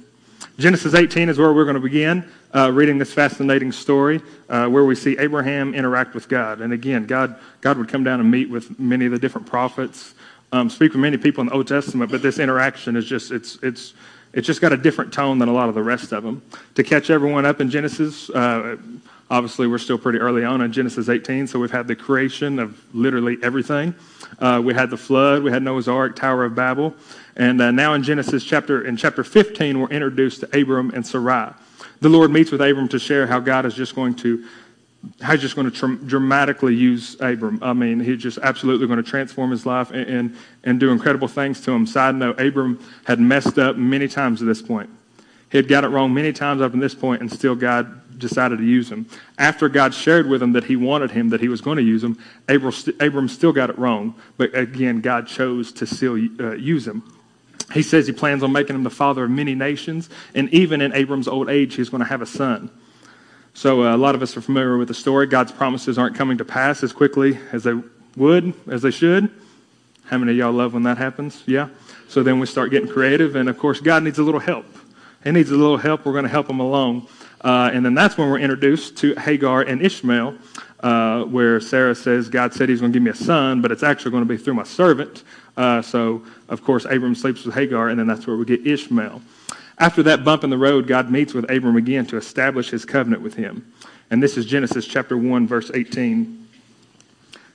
Genesis 0.58 0.94
18 0.94 1.28
is 1.28 1.38
where 1.38 1.52
we're 1.52 1.64
going 1.64 1.74
to 1.74 1.80
begin 1.80 2.24
uh, 2.54 2.70
reading 2.70 2.98
this 2.98 3.12
fascinating 3.12 3.72
story 3.72 4.20
uh, 4.48 4.66
where 4.68 4.84
we 4.84 4.94
see 4.94 5.18
Abraham 5.18 5.74
interact 5.74 6.14
with 6.14 6.28
God. 6.28 6.60
And 6.60 6.72
again, 6.72 7.06
God, 7.06 7.36
God 7.60 7.76
would 7.78 7.88
come 7.88 8.04
down 8.04 8.20
and 8.20 8.30
meet 8.30 8.48
with 8.48 8.78
many 8.78 9.06
of 9.06 9.12
the 9.12 9.18
different 9.18 9.46
prophets, 9.46 10.14
um, 10.52 10.70
speak 10.70 10.92
with 10.92 11.00
many 11.00 11.16
people 11.16 11.40
in 11.40 11.48
the 11.48 11.54
Old 11.54 11.66
Testament, 11.66 12.10
but 12.10 12.22
this 12.22 12.38
interaction 12.38 12.96
is 12.96 13.04
just, 13.04 13.32
it's, 13.32 13.58
it's, 13.62 13.94
it's 14.32 14.46
just 14.46 14.60
got 14.60 14.72
a 14.72 14.76
different 14.76 15.12
tone 15.12 15.38
than 15.38 15.48
a 15.48 15.52
lot 15.52 15.68
of 15.68 15.74
the 15.74 15.82
rest 15.82 16.12
of 16.12 16.22
them. 16.22 16.42
To 16.76 16.84
catch 16.84 17.10
everyone 17.10 17.44
up 17.44 17.60
in 17.60 17.70
Genesis, 17.70 18.30
uh, 18.30 18.76
obviously 19.34 19.66
we're 19.66 19.78
still 19.78 19.98
pretty 19.98 20.20
early 20.20 20.44
on 20.44 20.60
in 20.60 20.72
Genesis 20.72 21.08
18, 21.08 21.48
so 21.48 21.58
we've 21.58 21.72
had 21.72 21.88
the 21.88 21.96
creation 21.96 22.60
of 22.60 22.80
literally 22.94 23.36
everything. 23.42 23.92
Uh, 24.38 24.62
we 24.64 24.72
had 24.72 24.90
the 24.90 24.96
flood, 24.96 25.42
we 25.42 25.50
had 25.50 25.60
Noah's 25.60 25.88
Ark, 25.88 26.14
Tower 26.14 26.44
of 26.44 26.54
Babel. 26.54 26.94
And 27.34 27.60
uh, 27.60 27.72
now 27.72 27.94
in 27.94 28.04
Genesis 28.04 28.44
chapter 28.44 28.86
in 28.86 28.96
chapter 28.96 29.24
15, 29.24 29.80
we're 29.80 29.88
introduced 29.88 30.40
to 30.40 30.60
Abram 30.60 30.90
and 30.90 31.04
Sarai. 31.04 31.52
The 31.98 32.08
Lord 32.08 32.30
meets 32.30 32.52
with 32.52 32.60
Abram 32.60 32.86
to 32.90 32.98
share 33.00 33.26
how 33.26 33.40
God 33.40 33.66
is 33.66 33.74
just 33.74 33.96
going 33.96 34.14
to 34.16 34.44
how 35.20 35.32
he's 35.32 35.40
just 35.40 35.56
going 35.56 35.68
to 35.70 35.76
tr- 35.76 36.06
dramatically 36.06 36.74
use 36.74 37.16
Abram. 37.20 37.58
I 37.60 37.72
mean, 37.72 38.00
he's 38.00 38.22
just 38.22 38.38
absolutely 38.38 38.86
going 38.86 39.02
to 39.02 39.10
transform 39.10 39.50
his 39.50 39.66
life 39.66 39.90
and, 39.90 40.08
and, 40.08 40.36
and 40.62 40.80
do 40.80 40.92
incredible 40.92 41.28
things 41.28 41.60
to 41.62 41.72
him. 41.72 41.86
Side 41.86 42.14
note, 42.14 42.40
Abram 42.40 42.82
had 43.04 43.20
messed 43.20 43.58
up 43.58 43.76
many 43.76 44.08
times 44.08 44.40
at 44.40 44.46
this 44.46 44.62
point. 44.62 44.88
He 45.50 45.58
had 45.58 45.68
got 45.68 45.84
it 45.84 45.88
wrong 45.88 46.14
many 46.14 46.32
times 46.32 46.62
up 46.62 46.72
to 46.72 46.78
this 46.78 46.94
point, 46.94 47.20
and 47.20 47.30
still 47.30 47.54
God 47.54 48.00
decided 48.18 48.59
to 48.59 48.64
use 48.64 48.90
him. 48.90 49.06
After 49.38 49.68
God 49.68 49.94
shared 49.94 50.28
with 50.28 50.42
him 50.42 50.52
that 50.52 50.64
he 50.64 50.76
wanted 50.76 51.11
him, 51.11 51.30
that 51.30 51.40
he 51.40 51.49
was 51.49 51.61
going 51.61 51.76
to 51.76 51.83
use 51.83 52.02
him, 52.02 52.18
Abram, 52.49 53.28
still 53.28 53.52
got 53.52 53.71
it 53.71 53.78
wrong. 53.78 54.14
But 54.37 54.56
again, 54.56 55.00
God 55.00 55.26
chose 55.26 55.73
to 55.73 55.87
still 55.87 56.14
uh, 56.40 56.52
use 56.52 56.87
him. 56.87 57.02
He 57.73 57.83
says 57.83 58.06
he 58.06 58.12
plans 58.12 58.42
on 58.42 58.52
making 58.52 58.76
him 58.76 58.83
the 58.83 58.90
father 58.90 59.25
of 59.25 59.30
many 59.30 59.54
nations, 59.54 60.11
and 60.35 60.49
even 60.50 60.80
in 60.80 60.92
Abram's 60.94 61.28
old 61.28 61.49
age, 61.49 61.75
he's 61.75 61.88
going 61.88 62.02
to 62.02 62.09
have 62.09 62.23
a 62.23 62.26
son. 62.26 62.71
So, 63.54 63.85
uh, 63.85 63.94
a 63.94 63.97
lot 63.97 64.14
of 64.14 64.23
us 64.23 64.37
are 64.37 64.40
familiar 64.40 64.76
with 64.76 64.88
the 64.88 64.94
story. 64.94 65.26
God's 65.26 65.52
promises 65.52 65.97
aren't 65.97 66.16
coming 66.16 66.38
to 66.38 66.44
pass 66.44 66.83
as 66.83 66.92
quickly 66.92 67.38
as 67.52 67.62
they 67.62 67.75
would, 68.16 68.52
as 68.68 68.83
they 68.83 68.90
should. 68.90 69.30
How 70.06 70.18
many 70.18 70.33
of 70.33 70.38
y'all 70.38 70.52
love 70.52 70.75
when 70.75 70.83
that 70.83 70.99
happens? 70.99 71.42
Yeah? 71.47 71.68
So 72.09 72.23
then 72.23 72.38
we 72.38 72.47
start 72.47 72.71
getting 72.71 72.88
creative, 72.88 73.37
and 73.37 73.49
of 73.49 73.59
course, 73.59 73.80
God 73.80 74.02
needs 74.02 74.18
a 74.18 74.23
little 74.23 74.40
help. 74.40 74.66
He 75.23 75.30
needs 75.30 75.50
a 75.50 75.56
little 75.56 75.78
help. 75.78 76.04
We're 76.04 76.12
going 76.12 76.25
to 76.25 76.30
help 76.30 76.50
him 76.50 76.61
along. 76.61 77.09
Uh, 77.44 77.70
and 77.74 77.84
then 77.84 77.92
that's 77.94 78.16
when 78.16 78.30
we're 78.30 78.38
introduced 78.38 78.96
to 78.96 79.14
Hagar 79.16 79.60
and 79.60 79.82
Ishmael, 79.82 80.34
uh, 80.80 81.24
where 81.24 81.60
Sarah 81.60 81.94
says, 81.94 82.30
God 82.30 82.54
said 82.54 82.70
he's 82.70 82.80
going 82.80 82.90
to 82.90 82.96
give 82.96 83.02
me 83.02 83.10
a 83.10 83.14
son, 83.14 83.60
but 83.60 83.70
it's 83.70 83.82
actually 83.82 84.12
going 84.12 84.22
to 84.22 84.28
be 84.28 84.38
through 84.38 84.54
my 84.54 84.64
servant. 84.64 85.22
Uh, 85.54 85.82
so, 85.82 86.22
of 86.48 86.64
course, 86.64 86.86
Abram 86.86 87.14
sleeps 87.14 87.44
with 87.44 87.54
Hagar, 87.54 87.90
and 87.90 88.00
then 88.00 88.06
that's 88.06 88.26
where 88.26 88.36
we 88.36 88.46
get 88.46 88.66
Ishmael. 88.66 89.20
After 89.78 90.02
that 90.04 90.24
bump 90.24 90.42
in 90.42 90.48
the 90.50 90.56
road, 90.56 90.86
God 90.86 91.10
meets 91.10 91.34
with 91.34 91.50
Abram 91.50 91.76
again 91.76 92.06
to 92.06 92.16
establish 92.16 92.70
his 92.70 92.86
covenant 92.86 93.22
with 93.22 93.34
him. 93.34 93.72
And 94.10 94.22
this 94.22 94.38
is 94.38 94.46
Genesis 94.46 94.86
chapter 94.86 95.18
1, 95.18 95.46
verse 95.46 95.70
18. 95.74 96.48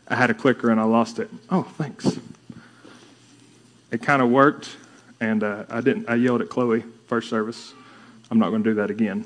I 0.07 0.15
had 0.15 0.29
a 0.29 0.33
clicker 0.33 0.69
and 0.69 0.79
I 0.79 0.83
lost 0.83 1.17
it. 1.17 1.29
Oh, 1.49 1.63
thanks. 1.63 2.19
It 3.91 4.03
kind 4.03 4.21
of 4.21 4.29
worked, 4.29 4.75
and 5.19 5.43
uh, 5.43 5.65
I 5.69 5.81
didn't. 5.81 6.09
I 6.09 6.15
yelled 6.15 6.41
at 6.41 6.49
Chloe 6.49 6.83
first 7.07 7.29
service. 7.29 7.73
I'm 8.29 8.37
not 8.37 8.49
going 8.49 8.63
to 8.63 8.69
do 8.69 8.75
that 8.75 8.91
again. 8.91 9.25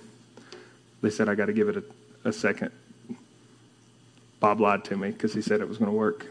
They 1.03 1.10
said 1.10 1.27
I 1.27 1.36
got 1.36 1.48
to 1.48 1.53
give 1.53 1.67
it 1.67 1.75
a, 1.75 2.29
a 2.29 2.33
second. 2.33 2.72
Bob 4.39 4.62
lied 4.62 4.86
to 4.86 4.95
me 4.95 5.12
because 5.12 5.33
he 5.33 5.41
said 5.41 5.60
it 5.60 5.67
was 5.67 5.77
going 5.77 5.91
to 5.91 5.95
work. 5.95 6.25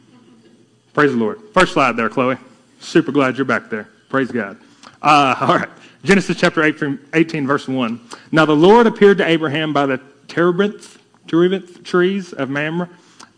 Praise 0.94 1.12
the 1.12 1.18
Lord. 1.18 1.38
First 1.52 1.74
slide 1.74 1.96
there, 1.96 2.08
Chloe. 2.08 2.38
Super 2.80 3.12
glad 3.12 3.36
you're 3.36 3.44
back 3.44 3.68
there. 3.68 3.88
Praise 4.08 4.32
God. 4.32 4.56
Uh, 5.02 5.36
all 5.40 5.58
right. 5.58 5.68
Genesis 6.02 6.38
chapter 6.38 6.62
18, 6.64 7.46
verse 7.46 7.68
1. 7.68 8.00
Now 8.32 8.46
the 8.46 8.56
Lord 8.56 8.86
appeared 8.86 9.18
to 9.18 9.26
Abraham 9.26 9.74
by 9.74 9.84
the 9.84 10.00
terebinth, 10.28 10.98
terebinth 11.26 11.84
trees 11.84 12.32
of 12.32 12.48
Mamre 12.48 12.88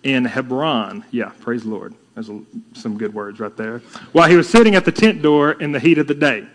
in 0.05 0.25
Hebron. 0.27 1.05
Yeah, 1.11 1.33
praise 1.41 1.65
the 1.65 1.71
Lord. 1.71 1.95
There's 2.15 2.31
some 2.75 2.99
good 2.99 3.15
words 3.15 3.41
right 3.41 3.57
there. 3.57 3.79
While 4.13 4.29
he 4.29 4.37
was 4.37 4.49
sitting 4.49 4.77
at 4.77 4.85
the 4.85 4.93
tent 4.93 5.23
door 5.23 5.53
in 5.53 5.73
the 5.73 5.81
heat 5.81 5.99
of 5.99 6.07
the 6.07 6.15
day. 6.15 6.47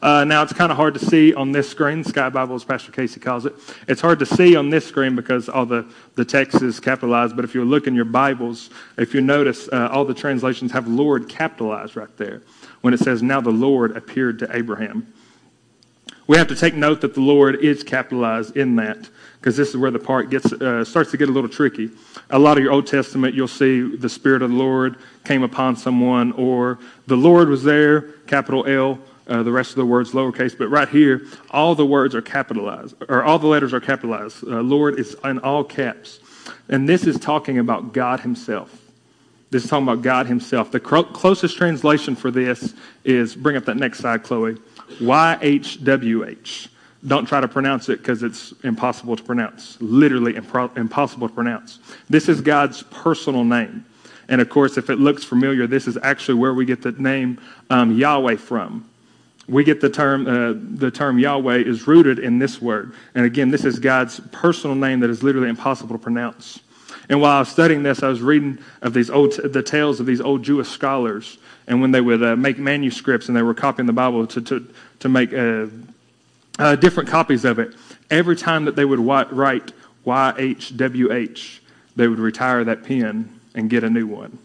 Uh, 0.00 0.22
now, 0.22 0.42
it's 0.44 0.52
kind 0.52 0.70
of 0.70 0.76
hard 0.76 0.94
to 0.94 1.00
see 1.00 1.34
on 1.34 1.50
this 1.50 1.68
screen. 1.68 2.04
Sky 2.04 2.28
Bible, 2.28 2.54
as 2.54 2.62
Pastor 2.62 2.92
Casey 2.92 3.18
calls 3.18 3.46
it. 3.46 3.54
It's 3.88 4.00
hard 4.00 4.20
to 4.20 4.26
see 4.26 4.54
on 4.54 4.70
this 4.70 4.86
screen 4.86 5.16
because 5.16 5.48
all 5.48 5.66
the, 5.66 5.90
the 6.14 6.24
text 6.24 6.62
is 6.62 6.78
capitalized. 6.78 7.34
But 7.34 7.44
if 7.44 7.52
you 7.54 7.64
look 7.64 7.88
in 7.88 7.96
your 7.96 8.04
Bibles, 8.04 8.70
if 8.96 9.12
you 9.12 9.20
notice, 9.20 9.68
uh, 9.72 9.88
all 9.90 10.04
the 10.04 10.14
translations 10.14 10.70
have 10.70 10.86
Lord 10.86 11.28
capitalized 11.28 11.96
right 11.96 12.16
there 12.16 12.42
when 12.82 12.94
it 12.94 13.00
says, 13.00 13.24
Now 13.24 13.40
the 13.40 13.50
Lord 13.50 13.96
appeared 13.96 14.38
to 14.38 14.56
Abraham. 14.56 15.12
We 16.28 16.36
have 16.36 16.48
to 16.48 16.56
take 16.56 16.74
note 16.74 17.00
that 17.00 17.14
the 17.14 17.22
Lord 17.22 17.56
is 17.56 17.82
capitalized 17.82 18.56
in 18.56 18.76
that 18.76 19.08
because 19.40 19.56
this 19.56 19.70
is 19.70 19.76
where 19.78 19.90
the 19.90 19.98
part 19.98 20.30
gets 20.30 20.52
uh, 20.52 20.84
starts 20.84 21.10
to 21.12 21.16
get 21.16 21.28
a 21.28 21.32
little 21.32 21.48
tricky. 21.48 21.90
A 22.30 22.38
lot 22.38 22.58
of 22.58 22.62
your 22.62 22.72
Old 22.72 22.86
Testament, 22.86 23.34
you'll 23.34 23.48
see 23.48 23.96
the 23.96 24.08
Spirit 24.08 24.42
of 24.42 24.50
the 24.50 24.56
Lord 24.56 24.96
came 25.24 25.42
upon 25.42 25.76
someone, 25.76 26.32
or 26.32 26.78
the 27.06 27.16
Lord 27.16 27.48
was 27.48 27.64
there, 27.64 28.02
capital 28.26 28.66
L. 28.66 28.98
Uh, 29.28 29.42
the 29.42 29.52
rest 29.52 29.70
of 29.70 29.76
the 29.76 29.84
words 29.84 30.12
lowercase, 30.12 30.56
but 30.56 30.68
right 30.68 30.88
here, 30.88 31.26
all 31.50 31.74
the 31.74 31.84
words 31.84 32.14
are 32.14 32.22
capitalized, 32.22 32.96
or 33.10 33.22
all 33.22 33.38
the 33.38 33.46
letters 33.46 33.74
are 33.74 33.80
capitalized. 33.80 34.42
Uh, 34.42 34.62
Lord 34.62 34.98
is 34.98 35.14
in 35.22 35.38
all 35.40 35.62
caps, 35.62 36.20
and 36.70 36.88
this 36.88 37.06
is 37.06 37.18
talking 37.18 37.58
about 37.58 37.92
God 37.92 38.20
Himself. 38.20 38.74
This 39.50 39.64
is 39.64 39.70
talking 39.70 39.86
about 39.86 40.02
God 40.02 40.26
Himself. 40.26 40.70
The 40.70 40.80
closest 40.80 41.56
translation 41.56 42.16
for 42.16 42.30
this 42.30 42.74
is 43.04 43.34
bring 43.34 43.56
up 43.56 43.66
that 43.66 43.76
next 43.76 43.98
slide, 43.98 44.22
Chloe. 44.22 44.56
YHWH. 44.98 46.68
Don't 47.06 47.26
try 47.26 47.40
to 47.40 47.48
pronounce 47.48 47.88
it 47.88 47.98
because 47.98 48.22
it's 48.22 48.52
impossible 48.64 49.14
to 49.16 49.22
pronounce. 49.22 49.76
Literally 49.80 50.32
impro- 50.34 50.76
impossible 50.76 51.28
to 51.28 51.34
pronounce. 51.34 51.78
This 52.10 52.28
is 52.28 52.40
God's 52.40 52.82
personal 52.82 53.44
name. 53.44 53.84
And 54.28 54.40
of 54.40 54.50
course, 54.50 54.76
if 54.76 54.90
it 54.90 54.96
looks 54.96 55.24
familiar, 55.24 55.66
this 55.66 55.86
is 55.86 55.96
actually 56.02 56.34
where 56.34 56.52
we 56.52 56.64
get 56.64 56.82
the 56.82 56.92
name 56.92 57.40
um, 57.70 57.96
Yahweh 57.96 58.36
from. 58.36 58.87
We 59.48 59.64
get 59.64 59.80
the 59.80 59.88
term, 59.88 60.26
uh, 60.26 60.54
the 60.78 60.90
term 60.90 61.18
Yahweh 61.18 61.58
is 61.58 61.86
rooted 61.86 62.18
in 62.18 62.38
this 62.38 62.60
word. 62.60 62.92
And 63.14 63.24
again, 63.24 63.50
this 63.50 63.64
is 63.64 63.78
God's 63.78 64.20
personal 64.30 64.76
name 64.76 65.00
that 65.00 65.10
is 65.10 65.22
literally 65.22 65.48
impossible 65.48 65.96
to 65.96 66.02
pronounce. 66.02 66.60
And 67.08 67.20
while 67.20 67.36
I 67.36 67.38
was 67.38 67.48
studying 67.48 67.82
this, 67.82 68.02
I 68.02 68.08
was 68.08 68.20
reading 68.20 68.58
of 68.82 68.92
these 68.92 69.08
old, 69.08 69.32
the 69.32 69.62
tales 69.62 70.00
of 70.00 70.06
these 70.06 70.20
old 70.20 70.42
Jewish 70.42 70.68
scholars. 70.68 71.38
And 71.66 71.80
when 71.80 71.90
they 71.90 72.02
would 72.02 72.22
uh, 72.22 72.36
make 72.36 72.58
manuscripts 72.58 73.28
and 73.28 73.36
they 73.36 73.42
were 73.42 73.54
copying 73.54 73.86
the 73.86 73.92
Bible 73.92 74.26
to, 74.26 74.40
to, 74.42 74.74
to 75.00 75.08
make 75.08 75.32
uh, 75.32 75.66
uh, 76.58 76.76
different 76.76 77.08
copies 77.08 77.44
of 77.44 77.58
it. 77.58 77.74
Every 78.10 78.36
time 78.36 78.66
that 78.66 78.76
they 78.76 78.84
would 78.84 79.00
write 79.00 79.72
YHWH, 80.06 81.60
they 81.96 82.08
would 82.08 82.18
retire 82.18 82.64
that 82.64 82.84
pen 82.84 83.40
and 83.54 83.70
get 83.70 83.84
a 83.84 83.90
new 83.90 84.06
one. 84.06 84.38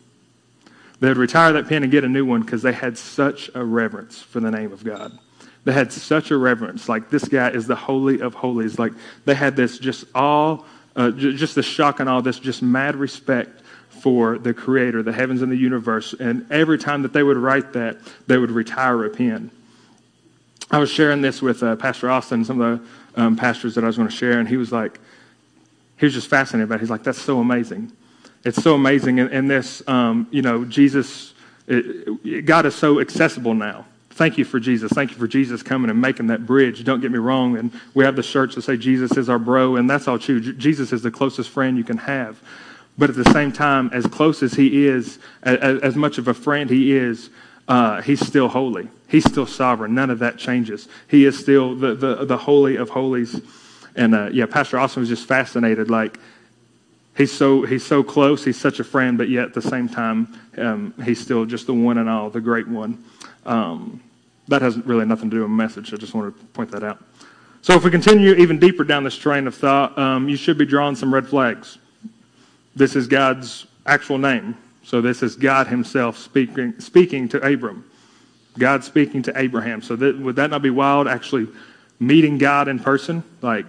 They 1.00 1.10
would 1.10 1.18
retire 1.18 1.54
that 1.54 1.68
pen 1.68 1.84
and 1.84 1.92
get 1.92 2.04
a 2.04 2.10
new 2.10 2.26
one 2.26 2.42
because 2.42 2.62
they 2.62 2.72
had 2.72 2.98
such 2.98 3.50
a 3.54 3.64
reverence 3.64 4.22
for 4.22 4.40
the 4.40 4.52
name 4.52 4.72
of 4.72 4.84
God. 4.84 5.18
They 5.66 5.74
had 5.74 5.92
such 5.92 6.32
a 6.32 6.38
reverence. 6.38 6.90
Like, 6.90 7.10
this 7.10 7.26
guy 7.26 7.50
is 7.50 7.68
the 7.68 7.76
Holy 7.76 8.22
of 8.22 8.34
Holies. 8.34 8.80
Like, 8.80 8.94
they 9.26 9.34
had 9.34 9.56
this 9.56 9.78
just 9.78 10.06
all, 10.14 10.66
uh, 10.96 11.12
just 11.12 11.56
the 11.56 11.64
shock 11.64 12.00
and 12.00 12.10
all 12.10 12.22
this, 12.22 12.40
just 12.40 12.62
mad 12.62 12.96
respect 12.96 13.62
for 13.90 14.38
the 14.38 14.54
Creator, 14.54 15.04
the 15.04 15.14
heavens 15.14 15.42
and 15.42 15.52
the 15.52 15.58
universe. 15.58 16.14
And 16.14 16.46
every 16.52 16.78
time 16.78 17.04
that 17.04 17.14
they 17.14 17.24
would 17.24 17.38
write 17.38 17.74
that, 17.74 17.98
they 18.28 18.38
would 18.38 18.52
retire 18.52 19.06
a 19.06 19.10
pen. 19.10 19.52
I 20.70 20.80
was 20.80 20.90
sharing 20.90 21.22
this 21.22 21.42
with 21.42 21.64
uh, 21.64 21.76
Pastor 21.78 22.10
Austin, 22.10 22.44
some 22.44 22.60
of 22.60 22.80
the 23.14 23.22
um, 23.22 23.36
pastors 23.36 23.76
that 23.76 23.84
I 23.84 23.88
was 23.88 23.96
going 23.96 24.10
to 24.10 24.16
share, 24.16 24.40
and 24.40 24.50
he 24.50 24.58
was 24.58 24.72
like, 24.72 25.00
he 25.98 26.06
was 26.06 26.14
just 26.14 26.28
fascinated 26.28 26.68
by 26.68 26.76
it. 26.76 26.82
He's 26.82 26.90
like, 26.90 27.04
that's 27.04 27.22
so 27.22 27.40
amazing. 27.40 27.92
It's 28.46 28.62
so 28.62 28.76
amazing. 28.76 29.20
And, 29.20 29.50
this, 29.50 29.82
um, 29.88 30.28
you 30.32 30.42
know, 30.42 30.66
Jesus, 30.66 31.34
it, 31.68 32.46
God 32.46 32.66
is 32.66 32.76
so 32.76 33.00
accessible 33.00 33.54
now. 33.54 33.86
Thank 34.12 34.38
you 34.38 34.46
for 34.46 34.60
Jesus. 34.60 34.92
Thank 34.92 35.12
you 35.12 35.18
for 35.18 35.28
Jesus 35.28 35.64
coming 35.64 35.90
and 35.90 36.00
making 36.00 36.28
that 36.28 36.46
bridge. 36.46 36.84
Don't 36.84 37.02
get 37.02 37.12
me 37.12 37.18
wrong. 37.18 37.58
And 37.58 37.72
we 37.94 38.04
have 38.04 38.16
the 38.16 38.24
shirts 38.24 38.56
that 38.56 38.62
say 38.62 38.78
Jesus 38.78 39.18
is 39.18 39.28
our 39.28 39.40
bro, 39.40 39.78
and 39.78 39.90
that's 39.90 40.08
all 40.08 40.20
true. 40.20 40.40
Jesus 40.40 40.94
is 40.94 41.02
the 41.02 41.10
closest 41.10 41.50
friend 41.50 41.78
you 41.78 41.84
can 41.84 41.98
have. 41.98 42.40
But 42.96 43.10
at 43.10 43.16
the 43.16 43.26
same 43.32 43.52
time, 43.52 43.90
as 43.92 44.06
close 44.06 44.44
as 44.44 44.54
he 44.54 44.86
is, 44.86 45.18
as, 45.42 45.82
as 45.82 45.96
much 45.96 46.20
of 46.20 46.28
a 46.28 46.34
friend 46.34 46.70
he 46.70 46.96
is, 46.96 47.32
uh, 47.68 48.02
he's 48.02 48.20
still 48.20 48.50
holy. 48.50 48.88
He's 49.08 49.26
still 49.26 49.48
sovereign. 49.48 49.96
None 49.96 50.12
of 50.12 50.20
that 50.20 50.38
changes. 50.38 50.88
He 51.08 51.26
is 51.26 51.40
still 51.40 51.76
the, 51.76 51.96
the, 51.96 52.26
the 52.26 52.38
holy 52.38 52.76
of 52.76 52.90
holies. 52.90 53.42
And 53.96 54.14
uh, 54.14 54.30
yeah, 54.32 54.46
Pastor 54.46 54.78
Austin 54.78 55.00
was 55.00 55.10
just 55.10 55.26
fascinated. 55.26 55.90
Like, 55.90 56.20
he's 57.16 57.32
so, 57.32 57.64
he's 57.64 57.86
so 57.86 58.04
close. 58.04 58.44
He's 58.44 58.60
such 58.60 58.80
a 58.80 58.84
friend, 58.84 59.18
but 59.18 59.30
yet 59.30 59.46
at 59.46 59.54
the 59.54 59.62
same 59.62 59.88
time, 59.90 60.40
um, 60.58 60.94
he's 61.04 61.20
still 61.20 61.46
just 61.46 61.68
the 61.68 61.74
one 61.74 61.98
and 61.98 62.10
all, 62.10 62.30
the 62.30 62.42
great 62.42 62.68
one. 62.68 63.04
Um, 63.46 64.02
that 64.48 64.62
has 64.62 64.78
really 64.80 65.06
nothing 65.06 65.30
to 65.30 65.38
do 65.38 65.42
with 65.42 65.50
the 65.50 65.56
message. 65.56 65.94
I 65.94 65.98
just 65.98 66.14
wanted 66.14 66.38
to 66.38 66.46
point 66.48 66.72
that 66.72 66.84
out. 66.84 67.04
So 67.62 67.74
if 67.76 67.84
we 67.84 67.92
continue 67.92 68.34
even 68.34 68.60
deeper 68.60 68.84
down 68.84 69.06
this 69.06 69.16
train 69.16 69.48
of 69.48 69.56
thought, 69.56 69.98
um, 69.98 70.28
you 70.28 70.36
should 70.36 70.58
be 70.58 70.66
drawing 70.66 70.96
some 70.96 71.14
red 71.14 71.28
flags. 71.28 71.78
This 72.76 72.96
is 72.96 73.08
God's 73.08 73.68
actual 73.86 74.18
name. 74.18 74.58
So 74.84 75.00
this 75.00 75.24
is 75.24 75.38
God 75.38 75.68
Himself 75.68 76.18
speaking, 76.18 76.78
speaking 76.80 77.30
to 77.30 77.38
Abram. 77.38 77.86
God 78.60 78.84
speaking 78.84 79.24
to 79.24 79.40
Abraham. 79.40 79.82
So 79.82 79.96
that, 79.96 80.20
would 80.20 80.36
that 80.36 80.50
not 80.50 80.62
be 80.62 80.70
wild, 80.70 81.08
actually 81.08 81.48
meeting 82.00 82.38
God 82.38 82.68
in 82.68 82.80
person? 82.80 83.24
Like 83.42 83.66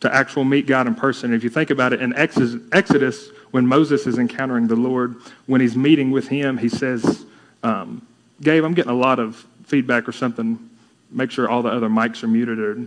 to 0.00 0.14
actual 0.14 0.44
meet 0.44 0.66
God 0.66 0.86
in 0.86 0.94
person. 0.94 1.32
If 1.32 1.42
you 1.42 1.50
think 1.50 1.70
about 1.70 1.92
it, 1.92 2.00
in 2.00 2.14
Exodus, 2.14 3.30
when 3.50 3.66
Moses 3.66 4.06
is 4.06 4.18
encountering 4.18 4.68
the 4.68 4.76
Lord, 4.76 5.16
when 5.46 5.60
he's 5.60 5.76
meeting 5.76 6.10
with 6.10 6.28
him, 6.28 6.58
he 6.58 6.68
says, 6.68 7.24
um, 7.62 8.06
Gabe, 8.40 8.64
I'm 8.64 8.74
getting 8.74 8.92
a 8.92 8.96
lot 8.96 9.18
of 9.18 9.44
feedback 9.64 10.08
or 10.08 10.12
something. 10.12 10.70
Make 11.10 11.30
sure 11.30 11.48
all 11.48 11.62
the 11.62 11.70
other 11.70 11.88
mics 11.88 12.22
are 12.22 12.28
muted 12.28 12.58
or 12.58 12.86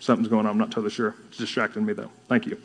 something's 0.00 0.28
going 0.28 0.46
on. 0.46 0.52
I'm 0.52 0.58
not 0.58 0.70
totally 0.70 0.90
sure. 0.90 1.14
It's 1.28 1.38
distracting 1.38 1.84
me, 1.84 1.92
though. 1.92 2.10
Thank 2.28 2.46
you. 2.46 2.60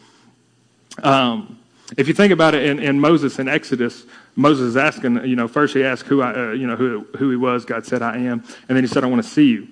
Um, 1.02 1.60
if 1.98 2.08
you 2.08 2.14
think 2.14 2.32
about 2.32 2.56
it 2.56 2.64
in, 2.64 2.80
in 2.80 3.00
Moses 3.00 3.40
in 3.40 3.48
Exodus, 3.48 4.06
Moses 4.36 4.70
is 4.70 4.78
asking, 4.78 5.26
you 5.26 5.36
know, 5.36 5.48
first 5.48 5.76
he 5.76 5.84
asked 5.84 6.06
who 6.06 6.22
I, 6.22 6.34
uh, 6.34 6.52
you 6.52 6.66
know, 6.66 6.76
who, 6.76 7.06
who 7.18 7.30
he 7.30 7.36
was. 7.36 7.66
God 7.66 7.86
said, 7.86 8.02
I 8.02 8.18
am. 8.18 8.44
And 8.68 8.76
then 8.76 8.84
he 8.84 8.88
said, 8.88 9.04
I 9.04 9.08
want 9.08 9.22
to 9.24 9.30
see 9.30 9.50
you. 9.50 9.68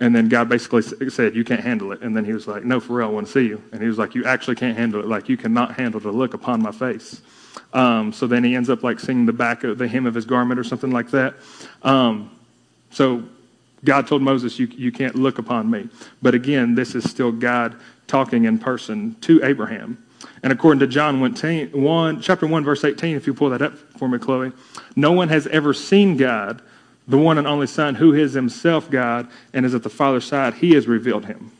And 0.00 0.16
then 0.16 0.28
God 0.28 0.48
basically 0.48 0.82
said, 1.10 1.36
you 1.36 1.44
can't 1.44 1.60
handle 1.60 1.92
it. 1.92 2.00
And 2.00 2.16
then 2.16 2.24
he 2.24 2.32
was 2.32 2.48
like, 2.48 2.64
no, 2.64 2.80
for 2.80 2.94
real, 2.94 3.08
I 3.08 3.10
want 3.10 3.26
to 3.26 3.32
see 3.32 3.46
you. 3.46 3.62
And 3.70 3.82
he 3.82 3.86
was 3.86 3.98
like, 3.98 4.14
you 4.14 4.24
actually 4.24 4.56
can't 4.56 4.76
handle 4.76 5.00
it. 5.00 5.06
Like, 5.06 5.28
you 5.28 5.36
cannot 5.36 5.74
handle 5.74 6.00
to 6.00 6.10
look 6.10 6.32
upon 6.32 6.62
my 6.62 6.72
face. 6.72 7.20
Um, 7.74 8.12
so 8.12 8.26
then 8.26 8.42
he 8.42 8.54
ends 8.54 8.70
up 8.70 8.82
like 8.82 8.98
singing 8.98 9.26
the 9.26 9.32
back 9.32 9.62
of 9.62 9.76
the 9.76 9.86
hem 9.86 10.06
of 10.06 10.14
his 10.14 10.24
garment 10.24 10.58
or 10.58 10.64
something 10.64 10.90
like 10.90 11.10
that. 11.10 11.34
Um, 11.82 12.30
so 12.90 13.22
God 13.84 14.06
told 14.06 14.22
Moses, 14.22 14.58
you, 14.58 14.66
you 14.68 14.90
can't 14.90 15.14
look 15.14 15.38
upon 15.38 15.70
me. 15.70 15.88
But 16.22 16.34
again, 16.34 16.74
this 16.74 16.94
is 16.94 17.08
still 17.08 17.30
God 17.30 17.76
talking 18.06 18.44
in 18.44 18.58
person 18.58 19.16
to 19.22 19.44
Abraham. 19.44 20.04
And 20.42 20.52
according 20.52 20.80
to 20.80 20.86
John 20.86 21.20
1, 21.20 22.20
chapter 22.20 22.46
1, 22.46 22.64
verse 22.64 22.84
18, 22.84 23.16
if 23.16 23.26
you 23.26 23.34
pull 23.34 23.50
that 23.50 23.62
up 23.62 23.76
for 23.98 24.08
me, 24.08 24.18
Chloe, 24.18 24.52
no 24.96 25.12
one 25.12 25.28
has 25.28 25.46
ever 25.48 25.72
seen 25.72 26.16
God, 26.16 26.62
the 27.10 27.18
one 27.18 27.38
and 27.38 27.46
only 27.46 27.66
Son, 27.66 27.96
who 27.96 28.14
is 28.14 28.34
himself 28.34 28.88
God 28.88 29.28
and 29.52 29.66
is 29.66 29.74
at 29.74 29.82
the 29.82 29.90
Father's 29.90 30.24
side. 30.24 30.54
He 30.54 30.74
has 30.74 30.86
revealed 30.86 31.26
him. 31.26 31.50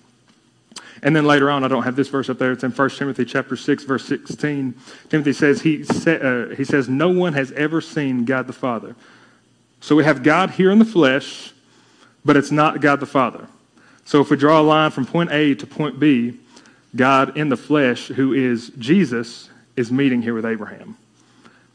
And 1.03 1.17
then 1.17 1.25
later 1.25 1.51
on, 1.51 1.65
I 1.65 1.69
don't 1.69 1.83
have 1.83 1.97
this 1.97 2.09
verse 2.09 2.29
up 2.29 2.39
there. 2.39 2.53
It's 2.53 2.63
in 2.63 2.71
1 2.71 2.91
Timothy 2.91 3.25
chapter 3.25 3.57
6, 3.57 3.85
verse 3.85 4.05
16. 4.05 4.75
Timothy 5.09 5.33
says, 5.33 5.63
he, 5.63 5.83
sa- 5.83 6.11
uh, 6.11 6.55
he 6.55 6.63
says, 6.63 6.89
no 6.89 7.09
one 7.09 7.33
has 7.33 7.53
ever 7.53 7.81
seen 7.81 8.25
God 8.25 8.47
the 8.47 8.53
Father. 8.53 8.95
So 9.81 9.97
we 9.97 10.05
have 10.05 10.23
God 10.23 10.51
here 10.51 10.71
in 10.71 10.79
the 10.79 10.85
flesh, 10.85 11.53
but 12.25 12.37
it's 12.37 12.51
not 12.51 12.81
God 12.81 13.01
the 13.01 13.07
Father. 13.07 13.49
So 14.05 14.21
if 14.21 14.31
we 14.31 14.37
draw 14.37 14.61
a 14.61 14.63
line 14.63 14.91
from 14.91 15.07
point 15.07 15.33
A 15.33 15.55
to 15.55 15.67
point 15.67 15.99
B, 15.99 16.39
God 16.95 17.37
in 17.37 17.49
the 17.49 17.57
flesh, 17.57 18.09
who 18.09 18.33
is 18.33 18.71
Jesus, 18.79 19.49
is 19.77 19.91
meeting 19.91 20.23
here 20.23 20.35
with 20.35 20.45
Abraham. 20.45 20.97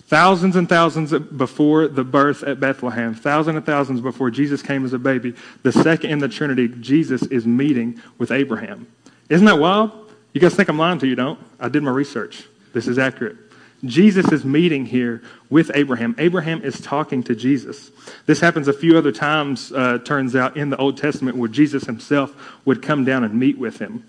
Thousands 0.07 0.55
and 0.55 0.69
thousands 0.69 1.11
before 1.11 1.87
the 1.87 2.03
birth 2.03 2.43
at 2.43 2.59
Bethlehem, 2.59 3.15
thousands 3.15 3.57
and 3.57 3.65
thousands 3.65 4.01
before 4.01 4.29
Jesus 4.29 4.61
came 4.61 4.85
as 4.85 4.93
a 4.93 4.99
baby, 4.99 5.33
the 5.63 5.71
second 5.71 6.11
in 6.11 6.19
the 6.19 6.29
Trinity, 6.29 6.67
Jesus 6.67 7.23
is 7.23 7.47
meeting 7.47 7.99
with 8.19 8.31
Abraham. 8.31 8.87
Isn't 9.29 9.45
that 9.47 9.57
wild? 9.57 9.91
You 10.33 10.41
guys 10.41 10.53
think 10.53 10.69
I'm 10.69 10.77
lying 10.77 10.99
to 10.99 11.07
you, 11.07 11.15
don't? 11.15 11.39
I 11.59 11.69
did 11.69 11.81
my 11.81 11.91
research. 11.91 12.43
This 12.73 12.87
is 12.87 12.99
accurate. 12.99 13.37
Jesus 13.83 14.31
is 14.31 14.45
meeting 14.45 14.85
here 14.85 15.21
with 15.49 15.71
Abraham. 15.73 16.15
Abraham 16.17 16.63
is 16.63 16.79
talking 16.79 17.23
to 17.23 17.35
Jesus. 17.35 17.91
This 18.25 18.39
happens 18.39 18.67
a 18.67 18.73
few 18.73 18.97
other 18.97 19.11
times, 19.11 19.71
uh, 19.71 19.99
turns 19.99 20.35
out, 20.35 20.55
in 20.55 20.69
the 20.69 20.77
Old 20.77 20.97
Testament 20.97 21.37
where 21.37 21.49
Jesus 21.49 21.85
himself 21.85 22.35
would 22.63 22.81
come 22.81 23.05
down 23.05 23.23
and 23.23 23.39
meet 23.39 23.57
with 23.57 23.79
him. 23.79 24.07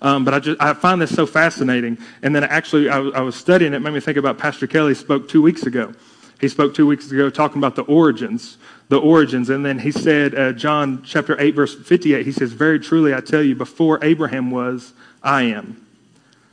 Um, 0.00 0.24
but 0.24 0.34
I, 0.34 0.38
just, 0.40 0.60
I 0.60 0.74
find 0.74 1.00
this 1.00 1.14
so 1.14 1.26
fascinating. 1.26 1.98
And 2.22 2.34
then 2.34 2.44
actually, 2.44 2.88
I, 2.88 2.98
I 2.98 3.20
was 3.20 3.36
studying 3.36 3.74
it, 3.74 3.80
made 3.80 3.92
me 3.92 4.00
think 4.00 4.16
about 4.16 4.38
Pastor 4.38 4.66
Kelly 4.66 4.94
spoke 4.94 5.28
two 5.28 5.42
weeks 5.42 5.64
ago. 5.64 5.92
He 6.40 6.48
spoke 6.48 6.74
two 6.74 6.86
weeks 6.86 7.10
ago 7.10 7.30
talking 7.30 7.58
about 7.58 7.76
the 7.76 7.82
origins, 7.82 8.58
the 8.88 8.98
origins. 8.98 9.48
And 9.48 9.64
then 9.64 9.78
he 9.78 9.92
said, 9.92 10.34
uh, 10.34 10.52
John 10.52 11.02
chapter 11.04 11.40
8, 11.40 11.54
verse 11.54 11.74
58, 11.74 12.26
he 12.26 12.32
says, 12.32 12.52
Very 12.52 12.80
truly 12.80 13.14
I 13.14 13.20
tell 13.20 13.42
you, 13.42 13.54
before 13.54 14.04
Abraham 14.04 14.50
was, 14.50 14.92
I 15.22 15.42
am. 15.42 15.86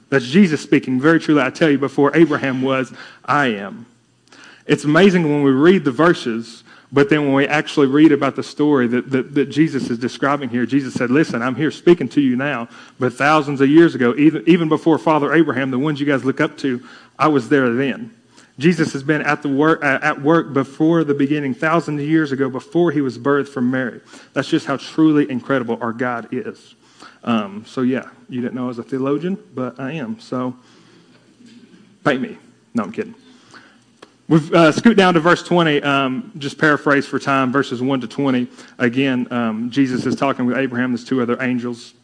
That's 0.10 0.26
Jesus 0.26 0.62
speaking. 0.62 1.00
Very 1.00 1.20
truly 1.20 1.42
I 1.42 1.50
tell 1.50 1.70
you, 1.70 1.80
before 1.80 2.16
Abraham 2.16 2.62
was, 2.62 2.94
I 3.26 3.48
am. 3.48 3.88
It's 4.68 4.84
amazing 4.84 5.24
when 5.24 5.42
we 5.42 5.52
read 5.52 5.86
the 5.86 5.92
verses 5.92 6.64
But 6.92 7.10
then 7.10 7.26
when 7.26 7.34
we 7.34 7.48
actually 7.48 7.88
read 7.88 8.12
about 8.12 8.36
the 8.36 8.42
story 8.42 8.88
that, 8.88 9.12
that, 9.12 9.36
that, 9.36 9.46
Jesus 9.46 9.92
is 9.92 10.00
describing 10.00 10.50
here, 10.50 10.66
Jesus 10.66 10.96
said, 10.96 11.12
Listen, 11.12 11.42
I'm 11.42 11.56
here 11.56 11.70
speaking 11.70 12.10
to 12.10 12.22
you 12.22 12.36
now, 12.36 12.68
but 12.98 13.14
thousands 13.14 13.62
of 13.62 13.70
years 13.70 13.94
ago, 13.94 14.16
even, 14.18 14.44
even 14.48 14.70
before 14.70 14.98
Father 14.98 15.34
Abraham, 15.34 15.70
the 15.70 15.78
ones 15.78 16.00
you 16.00 16.08
guys 16.08 16.26
look 16.26 16.42
up 16.42 16.58
to, 16.60 16.84
I 17.18 17.28
was 17.28 17.50
there 17.50 17.74
then. 17.74 18.16
Jesus 18.58 18.92
has 18.92 19.04
been 19.04 19.22
at, 19.22 19.42
the 19.42 19.50
work, 19.50 19.84
uh, 19.84 20.00
at 20.02 20.22
work 20.22 20.52
before 20.52 21.04
the 21.04 21.14
beginning, 21.14 21.54
thousands 21.54 22.02
of 22.02 22.08
years 22.08 22.32
ago, 22.32 22.50
before 22.50 22.92
he 22.92 23.02
was 23.02 23.18
birthed 23.18 23.50
from 23.50 23.72
Mary. 23.72 24.02
That's 24.34 24.50
just 24.50 24.66
how 24.66 24.76
truly 24.78 25.30
incredible 25.30 25.78
our 25.82 25.94
God 25.94 26.28
is. 26.32 26.76
Um, 27.24 27.64
so, 27.66 27.82
yeah, 27.82 28.10
you 28.28 28.42
didn't 28.42 28.56
know 28.56 28.66
I 28.66 28.68
was 28.68 28.80
a 28.80 28.84
theologian, 28.84 29.38
but 29.54 29.80
I 29.80 29.94
am. 29.94 30.20
So, 30.20 30.58
pay 32.04 32.18
me. 32.18 32.38
No, 32.74 32.84
I'm 32.84 32.92
kidding. 32.92 33.16
We've 34.30 34.54
uh, 34.54 34.72
scoot 34.72 34.96
down 34.96 35.16
to 35.16 35.20
verse 35.20 35.42
20, 35.42 35.82
um, 35.82 36.32
just 36.38 36.60
paraphrase 36.60 37.08
for 37.08 37.18
time, 37.18 37.52
verses 37.52 37.82
1 37.82 38.02
to 38.02 38.08
20. 38.08 38.48
Again, 38.78 39.28
um, 39.32 39.72
Jesus 39.72 40.06
is 40.06 40.16
talking 40.16 40.46
with 40.46 40.56
Abraham, 40.56 40.92
there's 40.92 41.04
two 41.04 41.20
other 41.20 41.42
angels. 41.42 41.96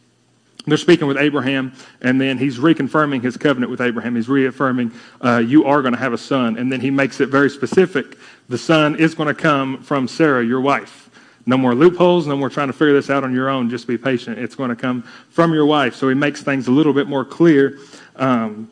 They're 0.66 0.76
speaking 0.76 1.06
with 1.06 1.18
Abraham, 1.18 1.72
and 2.00 2.20
then 2.20 2.36
he's 2.36 2.58
reconfirming 2.58 3.22
his 3.22 3.36
covenant 3.36 3.70
with 3.70 3.80
Abraham. 3.80 4.16
He's 4.16 4.28
reaffirming, 4.28 4.90
uh, 5.24 5.38
you 5.38 5.66
are 5.66 5.82
going 5.82 5.94
to 5.94 6.00
have 6.00 6.12
a 6.12 6.18
son. 6.18 6.58
And 6.58 6.72
then 6.72 6.80
he 6.80 6.90
makes 6.90 7.20
it 7.20 7.28
very 7.28 7.48
specific. 7.48 8.18
The 8.48 8.58
son 8.58 8.96
is 8.96 9.14
going 9.14 9.28
to 9.28 9.40
come 9.40 9.80
from 9.80 10.08
Sarah, 10.08 10.44
your 10.44 10.60
wife. 10.60 11.08
No 11.46 11.56
more 11.56 11.76
loopholes, 11.76 12.26
no 12.26 12.36
more 12.36 12.50
trying 12.50 12.66
to 12.66 12.72
figure 12.72 12.92
this 12.92 13.08
out 13.08 13.22
on 13.22 13.32
your 13.32 13.48
own. 13.48 13.70
Just 13.70 13.86
be 13.86 13.96
patient. 13.96 14.40
It's 14.40 14.56
going 14.56 14.70
to 14.70 14.74
come 14.74 15.02
from 15.30 15.54
your 15.54 15.66
wife. 15.66 15.94
So 15.94 16.08
he 16.08 16.16
makes 16.16 16.42
things 16.42 16.66
a 16.66 16.72
little 16.72 16.92
bit 16.92 17.06
more 17.06 17.24
clear 17.24 17.78
um, 18.16 18.68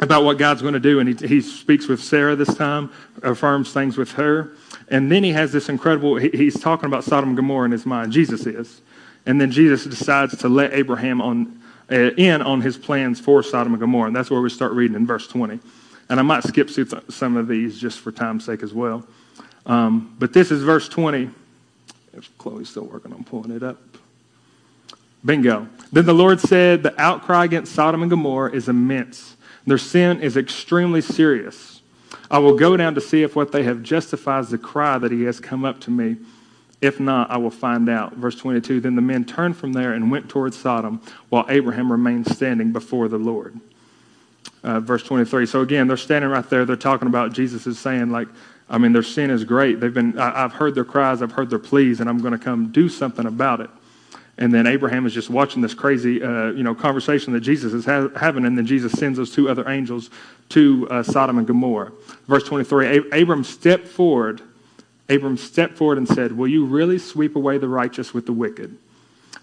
about 0.00 0.24
what 0.24 0.38
God's 0.38 0.62
going 0.62 0.74
to 0.74 0.80
do. 0.80 1.00
And 1.00 1.20
he, 1.20 1.26
he 1.26 1.40
speaks 1.40 1.88
with 1.88 2.02
Sarah 2.02 2.36
this 2.36 2.54
time, 2.54 2.90
affirms 3.22 3.72
things 3.72 3.96
with 3.96 4.12
her. 4.12 4.52
And 4.88 5.10
then 5.10 5.24
he 5.24 5.32
has 5.32 5.52
this 5.52 5.68
incredible, 5.68 6.16
he, 6.16 6.30
he's 6.30 6.58
talking 6.58 6.86
about 6.86 7.04
Sodom 7.04 7.30
and 7.30 7.36
Gomorrah 7.36 7.66
in 7.66 7.72
his 7.72 7.86
mind. 7.86 8.12
Jesus 8.12 8.46
is. 8.46 8.80
And 9.26 9.40
then 9.40 9.50
Jesus 9.50 9.84
decides 9.84 10.36
to 10.38 10.48
let 10.48 10.74
Abraham 10.74 11.22
on, 11.22 11.62
uh, 11.90 12.10
in 12.16 12.42
on 12.42 12.60
his 12.60 12.76
plans 12.76 13.20
for 13.20 13.42
Sodom 13.42 13.72
and 13.72 13.80
Gomorrah. 13.80 14.08
And 14.08 14.16
that's 14.16 14.30
where 14.30 14.40
we 14.40 14.50
start 14.50 14.72
reading 14.72 14.96
in 14.96 15.06
verse 15.06 15.26
20. 15.26 15.60
And 16.10 16.20
I 16.20 16.22
might 16.22 16.44
skip 16.44 16.68
through 16.68 16.88
some 17.08 17.36
of 17.36 17.48
these 17.48 17.78
just 17.78 18.00
for 18.00 18.12
time's 18.12 18.44
sake 18.44 18.62
as 18.62 18.74
well. 18.74 19.06
Um, 19.64 20.14
but 20.18 20.32
this 20.32 20.50
is 20.50 20.62
verse 20.62 20.88
20. 20.88 21.30
If 22.12 22.36
Chloe's 22.38 22.68
still 22.68 22.84
working 22.84 23.12
on 23.12 23.24
pulling 23.24 23.50
it 23.50 23.62
up. 23.62 23.78
Bingo. 25.24 25.68
Then 25.90 26.04
the 26.04 26.12
Lord 26.12 26.38
said, 26.38 26.82
The 26.82 27.00
outcry 27.00 27.44
against 27.44 27.72
Sodom 27.72 28.02
and 28.02 28.10
Gomorrah 28.10 28.52
is 28.52 28.68
immense. 28.68 29.33
Their 29.66 29.78
sin 29.78 30.20
is 30.20 30.36
extremely 30.36 31.00
serious. 31.00 31.80
I 32.30 32.38
will 32.38 32.56
go 32.56 32.76
down 32.76 32.94
to 32.94 33.00
see 33.00 33.22
if 33.22 33.36
what 33.36 33.52
they 33.52 33.62
have 33.64 33.82
justifies 33.82 34.50
the 34.50 34.58
cry 34.58 34.98
that 34.98 35.12
he 35.12 35.22
has 35.22 35.40
come 35.40 35.64
up 35.64 35.80
to 35.82 35.90
me. 35.90 36.16
If 36.80 37.00
not, 37.00 37.30
I 37.30 37.38
will 37.38 37.50
find 37.50 37.88
out. 37.88 38.14
Verse 38.14 38.36
22 38.36 38.80
Then 38.80 38.94
the 38.94 39.02
men 39.02 39.24
turned 39.24 39.56
from 39.56 39.72
there 39.72 39.92
and 39.92 40.10
went 40.10 40.28
towards 40.28 40.58
Sodom, 40.58 41.00
while 41.28 41.46
Abraham 41.48 41.90
remained 41.90 42.26
standing 42.30 42.72
before 42.72 43.08
the 43.08 43.18
Lord. 43.18 43.58
Uh, 44.62 44.80
verse 44.80 45.02
23. 45.02 45.46
So 45.46 45.60
again, 45.60 45.88
they're 45.88 45.96
standing 45.96 46.30
right 46.30 46.48
there. 46.48 46.64
They're 46.64 46.76
talking 46.76 47.08
about 47.08 47.32
Jesus 47.32 47.66
is 47.66 47.78
saying, 47.78 48.10
like, 48.10 48.28
I 48.68 48.78
mean, 48.78 48.92
their 48.92 49.02
sin 49.02 49.30
is 49.30 49.44
great. 49.44 49.80
They've 49.80 49.92
been, 49.92 50.18
I, 50.18 50.40
have 50.40 50.54
heard 50.54 50.74
their 50.74 50.84
cries, 50.84 51.22
I've 51.22 51.32
heard 51.32 51.50
their 51.50 51.58
pleas, 51.58 52.00
and 52.00 52.08
I'm 52.08 52.18
going 52.18 52.32
to 52.32 52.38
come 52.38 52.72
do 52.72 52.88
something 52.88 53.26
about 53.26 53.60
it. 53.60 53.70
And 54.36 54.52
then 54.52 54.66
Abraham 54.66 55.06
is 55.06 55.14
just 55.14 55.30
watching 55.30 55.62
this 55.62 55.74
crazy, 55.74 56.22
uh, 56.22 56.46
you 56.46 56.64
know, 56.64 56.74
conversation 56.74 57.32
that 57.34 57.40
Jesus 57.40 57.72
is 57.72 57.84
ha- 57.84 58.08
having, 58.16 58.44
and 58.44 58.58
then 58.58 58.66
Jesus 58.66 58.92
sends 58.92 59.16
those 59.16 59.32
two 59.32 59.48
other 59.48 59.68
angels 59.68 60.10
to 60.50 60.88
uh, 60.90 61.02
Sodom 61.02 61.38
and 61.38 61.46
Gomorrah. 61.46 61.92
Verse 62.26 62.42
23. 62.44 63.10
Abram 63.12 63.44
stepped 63.44 63.86
forward 63.86 64.42
Abram 65.08 65.36
stepped 65.36 65.76
forward 65.76 65.98
and 65.98 66.08
said, 66.08 66.32
Will 66.32 66.48
you 66.48 66.64
really 66.64 66.98
sweep 66.98 67.36
away 67.36 67.58
the 67.58 67.68
righteous 67.68 68.14
with 68.14 68.26
the 68.26 68.32
wicked? 68.32 68.76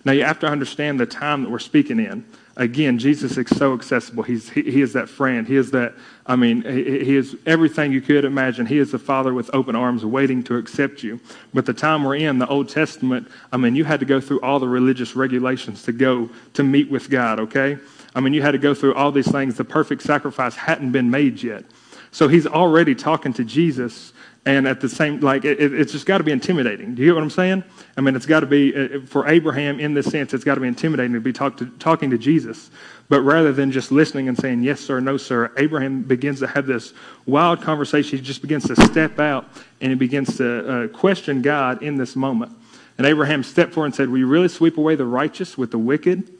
Now, 0.04 0.14
you 0.14 0.24
have 0.24 0.40
to 0.40 0.48
understand 0.48 1.00
the 1.00 1.06
time 1.06 1.44
that 1.44 1.52
we're 1.52 1.60
speaking 1.60 2.00
in. 2.00 2.26
Again, 2.58 3.00
Jesus 3.00 3.38
is 3.38 3.48
so 3.58 3.74
accessible. 3.74 4.24
He's, 4.24 4.50
he, 4.50 4.64
he 4.64 4.82
is 4.82 4.94
that 4.94 5.08
friend. 5.08 5.48
He 5.48 5.56
is 5.56 5.72
that, 5.72 5.94
I 6.26 6.36
mean, 6.36 6.64
he, 6.64 7.06
he 7.06 7.16
is 7.16 7.38
everything 7.46 7.94
you 7.94 8.02
could 8.02 8.26
imagine. 8.26 8.66
He 8.66 8.78
is 8.78 8.92
the 8.92 9.00
Father 9.00 9.34
with 9.34 9.50
open 9.54 9.76
arms 9.76 10.06
waiting 10.06 10.44
to 10.44 10.58
accept 10.58 11.02
you. 11.02 11.22
But 11.54 11.66
the 11.66 11.74
time 11.74 12.04
we're 12.04 12.16
in, 12.16 12.40
the 12.40 12.48
Old 12.48 12.68
Testament, 12.68 13.30
I 13.54 13.58
mean, 13.58 13.76
you 13.76 13.86
had 13.86 14.02
to 14.02 14.06
go 14.06 14.20
through 14.20 14.42
all 14.42 14.60
the 14.60 14.68
religious 14.68 15.16
regulations 15.16 15.84
to 15.84 15.94
go 15.94 16.30
to 16.54 16.64
meet 16.64 16.92
with 16.92 17.10
God, 17.10 17.40
okay? 17.40 17.78
I 18.14 18.20
mean, 18.20 18.34
you 18.34 18.42
had 18.42 18.52
to 18.52 18.58
go 18.58 18.74
through 18.74 18.96
all 18.96 19.14
these 19.14 19.32
things. 19.32 19.56
The 19.56 19.64
perfect 19.64 20.02
sacrifice 20.02 20.56
hadn't 20.56 20.92
been 20.92 21.10
made 21.10 21.42
yet. 21.42 21.64
So 22.12 22.28
he's 22.28 22.46
already 22.46 22.94
talking 22.94 23.32
to 23.34 23.46
Jesus 23.46 24.12
and 24.46 24.68
at 24.68 24.82
the 24.82 24.90
same 24.90 25.20
like 25.20 25.46
it, 25.46 25.60
it's 25.60 25.92
just 25.92 26.06
got 26.06 26.18
to 26.18 26.24
be 26.24 26.32
intimidating. 26.32 26.96
Do 26.96 27.02
you 27.02 27.10
get 27.10 27.16
what 27.16 27.24
i'm 27.24 27.30
saying? 27.30 27.64
I 27.96 28.02
mean 28.02 28.16
it's 28.16 28.26
got 28.26 28.40
to 28.40 28.46
be 28.46 28.76
uh, 28.76 29.06
for 29.06 29.28
abraham 29.28 29.80
in 29.80 29.94
this 29.94 30.08
sense 30.08 30.34
it's 30.34 30.44
got 30.44 30.56
to 30.56 30.62
be 30.62 30.68
intimidating 30.68 31.14
to 31.14 31.20
be 31.20 31.34
talk 31.34 31.58
to, 31.58 31.68
talking 31.78 32.10
to 32.10 32.18
jesus. 32.18 32.72
But 33.08 33.22
rather 33.22 33.52
than 33.52 33.72
just 33.72 33.92
listening 33.92 34.28
and 34.28 34.38
saying 34.38 34.64
yes 34.64 34.80
sir 34.80 35.00
no 35.00 35.18
sir 35.18 35.52
abraham 35.58 36.02
begins 36.02 36.40
to 36.40 36.48
have 36.48 36.66
this 36.66 36.94
wild 37.26 37.62
conversation. 37.62 38.18
He 38.18 38.24
just 38.24 38.42
begins 38.42 38.66
to 38.68 38.76
step 38.88 39.20
out 39.20 39.48
and 39.80 39.92
he 39.92 39.96
begins 39.96 40.38
to 40.38 40.86
uh, 40.86 40.88
question 40.88 41.42
god 41.42 41.84
in 41.84 41.98
this 41.98 42.16
moment. 42.16 42.54
And 42.98 43.06
abraham 43.06 43.44
stepped 43.44 43.74
forward 43.74 43.88
and 43.88 43.96
said 43.96 44.10
will 44.10 44.18
you 44.18 44.28
really 44.28 44.48
sweep 44.48 44.78
away 44.78 44.96
the 44.96 45.06
righteous 45.06 45.58
with 45.58 45.72
the 45.72 45.80
wicked 45.80 46.32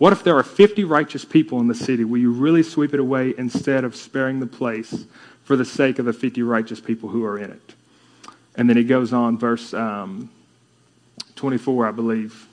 what 0.00 0.14
if 0.14 0.24
there 0.24 0.34
are 0.38 0.42
50 0.42 0.84
righteous 0.84 1.26
people 1.26 1.60
in 1.60 1.68
the 1.68 1.74
city 1.74 2.04
will 2.04 2.16
you 2.16 2.32
really 2.32 2.62
sweep 2.62 2.94
it 2.94 3.00
away 3.00 3.34
instead 3.36 3.84
of 3.84 3.94
sparing 3.94 4.40
the 4.40 4.46
place 4.46 5.04
for 5.44 5.56
the 5.56 5.64
sake 5.66 5.98
of 5.98 6.06
the 6.06 6.12
50 6.14 6.42
righteous 6.42 6.80
people 6.80 7.10
who 7.10 7.22
are 7.22 7.38
in 7.38 7.50
it. 7.50 7.74
And 8.56 8.66
then 8.66 8.78
he 8.78 8.84
goes 8.84 9.12
on, 9.12 9.36
verse 9.36 9.74
um, 9.74 10.30
24, 11.36 11.88
I 11.88 11.90
believe. 11.90 12.48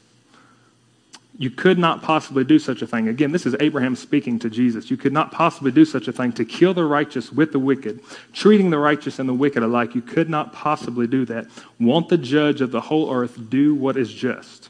You 1.38 1.50
could 1.50 1.80
not 1.80 2.02
possibly 2.02 2.44
do 2.44 2.60
such 2.60 2.82
a 2.82 2.88
thing. 2.88 3.08
Again, 3.08 3.32
this 3.32 3.46
is 3.46 3.56
Abraham 3.62 3.96
speaking 3.96 4.40
to 4.40 4.50
Jesus. 4.50 4.92
You 4.92 4.98
could 4.98 5.14
not 5.14 5.32
possibly 5.32 5.72
do 5.72 5.86
such 5.86 6.10
a 6.10 6.12
thing 6.12 6.34
to 6.34 6.44
kill 6.44 6.74
the 6.74 6.84
righteous 6.84 7.32
with 7.32 7.54
the 7.54 7.60
wicked, 7.60 8.02
treating 8.34 8.72
the 8.72 8.78
righteous 8.78 9.20
and 9.20 9.30
the 9.30 9.34
wicked 9.34 9.64
alike. 9.64 9.96
You 9.96 10.02
could 10.02 10.30
not 10.30 10.52
possibly 10.52 11.08
do 11.08 11.24
that. 11.28 11.46
Won't 11.80 12.10
the 12.10 12.18
judge 12.18 12.60
of 12.60 12.72
the 12.72 12.82
whole 12.82 13.10
earth 13.10 13.50
do 13.50 13.74
what 13.74 13.96
is 13.96 14.14
just? 14.14 14.68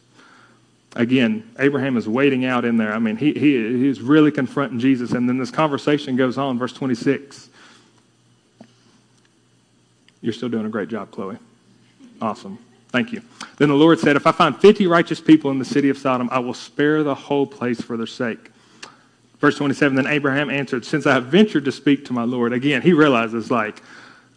Again, 0.95 1.49
Abraham 1.59 1.97
is 1.97 2.07
waiting 2.07 2.45
out 2.45 2.65
in 2.65 2.77
there. 2.77 2.93
I 2.93 2.99
mean, 2.99 3.17
he, 3.17 3.33
he, 3.33 3.85
he's 3.85 4.01
really 4.01 4.31
confronting 4.31 4.79
Jesus. 4.79 5.11
And 5.11 5.27
then 5.27 5.37
this 5.37 5.51
conversation 5.51 6.15
goes 6.15 6.37
on, 6.37 6.57
verse 6.57 6.73
26. 6.73 7.49
You're 10.21 10.33
still 10.33 10.49
doing 10.49 10.65
a 10.65 10.69
great 10.69 10.89
job, 10.89 11.11
Chloe. 11.11 11.37
Awesome. 12.21 12.57
Thank 12.89 13.11
you. 13.11 13.21
Then 13.57 13.69
the 13.69 13.75
Lord 13.75 13.99
said, 13.99 14.15
If 14.15 14.25
I 14.25 14.31
find 14.31 14.57
50 14.57 14.87
righteous 14.87 15.19
people 15.19 15.51
in 15.51 15.59
the 15.59 15.65
city 15.65 15.89
of 15.89 15.97
Sodom, 15.97 16.29
I 16.31 16.39
will 16.39 16.53
spare 16.53 17.03
the 17.03 17.15
whole 17.15 17.45
place 17.45 17.81
for 17.81 17.97
their 17.97 18.07
sake. 18.07 18.51
Verse 19.39 19.57
27 19.57 19.95
Then 19.95 20.07
Abraham 20.07 20.49
answered, 20.49 20.85
Since 20.85 21.05
I 21.05 21.13
have 21.13 21.25
ventured 21.25 21.65
to 21.65 21.71
speak 21.71 22.05
to 22.05 22.13
my 22.13 22.23
Lord, 22.23 22.53
again, 22.53 22.81
he 22.81 22.93
realizes, 22.93 23.51
like, 23.51 23.83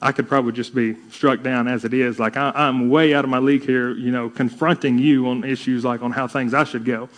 I 0.03 0.13
could 0.13 0.29
probably 0.29 0.53
just 0.53 0.75
be 0.75 0.97
struck 1.11 1.43
down 1.43 1.69
as 1.69 1.85
it 1.85 1.93
is. 1.93 2.19
Like, 2.19 2.37
I, 2.37 2.53
am 2.55 2.89
way 2.89 3.13
out 3.15 3.25
of 3.25 3.31
my 3.31 3.39
league 3.39 3.65
here, 3.65 3.91
you 3.91 4.11
know, 4.11 4.31
confronting 4.31 4.99
you 4.99 5.29
on 5.29 5.45
issues 5.45 5.85
like 5.85 6.03
on 6.03 6.13
how 6.13 6.27
things 6.27 6.55
I 6.55 6.65
should 6.65 6.85
go. 6.85 7.09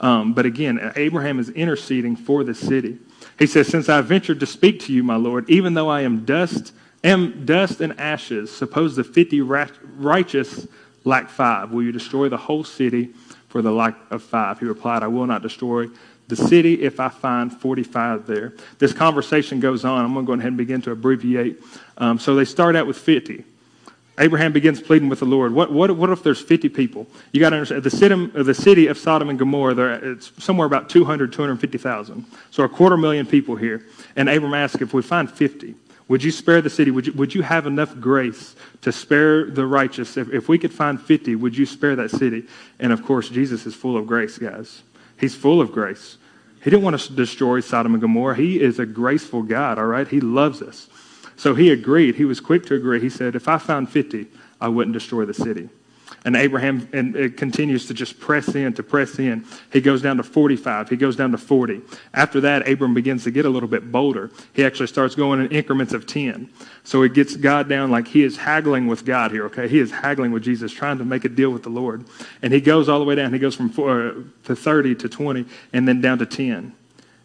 Um, 0.00 0.34
but 0.34 0.44
again, 0.44 0.92
Abraham 0.96 1.38
is 1.38 1.48
interceding 1.50 2.16
for 2.16 2.42
the 2.42 2.54
city. 2.54 2.98
He 3.38 3.46
says, 3.46 3.68
Since 3.68 3.88
I 3.88 4.00
ventured 4.00 4.40
to 4.40 4.46
speak 4.46 4.80
to 4.80 4.92
you, 4.92 5.04
my 5.04 5.16
Lord, 5.16 5.48
even 5.48 5.74
though 5.74 5.88
I 5.88 6.02
am 6.02 6.24
dust 6.24 6.72
Am 7.04 7.44
dust 7.44 7.82
and 7.82 8.00
ashes. 8.00 8.50
Suppose 8.50 8.96
the 8.96 9.04
fifty 9.04 9.42
righteous 9.42 10.66
lack 11.04 11.28
five. 11.28 11.70
Will 11.70 11.82
you 11.82 11.92
destroy 11.92 12.30
the 12.30 12.38
whole 12.38 12.64
city 12.64 13.10
for 13.48 13.60
the 13.60 13.70
lack 13.70 13.94
of 14.10 14.22
five? 14.22 14.58
He 14.58 14.64
replied, 14.64 15.02
I 15.02 15.08
will 15.08 15.26
not 15.26 15.42
destroy 15.42 15.88
the 16.28 16.36
city 16.36 16.82
if 16.82 17.00
I 17.00 17.08
find 17.08 17.52
45 17.52 18.26
there. 18.26 18.54
This 18.78 18.92
conversation 18.92 19.60
goes 19.60 19.84
on. 19.84 20.04
I'm 20.04 20.14
going 20.14 20.24
to 20.24 20.28
go 20.28 20.32
ahead 20.34 20.48
and 20.48 20.56
begin 20.56 20.82
to 20.82 20.90
abbreviate. 20.90 21.62
Um, 21.98 22.18
so 22.18 22.34
they 22.34 22.44
start 22.44 22.76
out 22.76 22.86
with 22.86 22.96
50. 22.96 23.44
Abraham 24.18 24.52
begins 24.52 24.80
pleading 24.80 25.08
with 25.08 25.18
the 25.18 25.24
Lord. 25.24 25.52
What, 25.52 25.72
what, 25.72 25.90
what 25.96 26.08
if 26.10 26.22
there's 26.22 26.40
50 26.40 26.68
people? 26.68 27.06
You 27.32 27.40
got 27.40 27.50
to 27.50 27.56
understand, 27.56 27.82
the 27.82 27.90
city, 27.90 28.26
the 28.26 28.54
city 28.54 28.86
of 28.86 28.96
Sodom 28.96 29.28
and 29.28 29.38
Gomorrah, 29.38 30.00
it's 30.02 30.30
somewhere 30.42 30.66
about 30.66 30.88
200, 30.88 31.32
250,000. 31.32 32.24
So 32.50 32.62
a 32.62 32.68
quarter 32.68 32.96
million 32.96 33.26
people 33.26 33.56
here. 33.56 33.84
And 34.14 34.28
Abraham 34.28 34.54
asks 34.54 34.80
if 34.80 34.94
we 34.94 35.02
find 35.02 35.28
50, 35.30 35.74
would 36.06 36.22
you 36.22 36.30
spare 36.30 36.60
the 36.60 36.70
city? 36.70 36.90
Would 36.90 37.08
you, 37.08 37.12
would 37.14 37.34
you 37.34 37.42
have 37.42 37.66
enough 37.66 37.98
grace 37.98 38.54
to 38.82 38.92
spare 38.92 39.50
the 39.50 39.66
righteous? 39.66 40.16
If, 40.16 40.32
if 40.32 40.48
we 40.48 40.58
could 40.58 40.72
find 40.72 41.00
50, 41.00 41.34
would 41.36 41.56
you 41.56 41.66
spare 41.66 41.96
that 41.96 42.10
city? 42.10 42.46
And 42.78 42.92
of 42.92 43.04
course, 43.04 43.28
Jesus 43.30 43.66
is 43.66 43.74
full 43.74 43.96
of 43.96 44.06
grace, 44.06 44.38
guys. 44.38 44.82
He's 45.18 45.34
full 45.34 45.60
of 45.60 45.72
grace. 45.72 46.18
He 46.62 46.70
didn't 46.70 46.82
want 46.82 46.98
to 46.98 47.12
destroy 47.12 47.60
Sodom 47.60 47.92
and 47.92 48.00
Gomorrah. 48.00 48.36
He 48.36 48.60
is 48.60 48.78
a 48.78 48.86
graceful 48.86 49.42
God, 49.42 49.78
all 49.78 49.86
right? 49.86 50.08
He 50.08 50.20
loves 50.20 50.62
us. 50.62 50.88
So 51.36 51.54
he 51.54 51.70
agreed. 51.70 52.14
He 52.14 52.24
was 52.24 52.40
quick 52.40 52.64
to 52.66 52.74
agree. 52.74 53.00
He 53.00 53.10
said, 53.10 53.34
If 53.34 53.48
I 53.48 53.58
found 53.58 53.90
50, 53.90 54.26
I 54.60 54.68
wouldn't 54.68 54.94
destroy 54.94 55.24
the 55.24 55.34
city. 55.34 55.68
And 56.24 56.36
Abraham 56.36 56.88
and 56.92 57.14
it 57.14 57.36
continues 57.36 57.86
to 57.86 57.94
just 57.94 58.18
press 58.18 58.54
in, 58.54 58.72
to 58.74 58.82
press 58.82 59.18
in. 59.18 59.44
He 59.72 59.80
goes 59.80 60.00
down 60.00 60.16
to 60.16 60.22
45. 60.22 60.88
He 60.88 60.96
goes 60.96 61.16
down 61.16 61.32
to 61.32 61.38
40. 61.38 61.82
After 62.14 62.40
that, 62.40 62.66
Abram 62.66 62.94
begins 62.94 63.24
to 63.24 63.30
get 63.30 63.44
a 63.44 63.50
little 63.50 63.68
bit 63.68 63.92
bolder. 63.92 64.30
He 64.54 64.64
actually 64.64 64.86
starts 64.86 65.14
going 65.14 65.40
in 65.40 65.48
increments 65.48 65.92
of 65.92 66.06
10. 66.06 66.48
So 66.82 67.02
he 67.02 67.10
gets 67.10 67.36
God 67.36 67.68
down 67.68 67.90
like 67.90 68.08
he 68.08 68.22
is 68.22 68.38
haggling 68.38 68.86
with 68.86 69.04
God 69.04 69.32
here, 69.32 69.44
okay? 69.46 69.68
He 69.68 69.78
is 69.78 69.90
haggling 69.90 70.32
with 70.32 70.42
Jesus, 70.42 70.72
trying 70.72 70.98
to 70.98 71.04
make 71.04 71.24
a 71.24 71.28
deal 71.28 71.50
with 71.50 71.62
the 71.62 71.70
Lord. 71.70 72.04
And 72.40 72.52
he 72.52 72.60
goes 72.60 72.88
all 72.88 72.98
the 72.98 73.04
way 73.04 73.14
down. 73.14 73.32
He 73.32 73.38
goes 73.38 73.54
from 73.54 73.68
four, 73.68 74.08
uh, 74.08 74.14
to 74.44 74.56
30 74.56 74.94
to 74.96 75.08
20 75.08 75.44
and 75.72 75.86
then 75.86 76.00
down 76.00 76.18
to 76.18 76.26
10. 76.26 76.74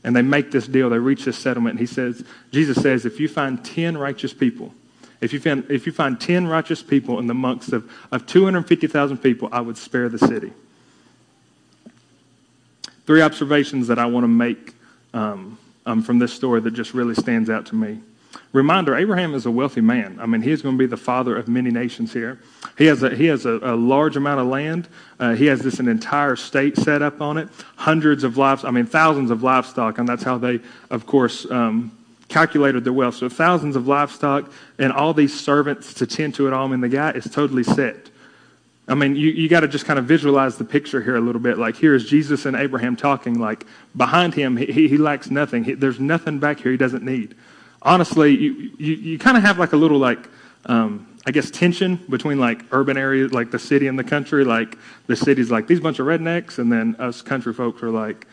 And 0.04 0.16
they 0.16 0.22
make 0.22 0.52
this 0.52 0.68
deal. 0.68 0.90
They 0.90 1.00
reach 1.00 1.26
this 1.26 1.38
settlement. 1.38 1.80
And 1.80 1.80
he 1.80 1.94
says, 1.94 2.24
Jesus 2.52 2.82
says, 2.82 3.06
if 3.06 3.20
you 3.20 3.28
find 3.28 3.64
10 3.64 3.98
righteous 3.98 4.34
people, 4.34 4.74
if 5.22 5.34
you 5.34 5.40
find, 5.40 5.70
if 5.70 5.86
you 5.86 5.92
find 5.92 6.20
10 6.20 6.48
righteous 6.48 6.82
people 6.82 7.20
in 7.20 7.28
the 7.28 7.34
monks 7.34 7.72
of, 7.72 7.90
of 8.12 8.26
250,000 8.26 9.18
people, 9.18 9.50
I 9.52 9.62
would 9.62 9.78
spare 9.78 10.10
the 10.10 10.20
city. 10.20 10.54
Three 13.06 13.22
observations 13.22 13.88
that 13.88 14.00
I 14.00 14.06
want 14.06 14.24
to 14.24 14.30
make 14.30 14.74
um, 15.14 15.58
um, 15.86 16.04
from 16.04 16.20
this 16.20 16.32
story 16.32 16.62
that 16.62 16.72
just 16.72 16.94
really 16.94 17.16
stands 17.16 17.50
out 17.50 17.66
to 17.68 17.76
me. 17.76 18.00
Reminder 18.54 18.96
Abraham 18.96 19.34
is 19.34 19.46
a 19.46 19.52
wealthy 19.52 19.82
man. 19.82 20.20
I 20.20 20.26
mean, 20.26 20.42
he's 20.42 20.62
going 20.62 20.76
to 20.76 20.80
be 20.80 20.86
the 20.86 20.98
father 20.98 21.36
of 21.36 21.48
many 21.48 21.72
nations 21.72 22.14
here. 22.14 22.40
He 22.78 22.86
has 22.86 23.04
a, 23.04 23.16
he 23.16 23.26
has 23.26 23.46
a, 23.46 23.60
a 23.62 23.76
large 23.76 24.16
amount 24.16 24.40
of 24.40 24.48
land. 24.48 24.88
Uh, 25.20 25.36
he 25.36 25.48
has 25.48 25.62
this 25.62 25.80
an 25.80 25.88
entire 25.88 26.36
state 26.36 26.78
set 26.78 27.02
up 27.02 27.22
on 27.22 27.38
it, 27.38 27.50
hundreds 27.76 28.24
of 28.24 28.38
livestock, 28.38 28.70
I 28.70 28.72
mean, 28.72 28.86
thousands 28.86 29.32
of 29.32 29.44
livestock, 29.44 29.98
and 29.98 30.08
that's 30.08 30.24
how 30.24 30.38
they, 30.38 30.60
of 30.90 31.06
course, 31.06 31.50
um, 31.50 31.92
calculated 32.30 32.84
their 32.84 32.94
wealth. 32.94 33.16
So 33.16 33.28
thousands 33.28 33.76
of 33.76 33.88
livestock 33.88 34.52
and 34.78 34.94
all 34.94 35.14
these 35.14 35.38
servants 35.38 35.94
to 35.96 36.08
tend 36.08 36.36
to 36.36 36.48
it 36.48 36.54
all. 36.54 36.68
I 36.68 36.70
mean, 36.70 36.82
the 36.82 36.90
guy 36.90 37.12
is 37.12 37.26
totally 37.26 37.64
set. 37.64 38.10
I 38.88 38.96
mean, 38.96 39.16
you, 39.16 39.30
you 39.30 39.50
got 39.50 39.60
to 39.60 39.68
just 39.68 39.86
kind 39.86 40.00
of 40.00 40.06
visualize 40.06 40.58
the 40.58 40.64
picture 40.64 41.02
here 41.02 41.16
a 41.16 41.22
little 41.22 41.42
bit. 41.42 41.60
Like, 41.60 41.76
here 41.76 41.94
is 41.94 42.10
Jesus 42.10 42.46
and 42.46 42.56
Abraham 42.56 42.96
talking. 42.96 43.40
Like, 43.40 43.66
behind 43.96 44.34
him, 44.34 44.58
he, 44.58 44.88
he 44.88 44.98
lacks 44.98 45.30
nothing. 45.30 45.64
He, 45.64 45.74
there's 45.74 46.00
nothing 46.00 46.40
back 46.40 46.60
here 46.60 46.72
he 46.72 46.78
doesn't 46.78 47.04
need. 47.04 47.36
Honestly, 47.84 48.36
you, 48.36 48.72
you, 48.78 48.94
you 48.96 49.20
kind 49.20 49.38
of 49.38 49.44
have 49.44 49.60
like 49.60 49.74
a 49.74 49.78
little, 49.78 50.00
like, 50.00 50.28
um, 50.66 51.08
I 51.26 51.32
guess, 51.32 51.52
tension 51.52 51.98
between 52.10 52.40
like 52.40 52.64
urban 52.72 52.98
areas, 52.98 53.32
like 53.32 53.52
the 53.52 53.60
city 53.60 53.88
and 53.88 53.98
the 53.98 54.04
country. 54.04 54.44
Like, 54.44 54.76
the 55.06 55.16
city's 55.16 55.52
like 55.52 55.68
these 55.68 55.80
bunch 55.80 56.00
of 56.00 56.08
rednecks, 56.08 56.58
and 56.58 56.72
then 56.72 56.96
us 56.98 57.22
country 57.22 57.54
folks 57.54 57.84
are 57.84 57.92
like, 57.92 58.26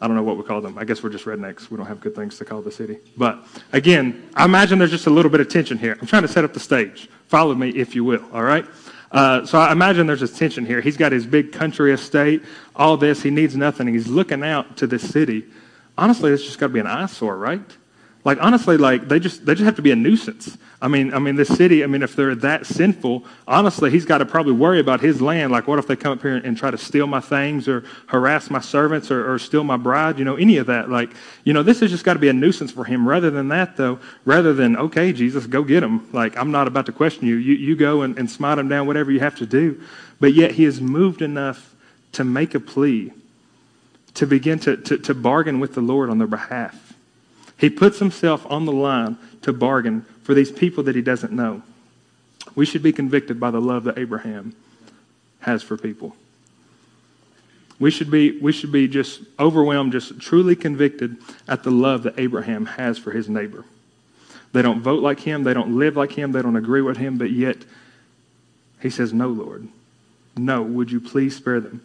I 0.00 0.06
don't 0.06 0.16
know 0.16 0.22
what 0.22 0.36
we 0.36 0.42
call 0.42 0.60
them. 0.60 0.76
I 0.76 0.84
guess 0.84 1.02
we're 1.02 1.10
just 1.10 1.24
rednecks. 1.24 1.70
We 1.70 1.76
don't 1.78 1.86
have 1.86 2.00
good 2.00 2.14
things 2.14 2.36
to 2.38 2.44
call 2.44 2.60
the 2.60 2.70
city. 2.70 2.98
But 3.16 3.46
again, 3.72 4.28
I 4.34 4.44
imagine 4.44 4.78
there's 4.78 4.90
just 4.90 5.06
a 5.06 5.10
little 5.10 5.30
bit 5.30 5.40
of 5.40 5.48
tension 5.48 5.78
here. 5.78 5.96
I'm 6.00 6.06
trying 6.06 6.22
to 6.22 6.28
set 6.28 6.44
up 6.44 6.52
the 6.52 6.60
stage. 6.60 7.08
Follow 7.28 7.54
me, 7.54 7.70
if 7.70 7.94
you 7.94 8.04
will, 8.04 8.24
all 8.32 8.42
right? 8.42 8.66
Uh, 9.10 9.46
so 9.46 9.58
I 9.58 9.72
imagine 9.72 10.06
there's 10.06 10.22
a 10.22 10.28
tension 10.28 10.66
here. 10.66 10.80
He's 10.80 10.96
got 10.96 11.12
his 11.12 11.26
big 11.26 11.52
country 11.52 11.92
estate, 11.92 12.42
all 12.74 12.96
this. 12.96 13.22
He 13.22 13.30
needs 13.30 13.56
nothing. 13.56 13.88
He's 13.88 14.08
looking 14.08 14.42
out 14.42 14.76
to 14.78 14.86
this 14.86 15.08
city. 15.08 15.46
Honestly, 15.96 16.30
it's 16.30 16.42
just 16.42 16.58
got 16.58 16.66
to 16.66 16.72
be 16.74 16.80
an 16.80 16.86
eyesore, 16.86 17.38
right? 17.38 17.76
Like 18.26 18.38
honestly, 18.42 18.76
like 18.76 19.06
they 19.06 19.20
just 19.20 19.46
they 19.46 19.54
just 19.54 19.64
have 19.64 19.76
to 19.76 19.82
be 19.82 19.92
a 19.92 19.96
nuisance. 19.96 20.58
I 20.82 20.88
mean, 20.88 21.14
I 21.14 21.20
mean, 21.20 21.36
this 21.36 21.46
city. 21.46 21.84
I 21.84 21.86
mean, 21.86 22.02
if 22.02 22.16
they're 22.16 22.34
that 22.34 22.66
sinful, 22.66 23.24
honestly, 23.46 23.88
he's 23.88 24.04
got 24.04 24.18
to 24.18 24.26
probably 24.26 24.52
worry 24.52 24.80
about 24.80 25.00
his 25.00 25.22
land. 25.22 25.52
Like, 25.52 25.68
what 25.68 25.78
if 25.78 25.86
they 25.86 25.94
come 25.94 26.10
up 26.10 26.22
here 26.22 26.34
and, 26.34 26.58
try 26.58 26.72
to 26.72 26.76
steal 26.76 27.06
my 27.06 27.20
things, 27.20 27.68
or 27.68 27.84
harass 28.06 28.50
my 28.50 28.58
servants, 28.58 29.12
or, 29.12 29.32
or 29.32 29.38
steal 29.38 29.62
my 29.62 29.76
bride? 29.76 30.18
You 30.18 30.24
know, 30.24 30.34
any 30.34 30.56
of 30.56 30.66
that. 30.66 30.90
Like, 30.90 31.14
you 31.44 31.52
know, 31.52 31.62
this 31.62 31.78
has 31.78 31.92
just 31.92 32.02
got 32.02 32.14
to 32.14 32.18
be 32.18 32.28
a 32.28 32.32
nuisance 32.32 32.72
for 32.72 32.82
him. 32.82 33.06
Rather 33.06 33.30
than 33.30 33.46
that, 33.50 33.76
though, 33.76 34.00
rather 34.24 34.52
than 34.52 34.76
okay, 34.76 35.12
Jesus, 35.12 35.46
go 35.46 35.62
get 35.62 35.84
him. 35.84 36.12
Like, 36.12 36.36
I'm 36.36 36.50
not 36.50 36.66
about 36.66 36.86
to 36.86 36.92
question 36.92 37.28
you. 37.28 37.36
You 37.36 37.54
you 37.54 37.76
go 37.76 38.02
and, 38.02 38.18
and 38.18 38.28
smite 38.28 38.58
him 38.58 38.66
down, 38.68 38.88
whatever 38.88 39.12
you 39.12 39.20
have 39.20 39.36
to 39.36 39.46
do. 39.46 39.80
But 40.18 40.34
yet, 40.34 40.50
he 40.50 40.64
is 40.64 40.80
moved 40.80 41.22
enough 41.22 41.76
to 42.10 42.24
make 42.24 42.56
a 42.56 42.60
plea, 42.60 43.12
to 44.14 44.26
begin 44.26 44.58
to, 44.58 44.76
to, 44.78 44.98
to 44.98 45.14
bargain 45.14 45.60
with 45.60 45.74
the 45.74 45.80
Lord 45.80 46.10
on 46.10 46.18
their 46.18 46.26
behalf. 46.26 46.85
He 47.58 47.70
puts 47.70 47.98
himself 47.98 48.46
on 48.50 48.66
the 48.66 48.72
line 48.72 49.18
to 49.42 49.52
bargain 49.52 50.02
for 50.22 50.34
these 50.34 50.50
people 50.50 50.84
that 50.84 50.94
he 50.94 51.02
doesn't 51.02 51.32
know. 51.32 51.62
We 52.54 52.66
should 52.66 52.82
be 52.82 52.92
convicted 52.92 53.40
by 53.40 53.50
the 53.50 53.60
love 53.60 53.84
that 53.84 53.98
Abraham 53.98 54.54
has 55.40 55.62
for 55.62 55.76
people. 55.76 56.16
We 57.78 57.90
should 57.90 58.10
be, 58.10 58.38
we 58.40 58.52
should 58.52 58.72
be 58.72 58.88
just 58.88 59.20
overwhelmed, 59.38 59.92
just 59.92 60.18
truly 60.18 60.56
convicted 60.56 61.16
at 61.46 61.62
the 61.62 61.70
love 61.70 62.02
that 62.04 62.18
Abraham 62.18 62.66
has 62.66 62.98
for 62.98 63.10
his 63.10 63.28
neighbor. 63.28 63.64
They 64.52 64.62
don't 64.62 64.80
vote 64.80 65.02
like 65.02 65.20
him, 65.20 65.44
they 65.44 65.52
don't 65.52 65.76
live 65.76 65.96
like 65.96 66.12
him, 66.12 66.32
they 66.32 66.40
don't 66.40 66.56
agree 66.56 66.80
with 66.80 66.96
him, 66.96 67.18
but 67.18 67.30
yet 67.30 67.58
he 68.80 68.88
says, 68.88 69.12
No, 69.12 69.28
Lord. 69.28 69.68
No, 70.36 70.62
would 70.62 70.90
you 70.90 71.00
please 71.00 71.36
spare 71.36 71.60
them? 71.60 71.82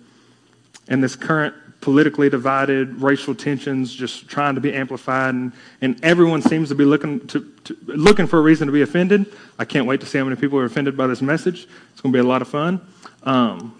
In 0.87 1.01
this 1.01 1.15
current 1.15 1.55
politically 1.81 2.29
divided, 2.29 3.01
racial 3.01 3.35
tensions 3.35 3.93
just 3.93 4.27
trying 4.27 4.55
to 4.55 4.61
be 4.61 4.73
amplified, 4.73 5.33
and, 5.33 5.51
and 5.81 6.03
everyone 6.03 6.41
seems 6.41 6.69
to 6.69 6.75
be 6.75 6.85
looking, 6.85 7.25
to, 7.27 7.51
to, 7.63 7.75
looking 7.85 8.27
for 8.27 8.37
a 8.37 8.41
reason 8.41 8.67
to 8.67 8.71
be 8.71 8.81
offended. 8.81 9.25
I 9.59 9.65
can't 9.65 9.87
wait 9.87 9.99
to 10.01 10.05
see 10.05 10.17
how 10.17 10.23
many 10.23 10.35
people 10.35 10.59
are 10.59 10.65
offended 10.65 10.95
by 10.95 11.07
this 11.07 11.21
message. 11.21 11.67
It's 11.91 12.01
going 12.01 12.13
to 12.13 12.15
be 12.15 12.19
a 12.19 12.27
lot 12.27 12.41
of 12.41 12.47
fun. 12.47 12.81
Um, 13.23 13.79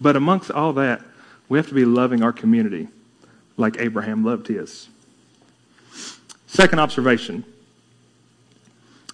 but 0.00 0.16
amongst 0.16 0.50
all 0.50 0.72
that, 0.74 1.00
we 1.48 1.58
have 1.58 1.68
to 1.68 1.74
be 1.74 1.84
loving 1.84 2.22
our 2.22 2.32
community 2.32 2.88
like 3.56 3.76
Abraham 3.78 4.24
loved 4.24 4.48
his. 4.48 4.88
Second 6.46 6.80
observation 6.80 7.44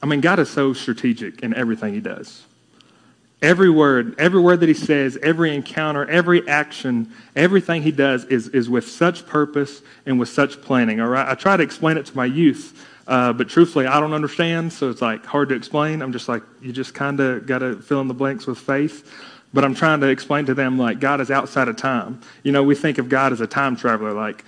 I 0.02 0.06
mean, 0.06 0.20
God 0.20 0.40
is 0.40 0.50
so 0.50 0.72
strategic 0.72 1.42
in 1.42 1.54
everything 1.54 1.94
he 1.94 2.00
does. 2.00 2.42
Every 3.42 3.68
word, 3.68 4.14
every 4.18 4.40
word 4.40 4.60
that 4.60 4.68
he 4.68 4.74
says, 4.74 5.18
every 5.20 5.52
encounter, 5.54 6.08
every 6.08 6.48
action, 6.48 7.12
everything 7.34 7.82
he 7.82 7.90
does 7.90 8.24
is, 8.26 8.46
is 8.48 8.70
with 8.70 8.88
such 8.88 9.26
purpose 9.26 9.82
and 10.06 10.20
with 10.20 10.28
such 10.28 10.62
planning. 10.62 11.00
All 11.00 11.08
right, 11.08 11.28
I 11.28 11.34
try 11.34 11.56
to 11.56 11.62
explain 11.62 11.96
it 11.96 12.06
to 12.06 12.16
my 12.16 12.24
youth, 12.24 12.88
uh, 13.08 13.32
but 13.32 13.48
truthfully, 13.48 13.86
I 13.86 13.98
don't 13.98 14.12
understand, 14.12 14.72
so 14.72 14.90
it's 14.90 15.02
like 15.02 15.26
hard 15.26 15.48
to 15.48 15.56
explain. 15.56 16.02
I'm 16.02 16.12
just 16.12 16.28
like, 16.28 16.44
you 16.60 16.72
just 16.72 16.94
kind 16.94 17.18
of 17.18 17.44
got 17.44 17.58
to 17.58 17.74
fill 17.82 18.00
in 18.00 18.06
the 18.06 18.14
blanks 18.14 18.46
with 18.46 18.58
faith. 18.58 19.12
But 19.52 19.64
I'm 19.64 19.74
trying 19.74 20.00
to 20.00 20.08
explain 20.08 20.46
to 20.46 20.54
them 20.54 20.78
like 20.78 21.00
God 21.00 21.20
is 21.20 21.30
outside 21.30 21.68
of 21.68 21.76
time. 21.76 22.20
You 22.44 22.52
know, 22.52 22.62
we 22.62 22.76
think 22.76 22.98
of 22.98 23.08
God 23.08 23.32
as 23.32 23.40
a 23.40 23.46
time 23.46 23.76
traveler, 23.76 24.12
like 24.12 24.44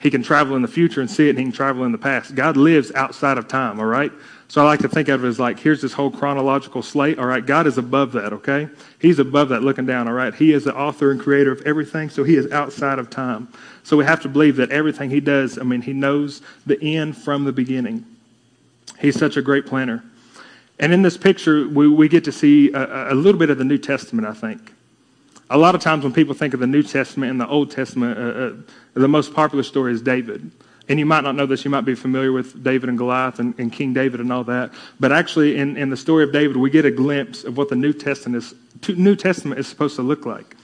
he 0.00 0.10
can 0.10 0.22
travel 0.22 0.54
in 0.54 0.62
the 0.62 0.68
future 0.68 1.00
and 1.00 1.10
see 1.10 1.28
it, 1.28 1.30
and 1.30 1.38
he 1.38 1.44
can 1.46 1.52
travel 1.52 1.84
in 1.84 1.92
the 1.92 1.98
past. 1.98 2.34
God 2.34 2.56
lives 2.56 2.92
outside 2.92 3.38
of 3.38 3.48
time. 3.48 3.80
All 3.80 3.86
right. 3.86 4.12
So 4.50 4.62
I 4.62 4.64
like 4.64 4.80
to 4.80 4.88
think 4.88 5.08
of 5.08 5.22
it 5.22 5.28
as 5.28 5.38
like, 5.38 5.60
here's 5.60 5.82
this 5.82 5.92
whole 5.92 6.10
chronological 6.10 6.82
slate. 6.82 7.18
All 7.18 7.26
right, 7.26 7.44
God 7.44 7.66
is 7.66 7.76
above 7.76 8.12
that, 8.12 8.32
okay? 8.32 8.68
He's 8.98 9.18
above 9.18 9.50
that 9.50 9.62
looking 9.62 9.84
down, 9.84 10.08
all 10.08 10.14
right? 10.14 10.34
He 10.34 10.54
is 10.54 10.64
the 10.64 10.74
author 10.74 11.10
and 11.10 11.20
creator 11.20 11.52
of 11.52 11.60
everything, 11.66 12.08
so 12.08 12.24
he 12.24 12.34
is 12.34 12.50
outside 12.50 12.98
of 12.98 13.10
time. 13.10 13.48
So 13.84 13.98
we 13.98 14.06
have 14.06 14.22
to 14.22 14.28
believe 14.28 14.56
that 14.56 14.70
everything 14.70 15.10
he 15.10 15.20
does, 15.20 15.58
I 15.58 15.64
mean, 15.64 15.82
he 15.82 15.92
knows 15.92 16.40
the 16.64 16.82
end 16.82 17.16
from 17.16 17.44
the 17.44 17.52
beginning. 17.52 18.06
He's 18.98 19.18
such 19.18 19.36
a 19.36 19.42
great 19.42 19.66
planner. 19.66 20.02
And 20.78 20.94
in 20.94 21.02
this 21.02 21.18
picture, 21.18 21.68
we, 21.68 21.86
we 21.86 22.08
get 22.08 22.24
to 22.24 22.32
see 22.32 22.72
a, 22.72 23.12
a 23.12 23.14
little 23.14 23.38
bit 23.38 23.50
of 23.50 23.58
the 23.58 23.64
New 23.64 23.78
Testament, 23.78 24.26
I 24.26 24.32
think. 24.32 24.72
A 25.50 25.58
lot 25.58 25.74
of 25.74 25.82
times 25.82 26.04
when 26.04 26.12
people 26.14 26.34
think 26.34 26.54
of 26.54 26.60
the 26.60 26.66
New 26.66 26.82
Testament 26.82 27.30
and 27.30 27.40
the 27.40 27.48
Old 27.48 27.70
Testament, 27.70 28.18
uh, 28.18 28.22
uh, 28.22 28.52
the 28.94 29.08
most 29.08 29.34
popular 29.34 29.62
story 29.62 29.92
is 29.92 30.00
David. 30.00 30.50
And 30.88 30.98
you 30.98 31.06
might 31.06 31.22
not 31.22 31.34
know 31.34 31.46
this, 31.46 31.64
you 31.64 31.70
might 31.70 31.82
be 31.82 31.94
familiar 31.94 32.32
with 32.32 32.62
David 32.64 32.88
and 32.88 32.96
Goliath 32.96 33.38
and, 33.40 33.54
and 33.58 33.72
King 33.72 33.92
David 33.92 34.20
and 34.20 34.32
all 34.32 34.44
that. 34.44 34.72
But 34.98 35.12
actually, 35.12 35.58
in, 35.58 35.76
in 35.76 35.90
the 35.90 35.96
story 35.96 36.24
of 36.24 36.32
David, 36.32 36.56
we 36.56 36.70
get 36.70 36.84
a 36.84 36.90
glimpse 36.90 37.44
of 37.44 37.56
what 37.56 37.68
the 37.68 37.76
New 37.76 37.92
Testament 37.92 38.42
is, 38.42 38.54
New 38.96 39.14
Testament 39.14 39.60
is 39.60 39.66
supposed 39.66 39.96
to 39.96 40.02
look 40.02 40.24
like. 40.24 40.56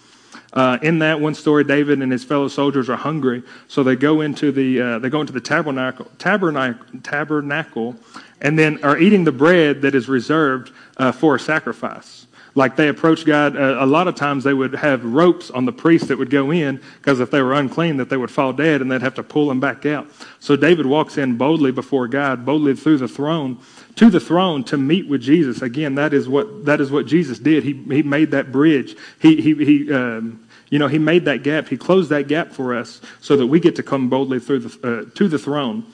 Uh, 0.54 0.78
in 0.82 1.00
that 1.00 1.20
one 1.20 1.34
story, 1.34 1.64
David 1.64 2.00
and 2.00 2.12
his 2.12 2.22
fellow 2.22 2.46
soldiers 2.46 2.88
are 2.88 2.96
hungry, 2.96 3.42
so 3.66 3.82
they 3.82 3.96
go 3.96 4.20
into 4.20 4.52
the 4.52 4.80
uh, 4.80 4.98
they 5.00 5.10
go 5.10 5.20
into 5.20 5.32
the 5.32 5.40
tabernacle, 5.40 6.06
tabernacle, 6.18 7.00
tabernacle, 7.02 7.96
and 8.40 8.56
then 8.56 8.82
are 8.84 8.96
eating 8.96 9.24
the 9.24 9.32
bread 9.32 9.82
that 9.82 9.96
is 9.96 10.08
reserved 10.08 10.70
uh, 10.96 11.10
for 11.10 11.34
a 11.34 11.40
sacrifice 11.40 12.23
like 12.56 12.76
they 12.76 12.88
approached 12.88 13.26
God, 13.26 13.56
uh, 13.56 13.78
a 13.80 13.86
lot 13.86 14.06
of 14.06 14.14
times 14.14 14.44
they 14.44 14.54
would 14.54 14.74
have 14.74 15.04
ropes 15.04 15.50
on 15.50 15.64
the 15.64 15.72
priests 15.72 16.08
that 16.08 16.18
would 16.18 16.30
go 16.30 16.52
in 16.52 16.80
because 16.98 17.18
if 17.18 17.30
they 17.30 17.42
were 17.42 17.52
unclean, 17.54 17.96
that 17.96 18.10
they 18.10 18.16
would 18.16 18.30
fall 18.30 18.52
dead 18.52 18.80
and 18.80 18.90
they'd 18.90 19.02
have 19.02 19.14
to 19.14 19.24
pull 19.24 19.48
them 19.48 19.58
back 19.58 19.84
out. 19.86 20.06
So 20.38 20.54
David 20.54 20.86
walks 20.86 21.18
in 21.18 21.36
boldly 21.36 21.72
before 21.72 22.06
God, 22.06 22.46
boldly 22.46 22.76
through 22.76 22.98
the 22.98 23.08
throne, 23.08 23.58
to 23.96 24.08
the 24.08 24.20
throne 24.20 24.62
to 24.64 24.76
meet 24.76 25.08
with 25.08 25.20
Jesus. 25.20 25.62
Again, 25.62 25.96
that 25.96 26.14
is 26.14 26.28
what 26.28 26.64
that 26.66 26.80
is 26.80 26.90
what 26.90 27.06
Jesus 27.06 27.38
did. 27.38 27.64
He 27.64 27.72
he 27.72 28.02
made 28.02 28.30
that 28.30 28.52
bridge. 28.52 28.96
He 29.20 29.40
he 29.40 29.54
he. 29.64 29.92
Um, 29.92 30.40
you 30.70 30.80
know, 30.80 30.88
he 30.88 30.98
made 30.98 31.26
that 31.26 31.44
gap. 31.44 31.68
He 31.68 31.76
closed 31.76 32.10
that 32.10 32.26
gap 32.26 32.50
for 32.50 32.74
us 32.74 33.00
so 33.20 33.36
that 33.36 33.46
we 33.46 33.60
get 33.60 33.76
to 33.76 33.84
come 33.84 34.08
boldly 34.08 34.40
through 34.40 34.60
the, 34.60 35.04
uh, 35.06 35.14
to 35.14 35.28
the 35.28 35.38
throne. 35.38 35.84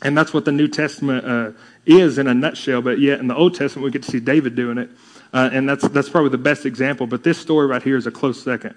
And 0.00 0.16
that's 0.16 0.32
what 0.32 0.46
the 0.46 0.52
New 0.52 0.68
Testament 0.68 1.26
uh, 1.26 1.52
is 1.84 2.16
in 2.16 2.26
a 2.26 2.32
nutshell. 2.32 2.80
But 2.80 2.98
yet 2.98 3.20
in 3.20 3.26
the 3.26 3.36
Old 3.36 3.56
Testament, 3.56 3.84
we 3.84 3.90
get 3.90 4.04
to 4.04 4.10
see 4.10 4.20
David 4.20 4.54
doing 4.54 4.78
it. 4.78 4.88
Uh, 5.32 5.50
and 5.52 5.68
that's, 5.68 5.86
that's 5.88 6.08
probably 6.08 6.30
the 6.30 6.38
best 6.38 6.66
example. 6.66 7.06
But 7.06 7.22
this 7.22 7.38
story 7.38 7.66
right 7.66 7.82
here 7.82 7.96
is 7.96 8.06
a 8.06 8.10
close 8.10 8.42
second. 8.42 8.74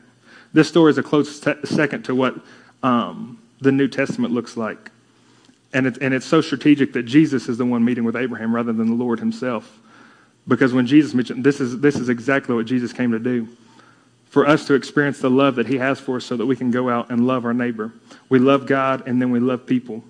This 0.53 0.67
story 0.67 0.91
is 0.91 0.97
a 0.97 1.03
close 1.03 1.39
te- 1.39 1.65
second 1.65 2.03
to 2.03 2.15
what 2.15 2.35
um, 2.83 3.41
the 3.59 3.71
New 3.71 3.87
Testament 3.87 4.33
looks 4.33 4.55
like. 4.55 4.91
And, 5.73 5.87
it, 5.87 5.97
and 6.01 6.13
it's 6.13 6.25
so 6.25 6.41
strategic 6.41 6.93
that 6.93 7.03
Jesus 7.03 7.49
is 7.49 7.57
the 7.57 7.65
one 7.65 7.83
meeting 7.83 8.03
with 8.03 8.15
Abraham 8.15 8.53
rather 8.53 8.71
than 8.71 8.87
the 8.87 8.93
Lord 8.93 9.19
himself. 9.19 9.79
Because 10.47 10.73
when 10.73 10.85
Jesus 10.85 11.13
mentioned, 11.13 11.43
this 11.43 11.59
is, 11.59 11.79
this 11.79 11.95
is 11.95 12.09
exactly 12.09 12.53
what 12.53 12.65
Jesus 12.65 12.93
came 12.93 13.11
to 13.11 13.19
do 13.19 13.47
for 14.33 14.47
us 14.47 14.65
to 14.65 14.73
experience 14.73 15.19
the 15.19 15.29
love 15.29 15.55
that 15.55 15.67
He 15.67 15.77
has 15.77 15.99
for 15.99 16.17
us 16.17 16.25
so 16.25 16.35
that 16.35 16.45
we 16.47 16.55
can 16.55 16.71
go 16.71 16.89
out 16.89 17.11
and 17.11 17.27
love 17.27 17.45
our 17.45 17.53
neighbor. 17.53 17.93
We 18.29 18.39
love 18.39 18.65
God 18.65 19.07
and 19.07 19.21
then 19.21 19.29
we 19.29 19.39
love 19.39 19.67
people. 19.67 20.03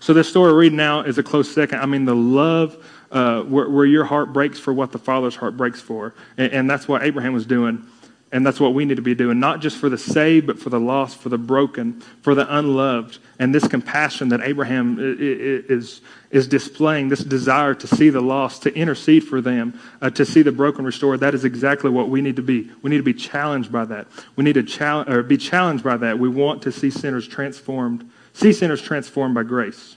So, 0.00 0.12
this 0.12 0.28
story 0.28 0.52
we're 0.52 0.58
reading 0.58 0.76
now 0.76 1.00
is 1.00 1.16
a 1.16 1.22
close 1.22 1.50
second. 1.50 1.78
I 1.78 1.86
mean, 1.86 2.04
the 2.04 2.14
love 2.14 2.76
uh, 3.14 3.42
where, 3.42 3.70
where, 3.70 3.86
your 3.86 4.04
heart 4.04 4.32
breaks 4.32 4.58
for 4.58 4.72
what 4.72 4.90
the 4.92 4.98
Father's 4.98 5.36
heart 5.36 5.56
breaks 5.56 5.80
for. 5.80 6.14
And, 6.36 6.52
and 6.52 6.70
that's 6.70 6.88
what 6.88 7.04
Abraham 7.04 7.32
was 7.32 7.46
doing. 7.46 7.86
And 8.32 8.44
that's 8.44 8.58
what 8.58 8.74
we 8.74 8.84
need 8.84 8.96
to 8.96 9.02
be 9.02 9.14
doing, 9.14 9.38
not 9.38 9.60
just 9.60 9.76
for 9.76 9.88
the 9.88 9.96
saved, 9.96 10.48
but 10.48 10.58
for 10.58 10.68
the 10.68 10.80
lost, 10.80 11.18
for 11.18 11.28
the 11.28 11.38
broken, 11.38 12.00
for 12.22 12.34
the 12.34 12.52
unloved. 12.52 13.18
And 13.38 13.54
this 13.54 13.68
compassion 13.68 14.30
that 14.30 14.40
Abraham 14.40 14.96
is, 14.98 16.00
is 16.32 16.48
displaying, 16.48 17.10
this 17.10 17.22
desire 17.22 17.74
to 17.74 17.86
see 17.86 18.10
the 18.10 18.20
lost, 18.20 18.64
to 18.64 18.74
intercede 18.74 19.22
for 19.22 19.40
them, 19.40 19.78
uh, 20.02 20.10
to 20.10 20.26
see 20.26 20.42
the 20.42 20.50
broken 20.50 20.84
restored, 20.84 21.20
that 21.20 21.32
is 21.32 21.44
exactly 21.44 21.90
what 21.90 22.08
we 22.08 22.20
need 22.20 22.34
to 22.34 22.42
be. 22.42 22.68
We 22.82 22.90
need 22.90 22.96
to 22.96 23.04
be 23.04 23.14
challenged 23.14 23.70
by 23.70 23.84
that. 23.84 24.08
We 24.34 24.42
need 24.42 24.54
to 24.54 25.04
or 25.06 25.22
be 25.22 25.36
challenged 25.36 25.84
by 25.84 25.98
that. 25.98 26.18
We 26.18 26.28
want 26.28 26.62
to 26.62 26.72
see 26.72 26.90
sinners 26.90 27.28
transformed, 27.28 28.10
see 28.32 28.52
sinners 28.52 28.82
transformed 28.82 29.36
by 29.36 29.44
grace. 29.44 29.94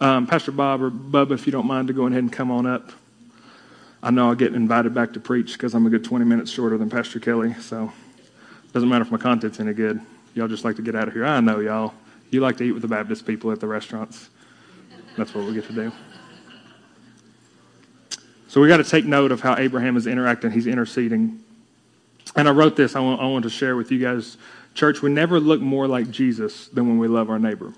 Um, 0.00 0.26
Pastor 0.26 0.52
Bob 0.52 0.80
or 0.80 0.90
Bubba, 0.90 1.32
if 1.32 1.46
you 1.46 1.52
don't 1.52 1.66
mind 1.66 1.88
to 1.88 1.94
go 1.94 2.06
ahead 2.06 2.20
and 2.20 2.32
come 2.32 2.50
on 2.50 2.66
up. 2.66 2.92
I 4.00 4.10
know 4.10 4.28
I'll 4.28 4.36
get 4.36 4.54
invited 4.54 4.94
back 4.94 5.14
to 5.14 5.20
preach 5.20 5.54
because 5.54 5.74
I'm 5.74 5.84
a 5.86 5.90
good 5.90 6.04
20 6.04 6.24
minutes 6.24 6.52
shorter 6.52 6.78
than 6.78 6.88
Pastor 6.88 7.18
Kelly. 7.18 7.54
So 7.54 7.92
it 8.64 8.72
doesn't 8.72 8.88
matter 8.88 9.02
if 9.02 9.10
my 9.10 9.18
content's 9.18 9.58
any 9.58 9.72
good. 9.72 10.00
Y'all 10.34 10.46
just 10.46 10.64
like 10.64 10.76
to 10.76 10.82
get 10.82 10.94
out 10.94 11.08
of 11.08 11.14
here. 11.14 11.24
I 11.24 11.40
know 11.40 11.58
y'all. 11.58 11.94
You 12.30 12.40
like 12.40 12.58
to 12.58 12.64
eat 12.64 12.72
with 12.72 12.82
the 12.82 12.88
Baptist 12.88 13.26
people 13.26 13.50
at 13.50 13.58
the 13.58 13.66
restaurants. 13.66 14.28
That's 15.16 15.34
what 15.34 15.46
we 15.46 15.54
get 15.54 15.66
to 15.66 15.72
do. 15.72 15.92
So 18.46 18.60
we 18.60 18.68
got 18.68 18.76
to 18.76 18.84
take 18.84 19.04
note 19.04 19.32
of 19.32 19.40
how 19.40 19.56
Abraham 19.56 19.96
is 19.96 20.06
interacting. 20.06 20.52
He's 20.52 20.66
interceding. 20.68 21.42
And 22.36 22.48
I 22.48 22.52
wrote 22.52 22.76
this 22.76 22.94
I 22.94 23.00
want, 23.00 23.20
I 23.20 23.26
want 23.26 23.42
to 23.44 23.50
share 23.50 23.74
with 23.74 23.90
you 23.90 23.98
guys. 23.98 24.36
Church, 24.74 25.02
we 25.02 25.10
never 25.10 25.40
look 25.40 25.60
more 25.60 25.88
like 25.88 26.08
Jesus 26.10 26.68
than 26.68 26.86
when 26.86 26.98
we 26.98 27.08
love 27.08 27.30
our 27.30 27.38
neighbor. 27.38 27.72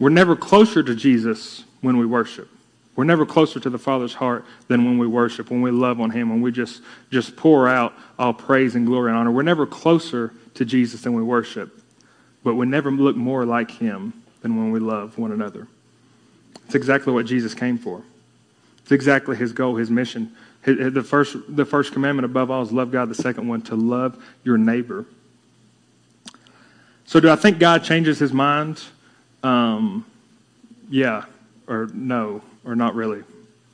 We're 0.00 0.08
never 0.08 0.34
closer 0.34 0.82
to 0.82 0.96
Jesus 0.96 1.62
when 1.82 1.98
we 1.98 2.06
worship. 2.06 2.48
We're 2.96 3.04
never 3.04 3.24
closer 3.24 3.60
to 3.60 3.70
the 3.70 3.78
Father's 3.78 4.14
heart 4.14 4.44
than 4.66 4.84
when 4.84 4.98
we 4.98 5.06
worship, 5.06 5.50
when 5.50 5.62
we 5.62 5.70
love 5.70 6.00
on 6.00 6.10
Him, 6.10 6.30
when 6.30 6.40
we 6.40 6.50
just, 6.50 6.82
just 7.10 7.36
pour 7.36 7.68
out 7.68 7.94
all 8.18 8.32
praise 8.32 8.74
and 8.74 8.86
glory 8.86 9.10
and 9.10 9.18
honor. 9.18 9.30
We're 9.30 9.42
never 9.42 9.66
closer 9.66 10.32
to 10.54 10.64
Jesus 10.64 11.02
than 11.02 11.12
we 11.12 11.22
worship, 11.22 11.80
but 12.42 12.56
we 12.56 12.66
never 12.66 12.90
look 12.90 13.14
more 13.14 13.44
like 13.44 13.70
Him 13.70 14.24
than 14.40 14.56
when 14.56 14.72
we 14.72 14.80
love 14.80 15.18
one 15.18 15.32
another. 15.32 15.68
It's 16.64 16.74
exactly 16.74 17.12
what 17.12 17.26
Jesus 17.26 17.54
came 17.54 17.78
for. 17.78 18.02
It's 18.78 18.92
exactly 18.92 19.36
His 19.36 19.52
goal, 19.52 19.76
His 19.76 19.90
mission. 19.90 20.34
The 20.64 21.04
first, 21.06 21.36
the 21.48 21.64
first 21.64 21.92
commandment 21.92 22.24
above 22.24 22.50
all 22.50 22.62
is 22.62 22.72
love 22.72 22.90
God. 22.90 23.08
The 23.08 23.14
second 23.14 23.48
one, 23.48 23.62
to 23.62 23.76
love 23.76 24.22
your 24.44 24.58
neighbor. 24.58 25.06
So, 27.04 27.20
do 27.20 27.30
I 27.30 27.36
think 27.36 27.58
God 27.58 27.84
changes 27.84 28.18
His 28.18 28.32
mind? 28.32 28.82
Um, 29.42 30.04
yeah, 30.88 31.24
or 31.66 31.88
no, 31.92 32.42
or 32.64 32.74
not 32.74 32.94
really. 32.94 33.22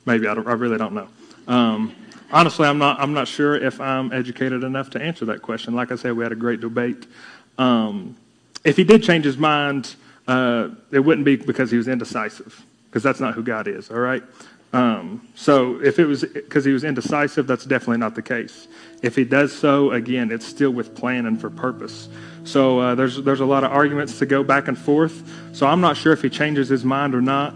Maybe 0.05 0.27
I, 0.27 0.33
don't. 0.33 0.47
I 0.47 0.53
really 0.53 0.77
don't 0.77 0.93
know. 0.93 1.07
Um, 1.47 1.95
honestly, 2.31 2.67
I'm 2.67 2.77
not. 2.77 2.99
I'm 2.99 3.13
not 3.13 3.27
sure 3.27 3.55
if 3.55 3.81
I'm 3.81 4.11
educated 4.13 4.63
enough 4.63 4.89
to 4.91 5.01
answer 5.01 5.25
that 5.25 5.41
question. 5.41 5.75
Like 5.75 5.91
I 5.91 5.95
said, 5.95 6.13
we 6.13 6.23
had 6.23 6.31
a 6.31 6.35
great 6.35 6.61
debate. 6.61 7.05
Um, 7.57 8.15
if 8.63 8.77
he 8.77 8.83
did 8.83 9.03
change 9.03 9.25
his 9.25 9.37
mind, 9.37 9.95
uh, 10.27 10.69
it 10.91 10.99
wouldn't 10.99 11.25
be 11.25 11.35
because 11.35 11.71
he 11.71 11.77
was 11.77 11.87
indecisive, 11.87 12.63
because 12.89 13.03
that's 13.03 13.19
not 13.19 13.33
who 13.33 13.43
God 13.43 13.67
is. 13.67 13.89
All 13.89 13.99
right. 13.99 14.23
Um, 14.73 15.27
so 15.33 15.81
if 15.81 15.97
it 15.97 16.05
was 16.05 16.23
because 16.25 16.65
he 16.65 16.73
was 16.73 16.83
indecisive, 16.83 17.47
that's 17.47 17.63
definitely 17.65 17.97
not 17.97 18.15
the 18.15 18.21
case. 18.21 18.67
If 19.01 19.15
he 19.15 19.23
does 19.23 19.53
so, 19.53 19.91
again, 19.91 20.31
it's 20.31 20.45
still 20.45 20.71
with 20.71 20.93
plan 20.95 21.25
and 21.25 21.39
for 21.39 21.49
purpose. 21.49 22.09
So 22.43 22.79
uh, 22.79 22.95
there's 22.95 23.21
there's 23.23 23.39
a 23.39 23.45
lot 23.45 23.63
of 23.63 23.71
arguments 23.71 24.19
to 24.19 24.25
go 24.25 24.43
back 24.43 24.67
and 24.67 24.77
forth. 24.77 25.23
So 25.53 25.65
I'm 25.67 25.79
not 25.79 25.95
sure 25.95 26.11
if 26.11 26.21
he 26.21 26.29
changes 26.29 26.67
his 26.67 26.83
mind 26.83 27.15
or 27.15 27.21
not, 27.21 27.53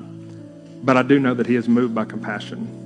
but 0.85 0.95
I 0.95 1.03
do 1.03 1.19
know 1.19 1.33
that 1.33 1.47
he 1.47 1.55
is 1.55 1.67
moved 1.67 1.93
by 1.93 2.05
compassion. 2.05 2.77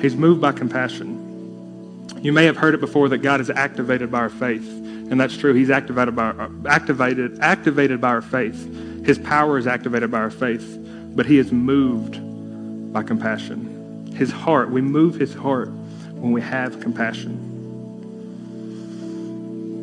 He's 0.00 0.16
moved 0.16 0.40
by 0.40 0.52
compassion. 0.52 2.08
You 2.20 2.32
may 2.32 2.46
have 2.46 2.56
heard 2.56 2.74
it 2.74 2.80
before 2.80 3.08
that 3.10 3.18
God 3.18 3.40
is 3.40 3.50
activated 3.50 4.10
by 4.10 4.18
our 4.18 4.28
faith, 4.28 4.68
and 4.68 5.20
that's 5.20 5.36
true. 5.36 5.54
He's 5.54 5.70
activated 5.70 6.16
by 6.16 6.32
our, 6.32 6.50
activated 6.68 7.38
activated 7.40 8.00
by 8.00 8.08
our 8.08 8.22
faith. 8.22 9.06
His 9.06 9.18
power 9.18 9.56
is 9.56 9.68
activated 9.68 10.10
by 10.10 10.18
our 10.18 10.30
faith, 10.30 10.78
but 11.14 11.26
he 11.26 11.38
is 11.38 11.52
moved 11.52 12.20
by 12.92 13.02
compassion. 13.02 14.12
His 14.14 14.30
heart, 14.30 14.70
we 14.70 14.80
move 14.80 15.14
his 15.14 15.34
heart 15.34 15.68
when 15.68 16.32
we 16.32 16.40
have 16.40 16.80
compassion. 16.80 17.46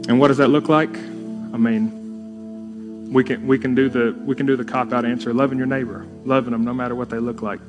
And 0.07 0.19
what 0.19 0.29
does 0.29 0.37
that 0.37 0.49
look 0.49 0.69
like? 0.69 0.95
I 0.95 1.57
mean, 1.57 3.11
we 3.11 3.23
can 3.23 3.47
we 3.47 3.57
can 3.57 3.73
do 3.75 3.89
the 3.89 4.15
we 4.25 4.35
can 4.35 4.45
do 4.45 4.55
the 4.55 4.65
cop 4.65 4.91
out 4.93 5.05
answer, 5.05 5.33
loving 5.33 5.57
your 5.57 5.67
neighbor, 5.67 6.05
loving 6.25 6.51
them 6.51 6.63
no 6.63 6.73
matter 6.73 6.95
what 6.95 7.09
they 7.09 7.19
look 7.19 7.41
like. 7.41 7.59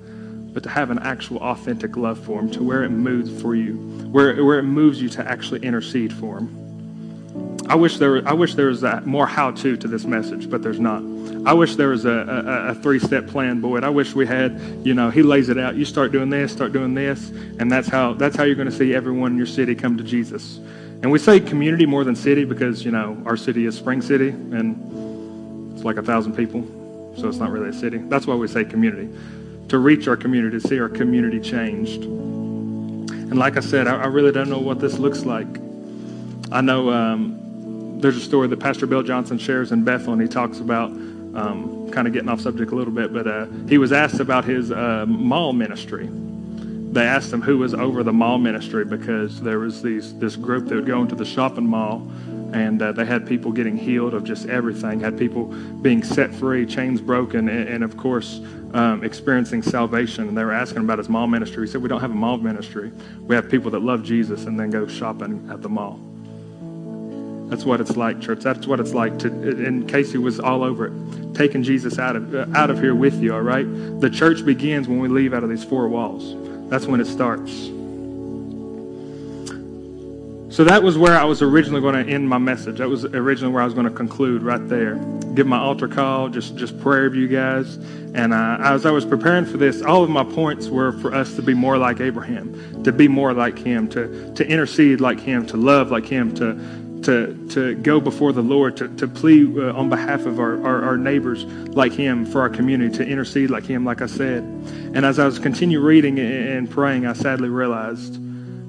But 0.52 0.62
to 0.64 0.68
have 0.68 0.90
an 0.90 0.98
actual 1.00 1.38
authentic 1.38 1.96
love 1.96 2.18
for 2.18 2.40
them, 2.40 2.50
to 2.52 2.62
where 2.62 2.82
it 2.82 2.90
moves 2.90 3.40
for 3.40 3.54
you, 3.54 3.74
where 4.10 4.44
where 4.44 4.58
it 4.58 4.64
moves 4.64 5.00
you 5.00 5.08
to 5.10 5.28
actually 5.28 5.60
intercede 5.60 6.12
for 6.12 6.36
them. 6.36 7.58
I 7.68 7.74
wish 7.74 7.98
there, 7.98 8.26
I 8.26 8.32
wish 8.32 8.54
there 8.54 8.68
was 8.68 8.82
a 8.82 9.02
more 9.02 9.26
how-to 9.26 9.76
to 9.76 9.88
this 9.88 10.04
message, 10.04 10.48
but 10.50 10.62
there's 10.62 10.80
not. 10.80 11.02
I 11.48 11.54
wish 11.54 11.76
there 11.76 11.88
was 11.88 12.04
a, 12.04 12.10
a, 12.10 12.70
a 12.72 12.74
three-step 12.74 13.26
plan, 13.28 13.62
Boyd. 13.62 13.82
I 13.82 13.88
wish 13.88 14.14
we 14.14 14.26
had, 14.26 14.60
you 14.84 14.92
know, 14.92 15.08
he 15.08 15.22
lays 15.22 15.48
it 15.48 15.56
out. 15.56 15.76
You 15.76 15.86
start 15.86 16.12
doing 16.12 16.28
this, 16.28 16.52
start 16.52 16.74
doing 16.74 16.92
this, 16.92 17.30
and 17.58 17.72
that's 17.72 17.88
how 17.88 18.12
that's 18.12 18.36
how 18.36 18.44
you're 18.44 18.54
going 18.54 18.68
to 18.68 18.76
see 18.76 18.94
everyone 18.94 19.32
in 19.32 19.38
your 19.38 19.46
city 19.46 19.74
come 19.74 19.96
to 19.96 20.04
Jesus. 20.04 20.58
And 21.00 21.10
we 21.10 21.18
say 21.18 21.40
community 21.40 21.86
more 21.86 22.04
than 22.04 22.14
city 22.14 22.44
because 22.44 22.84
you 22.84 22.90
know 22.90 23.16
our 23.24 23.34
city 23.38 23.64
is 23.64 23.74
Spring 23.78 24.02
City, 24.02 24.28
and 24.28 25.72
it's 25.74 25.84
like 25.84 25.96
a 25.96 26.02
thousand 26.02 26.36
people, 26.36 26.66
so 27.16 27.28
it's 27.28 27.38
not 27.38 27.50
really 27.50 27.70
a 27.70 27.72
city. 27.72 27.96
That's 27.96 28.26
why 28.26 28.34
we 28.34 28.46
say 28.46 28.62
community 28.62 29.08
to 29.70 29.78
reach 29.78 30.06
our 30.06 30.18
community, 30.18 30.60
to 30.60 30.68
see 30.68 30.78
our 30.78 30.90
community 30.90 31.40
changed. 31.40 32.02
And 32.02 33.38
like 33.38 33.56
I 33.56 33.60
said, 33.60 33.88
I, 33.88 34.02
I 34.02 34.06
really 34.08 34.32
don't 34.32 34.50
know 34.50 34.60
what 34.60 34.80
this 34.80 34.98
looks 34.98 35.24
like. 35.24 35.48
I 36.52 36.60
know. 36.60 36.90
Um, 36.90 38.00
there's 38.00 38.18
a 38.18 38.20
story 38.20 38.48
that 38.48 38.60
Pastor 38.60 38.86
Bill 38.86 39.02
Johnson 39.02 39.38
shares 39.38 39.72
in 39.72 39.82
Bethel, 39.82 40.12
and 40.12 40.20
he 40.20 40.28
talks 40.28 40.60
about 40.60 40.92
um, 41.34 41.90
kind 41.90 42.06
of 42.06 42.12
getting 42.12 42.28
off 42.28 42.40
subject 42.40 42.72
a 42.72 42.74
little 42.74 42.92
bit, 42.92 43.12
but 43.12 43.26
uh, 43.26 43.46
he 43.68 43.78
was 43.78 43.92
asked 43.92 44.20
about 44.20 44.44
his 44.44 44.70
uh, 44.70 45.04
mall 45.06 45.52
ministry. 45.52 46.08
They 46.92 47.04
asked 47.04 47.32
him 47.32 47.42
who 47.42 47.58
was 47.58 47.74
over 47.74 48.02
the 48.02 48.12
mall 48.12 48.38
ministry 48.38 48.84
because 48.84 49.40
there 49.40 49.58
was 49.58 49.82
these 49.82 50.18
this 50.18 50.36
group 50.36 50.68
that 50.68 50.74
would 50.74 50.86
go 50.86 51.02
into 51.02 51.14
the 51.14 51.24
shopping 51.24 51.66
mall, 51.66 52.10
and 52.52 52.80
uh, 52.80 52.92
they 52.92 53.04
had 53.04 53.26
people 53.26 53.52
getting 53.52 53.76
healed 53.76 54.14
of 54.14 54.24
just 54.24 54.48
everything. 54.48 55.00
Had 55.00 55.18
people 55.18 55.46
being 55.82 56.02
set 56.02 56.34
free, 56.34 56.64
chains 56.64 57.00
broken, 57.02 57.48
and, 57.50 57.68
and 57.68 57.84
of 57.84 57.98
course 57.98 58.40
um, 58.72 59.04
experiencing 59.04 59.62
salvation. 59.62 60.28
And 60.28 60.36
they 60.36 60.44
were 60.44 60.52
asking 60.52 60.78
about 60.78 60.96
his 60.96 61.10
mall 61.10 61.26
ministry. 61.26 61.66
He 61.66 61.70
said, 61.70 61.82
"We 61.82 61.90
don't 61.90 62.00
have 62.00 62.10
a 62.10 62.14
mall 62.14 62.38
ministry. 62.38 62.90
We 63.20 63.36
have 63.36 63.50
people 63.50 63.70
that 63.72 63.80
love 63.80 64.02
Jesus 64.02 64.46
and 64.46 64.58
then 64.58 64.70
go 64.70 64.86
shopping 64.86 65.46
at 65.52 65.60
the 65.60 65.68
mall." 65.68 66.00
That's 67.48 67.64
what 67.64 67.80
it's 67.80 67.96
like, 67.96 68.20
church. 68.20 68.40
That's 68.40 68.66
what 68.66 68.78
it's 68.78 68.92
like 68.92 69.18
to. 69.20 69.28
And 69.28 69.88
Casey 69.88 70.18
was 70.18 70.38
all 70.38 70.62
over 70.62 70.86
it, 70.86 71.34
taking 71.34 71.62
Jesus 71.62 71.98
out 71.98 72.14
of 72.14 72.34
uh, 72.34 72.46
out 72.54 72.68
of 72.70 72.78
here 72.78 72.94
with 72.94 73.22
you. 73.22 73.34
All 73.34 73.40
right. 73.40 73.64
The 74.00 74.10
church 74.10 74.44
begins 74.44 74.86
when 74.86 74.98
we 74.98 75.08
leave 75.08 75.32
out 75.32 75.42
of 75.42 75.48
these 75.48 75.64
four 75.64 75.88
walls. 75.88 76.34
That's 76.68 76.86
when 76.86 77.00
it 77.00 77.06
starts. 77.06 77.70
So 80.50 80.64
that 80.64 80.82
was 80.82 80.98
where 80.98 81.16
I 81.16 81.24
was 81.24 81.40
originally 81.40 81.80
going 81.80 82.04
to 82.04 82.12
end 82.12 82.28
my 82.28 82.38
message. 82.38 82.78
That 82.78 82.88
was 82.88 83.04
originally 83.04 83.52
where 83.52 83.62
I 83.62 83.64
was 83.64 83.74
going 83.74 83.86
to 83.86 83.92
conclude 83.92 84.42
right 84.42 84.66
there. 84.68 84.96
Give 85.34 85.46
my 85.46 85.58
altar 85.58 85.88
call, 85.88 86.28
just 86.28 86.56
just 86.56 86.78
prayer 86.80 87.06
of 87.06 87.14
you 87.14 87.28
guys. 87.28 87.76
And 88.14 88.34
uh, 88.34 88.58
as 88.60 88.84
I 88.84 88.90
was 88.90 89.04
preparing 89.04 89.46
for 89.46 89.56
this, 89.56 89.82
all 89.82 90.02
of 90.02 90.10
my 90.10 90.24
points 90.24 90.68
were 90.68 90.92
for 90.92 91.14
us 91.14 91.34
to 91.36 91.42
be 91.42 91.54
more 91.54 91.78
like 91.78 92.00
Abraham, 92.00 92.82
to 92.82 92.92
be 92.92 93.08
more 93.08 93.32
like 93.32 93.58
him, 93.58 93.88
to 93.90 94.34
to 94.34 94.46
intercede 94.46 95.00
like 95.00 95.20
him, 95.20 95.46
to 95.46 95.56
love 95.56 95.90
like 95.90 96.06
him, 96.06 96.34
to 96.34 96.58
to, 97.02 97.48
to 97.50 97.74
go 97.76 98.00
before 98.00 98.32
the 98.32 98.42
Lord, 98.42 98.76
to, 98.78 98.88
to 98.96 99.08
plead 99.08 99.58
uh, 99.58 99.72
on 99.72 99.88
behalf 99.88 100.26
of 100.26 100.38
our, 100.40 100.64
our, 100.64 100.84
our, 100.84 100.96
neighbors 100.96 101.44
like 101.44 101.92
him, 101.92 102.26
for 102.26 102.40
our 102.40 102.50
community, 102.50 102.96
to 102.98 103.06
intercede 103.06 103.50
like 103.50 103.64
him, 103.64 103.84
like 103.84 104.02
I 104.02 104.06
said. 104.06 104.42
And 104.42 105.04
as 105.04 105.18
I 105.18 105.26
was 105.26 105.38
continue 105.38 105.80
reading 105.80 106.18
and 106.18 106.70
praying, 106.70 107.06
I 107.06 107.12
sadly 107.12 107.48
realized 107.48 108.18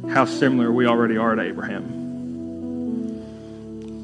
how 0.10 0.26
similar 0.26 0.72
we 0.72 0.86
already 0.86 1.18
are 1.18 1.36
to 1.36 1.42
Abraham. 1.42 2.00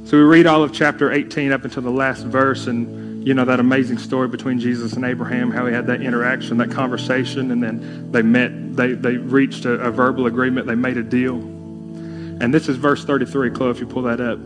So 0.05 0.17
we 0.17 0.23
read 0.23 0.45
all 0.45 0.63
of 0.63 0.71
chapter 0.71 1.11
18 1.11 1.51
up 1.51 1.65
until 1.65 1.81
the 1.81 1.89
last 1.89 2.25
verse, 2.25 2.67
and 2.67 3.27
you 3.27 3.33
know 3.33 3.45
that 3.45 3.59
amazing 3.59 3.97
story 3.97 4.27
between 4.27 4.59
Jesus 4.59 4.93
and 4.93 5.03
Abraham, 5.03 5.49
how 5.49 5.65
he 5.65 5.73
had 5.73 5.87
that 5.87 6.01
interaction, 6.01 6.57
that 6.57 6.69
conversation, 6.69 7.49
and 7.49 7.63
then 7.63 8.11
they 8.11 8.21
met, 8.21 8.75
they, 8.75 8.93
they 8.93 9.17
reached 9.17 9.65
a, 9.65 9.73
a 9.73 9.89
verbal 9.89 10.27
agreement, 10.27 10.67
they 10.67 10.75
made 10.75 10.97
a 10.97 11.03
deal. 11.03 11.54
And 12.41 12.53
this 12.53 12.67
is 12.67 12.77
verse 12.77 13.05
33, 13.05 13.51
Chloe, 13.51 13.71
if 13.71 13.79
you 13.79 13.87
pull 13.87 14.03
that 14.03 14.19
up. 14.19 14.39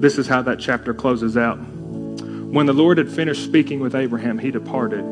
This 0.00 0.16
is 0.18 0.26
how 0.26 0.42
that 0.42 0.58
chapter 0.58 0.94
closes 0.94 1.36
out. 1.36 1.56
When 1.58 2.66
the 2.66 2.72
Lord 2.72 2.98
had 2.98 3.10
finished 3.10 3.44
speaking 3.44 3.80
with 3.80 3.94
Abraham, 3.94 4.38
he 4.38 4.50
departed. 4.50 5.04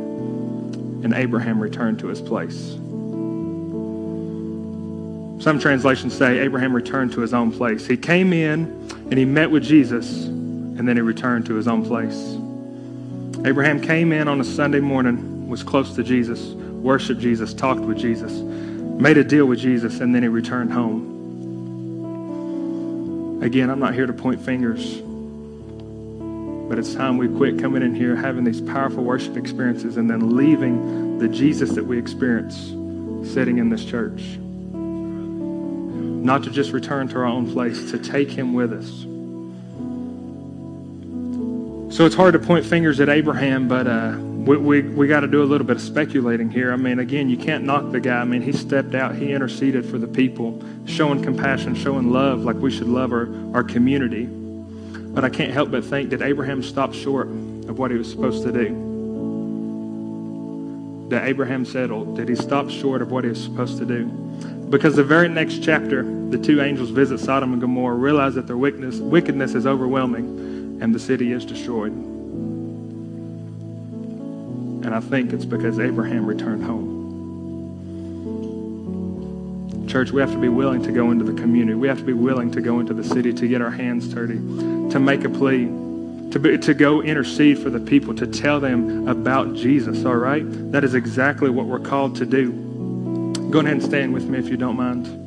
and 1.06 1.14
Abraham 1.14 1.60
returned 1.60 1.98
to 2.00 2.08
his 2.08 2.20
place. 2.20 2.72
Some 5.42 5.58
translations 5.60 6.14
say 6.16 6.38
Abraham 6.40 6.74
returned 6.74 7.12
to 7.12 7.20
his 7.20 7.34
own 7.34 7.52
place. 7.52 7.86
He 7.86 7.96
came 7.96 8.32
in 8.32 8.64
and 9.10 9.18
he 9.18 9.24
met 9.24 9.50
with 9.50 9.62
Jesus, 9.62 10.24
and 10.24 10.88
then 10.88 10.96
he 10.96 11.02
returned 11.02 11.46
to 11.46 11.54
his 11.54 11.68
own 11.68 11.84
place. 11.84 12.36
Abraham 13.46 13.80
came 13.80 14.12
in 14.12 14.26
on 14.28 14.40
a 14.40 14.44
Sunday 14.44 14.80
morning, 14.80 15.46
was 15.48 15.62
close 15.62 15.94
to 15.94 16.02
Jesus, 16.02 16.40
worshiped 16.54 17.20
Jesus, 17.20 17.54
talked 17.54 17.82
with 17.82 17.98
Jesus, 17.98 18.32
made 18.32 19.18
a 19.18 19.24
deal 19.24 19.46
with 19.46 19.60
Jesus, 19.60 20.00
and 20.00 20.14
then 20.14 20.22
he 20.22 20.28
returned 20.28 20.72
home. 20.72 21.15
Again, 23.42 23.70
I'm 23.70 23.78
not 23.78 23.94
here 23.94 24.06
to 24.06 24.12
point 24.12 24.40
fingers, 24.40 25.00
but 26.68 26.78
it's 26.78 26.94
time 26.94 27.18
we 27.18 27.28
quit 27.28 27.58
coming 27.58 27.82
in 27.82 27.94
here 27.94 28.16
having 28.16 28.44
these 28.44 28.60
powerful 28.60 29.04
worship 29.04 29.36
experiences 29.36 29.98
and 29.98 30.08
then 30.08 30.36
leaving 30.36 31.18
the 31.18 31.28
Jesus 31.28 31.70
that 31.72 31.84
we 31.84 31.98
experience 31.98 32.56
sitting 33.32 33.58
in 33.58 33.68
this 33.68 33.84
church. 33.84 34.38
Not 36.26 36.42
to 36.44 36.50
just 36.50 36.72
return 36.72 37.08
to 37.08 37.18
our 37.18 37.24
own 37.24 37.52
place, 37.52 37.90
to 37.90 37.98
take 37.98 38.30
him 38.30 38.54
with 38.54 38.72
us. 38.72 39.04
So 41.94 42.04
it's 42.04 42.14
hard 42.14 42.32
to 42.32 42.38
point 42.38 42.66
fingers 42.66 43.00
at 43.00 43.08
Abraham, 43.08 43.68
but 43.68 43.86
uh, 43.86 44.16
we, 44.46 44.56
we, 44.56 44.82
we 44.82 45.08
got 45.08 45.20
to 45.20 45.26
do 45.26 45.42
a 45.42 45.44
little 45.44 45.66
bit 45.66 45.76
of 45.76 45.82
speculating 45.82 46.48
here. 46.48 46.72
I 46.72 46.76
mean, 46.76 47.00
again, 47.00 47.28
you 47.28 47.36
can't 47.36 47.64
knock 47.64 47.90
the 47.90 47.98
guy. 47.98 48.20
I 48.20 48.24
mean, 48.24 48.42
he 48.42 48.52
stepped 48.52 48.94
out, 48.94 49.16
he 49.16 49.32
interceded 49.32 49.84
for 49.84 49.98
the 49.98 50.06
people, 50.06 50.62
showing 50.86 51.20
compassion, 51.20 51.74
showing 51.74 52.12
love 52.12 52.44
like 52.44 52.54
we 52.56 52.70
should 52.70 52.86
love 52.86 53.12
our, 53.12 53.28
our 53.54 53.64
community. 53.64 54.26
But 54.26 55.24
I 55.24 55.30
can't 55.30 55.52
help 55.52 55.72
but 55.72 55.84
think 55.84 56.10
that 56.10 56.22
Abraham 56.22 56.62
stopped 56.62 56.94
short 56.94 57.26
of 57.26 57.76
what 57.78 57.90
he 57.90 57.96
was 57.98 58.08
supposed 58.08 58.44
to 58.44 58.52
do. 58.52 58.84
Did 61.08 61.22
Abraham 61.22 61.64
settle? 61.64 62.14
Did 62.14 62.28
he 62.28 62.36
stop 62.36 62.70
short 62.70 63.02
of 63.02 63.10
what 63.10 63.24
he 63.24 63.30
was 63.30 63.42
supposed 63.42 63.78
to 63.78 63.84
do? 63.84 64.04
Because 64.70 64.94
the 64.94 65.04
very 65.04 65.28
next 65.28 65.60
chapter, 65.60 66.04
the 66.30 66.38
two 66.38 66.60
angels 66.60 66.90
visit 66.90 67.18
Sodom 67.18 67.52
and 67.52 67.60
Gomorrah, 67.60 67.96
realize 67.96 68.36
that 68.36 68.46
their 68.46 68.56
wickedness, 68.56 68.98
wickedness 68.98 69.54
is 69.54 69.66
overwhelming 69.66 70.78
and 70.80 70.94
the 70.94 71.00
city 71.00 71.32
is 71.32 71.44
destroyed. 71.44 72.15
And 74.86 74.94
I 74.94 75.00
think 75.00 75.32
it's 75.32 75.44
because 75.44 75.80
Abraham 75.80 76.24
returned 76.26 76.62
home. 76.62 76.94
Church, 79.88 80.12
we 80.12 80.20
have 80.20 80.30
to 80.30 80.38
be 80.38 80.48
willing 80.48 80.80
to 80.84 80.92
go 80.92 81.10
into 81.10 81.24
the 81.24 81.32
community. 81.32 81.74
We 81.74 81.88
have 81.88 81.98
to 81.98 82.04
be 82.04 82.12
willing 82.12 82.52
to 82.52 82.60
go 82.60 82.78
into 82.78 82.94
the 82.94 83.02
city 83.02 83.32
to 83.32 83.48
get 83.48 83.60
our 83.60 83.72
hands 83.72 84.06
dirty, 84.06 84.36
to 84.36 85.00
make 85.00 85.24
a 85.24 85.28
plea, 85.28 85.64
to, 86.30 86.38
be, 86.38 86.56
to 86.56 86.72
go 86.72 87.02
intercede 87.02 87.58
for 87.58 87.68
the 87.68 87.80
people, 87.80 88.14
to 88.14 88.28
tell 88.28 88.60
them 88.60 89.08
about 89.08 89.56
Jesus, 89.56 90.04
all 90.04 90.14
right? 90.14 90.44
That 90.70 90.84
is 90.84 90.94
exactly 90.94 91.50
what 91.50 91.66
we're 91.66 91.80
called 91.80 92.14
to 92.16 92.26
do. 92.26 92.52
Go 93.50 93.58
ahead 93.58 93.72
and 93.72 93.82
stand 93.82 94.14
with 94.14 94.26
me 94.26 94.38
if 94.38 94.48
you 94.48 94.56
don't 94.56 94.76
mind. 94.76 95.25